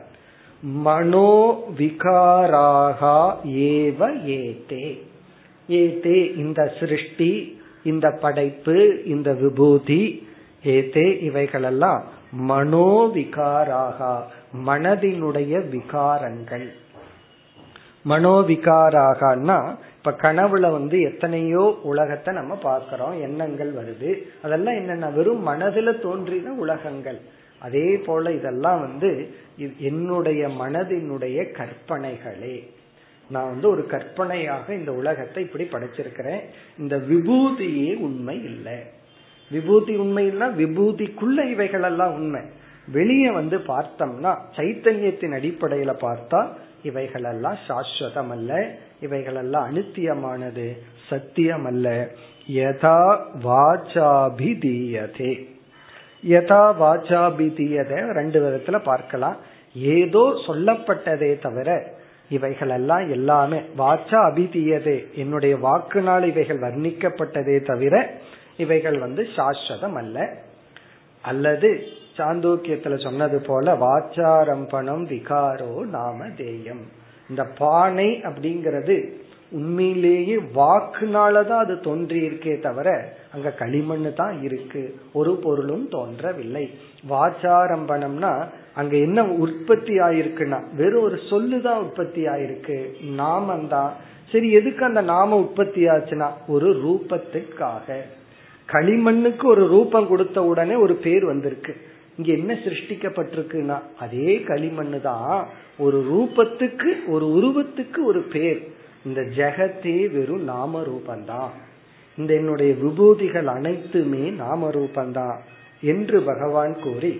மனோ 0.61 1.63
விகாராகா 1.77 3.19
ஏவ 3.45 4.23
ஏதே. 4.23 5.07
ஏதே 5.67 6.33
இந்த 6.35 6.73
சிருஷ்டி 6.79 7.61
இந்த 7.83 8.11
படைப்பு 8.11 9.03
இந்த 9.05 9.33
விபூதி 9.33 10.27
ஏதே 10.63 11.19
இவைகளெல்லாம் 11.19 12.03
மனோவிகாராகா 12.49 14.21
மனதினுடைய 14.65 15.53
விகாரங்கள். 15.75 16.69
மனோவிகாராகனா 18.05 19.75
இப்ப 20.07 20.33
கனவுல 20.33 20.71
வந்து 20.71 20.99
எத்தனையோ 20.99 21.79
உலகத்தை 21.83 22.33
நம்ம 22.33 22.55
பார்க்கிறோம். 22.55 23.21
எண்ணங்கள் 23.21 23.73
வருது. 23.73 24.23
அதெல்லாம் 24.41 24.75
என்னென்ன 24.75 25.09
வெறும் 25.09 25.47
மனதுல 25.47 26.01
தோன்றின 26.01 26.51
உலகங்கள். 26.51 27.19
அதே 27.59 27.97
போல 27.97 28.31
இதெல்லாம் 28.31 28.79
வந்து 28.79 29.35
என்னுடைய 29.77 30.47
மனதினுடைய 30.47 31.37
கற்பனைகளே. 31.57 32.67
நான் 33.29 33.49
வந்து 33.49 33.69
ஒரு 33.69 33.85
கற்பனையாக 33.85 34.73
இந்த 34.73 34.93
உலகத்தை 34.93 35.43
இப்படி 35.43 35.63
படைச்சிருக்கிறேன். 35.63 36.39
இந்த 36.77 36.97
விபூதியே 36.97 37.97
உண்மை 37.97 38.43
இல்லை. 38.43 38.77
விபூதி 39.51 39.97
உண்மைன்னா 39.97 40.47
விபூதிக்குள்ள 40.63 41.49
இவைகள் 41.51 41.83
எல்லாம் 41.83 42.13
உண்மை. 42.13 42.41
வெளியே 42.91 43.31
வந்து 43.31 43.57
பார்த்தோம்னா 43.57 44.37
சைத்தன்யத்தின் 44.55 45.37
அடிப்படையில 45.39 45.93
பார்த்தா 46.01 46.47
இவைகளெல்லாம் 46.83 47.57
சாஸ்வதம் 47.67 48.29
அல்ல. 48.29 48.77
இவைகளெல்லாம் 49.01 49.65
அனித்தியமானது 49.69 50.65
சத்தியம் 51.09 51.65
அல்ல 51.65 51.87
யதா 52.47 52.99
வாச்சாபிதீயதே. 53.43 55.31
யதா 56.23 56.63
வாச்சாபிதீயதை 56.81 57.99
ரெண்டு 58.11 58.37
விதத்துல 58.45 58.77
பார்க்கலாம். 58.83 59.37
ஏதோ 59.75 60.23
சொல்லப்பட்டதே 60.47 61.39
தவிர 61.39 61.69
இவைகளெல்லாம் 62.29 63.09
எல்லாமே 63.09 63.59
வாச்சா 63.77 64.19
அபிதீயதே 64.29 64.95
என்னுடைய 65.15 65.55
வாக்குனால் 65.55 66.25
இவைகள் 66.27 66.59
வர்ணிக்கப்பட்டதே 66.59 67.57
தவிர 67.65 67.95
இவைகள் 68.57 68.97
வந்து 68.99 69.23
சாஸ்வதம் 69.35 69.93
அல்ல 69.93 70.17
அல்லது 71.21 71.69
சாந்தோக்கியத்துல 72.17 73.03
சொன்னது 73.03 73.41
போல 73.41 73.75
வாச்சாரம்பணம் 73.75 75.03
விகாரோ 75.13 75.73
நாம 75.85 76.29
தேயம். 76.37 76.85
இந்த 77.29 77.43
பானை 77.57 78.21
அப்படிங்கிறது 78.23 79.11
உண்மையிலேயே 79.51 80.35
வாக்குனாலதான் 80.35 81.57
அது 81.57 81.79
தோன்றி 81.79 82.27
இருக்கே 82.27 82.59
தவிர 82.59 83.13
அங்க 83.33 83.49
களிமண் 83.51 84.13
தான் 84.15 84.43
இருக்கு. 84.43 84.95
ஒரு 85.13 85.35
பொருளும் 85.35 85.87
தோன்றவில்லை. 85.89 86.71
வாச்சாரம்பணம்னா 87.09 88.47
அங்க 88.75 88.95
என்ன 88.97 89.25
உற்பத்தி 89.25 89.99
ஆயிருக்குன்னா 89.99 90.75
வெறும் 90.75 91.03
ஒரு 91.03 91.15
சொல்லுதான் 91.15 91.77
உற்பத்தி 91.77 92.25
ஆயிருக்கு 92.25 92.85
நாமந்தான். 93.15 93.91
சரி 94.31 94.51
எதுக்கு 94.51 94.85
அந்த 94.85 95.01
நாம 95.01 95.35
உற்பத்தி 95.35 95.87
ஆச்சுன்னா 95.87 96.27
ஒரு 96.47 96.69
ரூபத்துக்காக. 96.69 97.97
களிமண்ணுக்கு 98.71 99.45
ஒரு 99.45 99.67
ரூபம் 99.67 100.07
கொடுத்த 100.07 100.43
உடனே 100.43 100.75
ஒரு 100.75 100.93
பேர் 100.93 101.25
வந்திருக்கு. 101.25 101.75
இங்க 102.17 102.29
என்ன 102.31 102.53
சிருஷ்டிக்கப்பட்டிருக்குன்னா 102.65 103.77
அதே 103.99 104.31
களிமண்ணு 104.47 104.99
தான் 105.01 105.47
ஒரு 105.77 105.97
ரூபத்துக்கு 106.11 106.89
ஒரு 107.07 107.25
உருவத்துக்கு 107.37 107.99
ஒரு 108.05 108.21
பேர். 108.33 108.61
இந்த 109.05 109.21
ஜெகத்தே 109.39 109.97
வெறும் 110.11 110.43
நாம 110.43 110.81
ரூபந்தான் 110.81 111.51
இந்த 112.17 112.31
என்னுடைய 112.33 112.71
விபூதிகள் 112.83 113.45
அனைத்துமே 113.45 114.23
நாம 114.43 114.69
ரூபந்தான் 114.69 115.37
என்று 115.83 116.17
பகவான் 116.21 116.73
கூறி 116.79 117.11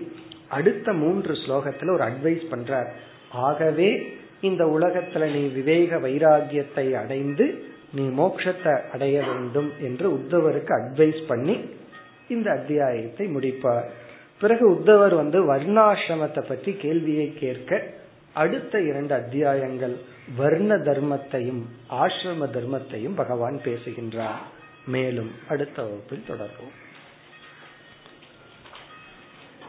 அடுத்த 0.48 0.92
மூன்று 0.92 1.32
ஸ்லோகத்துல 1.32 1.92
ஒரு 1.92 2.04
அட்வைஸ் 2.04 2.44
பண்றார். 2.52 2.88
ஆகவே 3.46 3.90
இந்த 4.40 4.64
உலகத்துல 4.76 5.24
நீ 5.34 5.42
விவேக 5.48 5.96
வைராகியத்தை 5.96 6.86
அடைந்து 6.92 7.46
நீ 7.94 8.04
மோட்சத்தை 8.20 8.74
அடைய 8.92 9.16
வேண்டும் 9.26 9.70
என்று 9.80 10.06
உத்தவருக்கு 10.18 10.72
அட்வைஸ் 10.80 11.22
பண்ணி 11.26 11.56
இந்த 12.28 12.48
அத்தியாயத்தை 12.50 13.26
முடிப்பார். 13.26 13.88
பிறகு 14.40 14.70
உத்தவர் 14.70 15.14
வந்து 15.14 15.54
வர்ணாசிரமத்தை 15.54 16.48
பற்றி 16.48 16.72
கேள்வியை 16.72 17.34
கேட்க 17.34 17.96
அடுத்த 18.34 18.80
இரண்டு 18.80 19.14
அத்தியாயங்கள் 19.14 19.96
வர்ண 20.36 20.74
தர்மத்தையும் 20.74 21.62
ஆசிரம 21.90 22.46
தர்மத்தையும் 22.46 23.14
பகவான் 23.14 23.60
பேசுகின்றார். 23.62 24.56
மேலும் 24.86 25.30
அடுத்த 25.48 25.82
வகுப்பில் 25.82 26.24
தொடர்போம் 26.28 26.76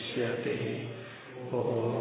मुच्यते 0.09 0.53
ओम 1.53 1.98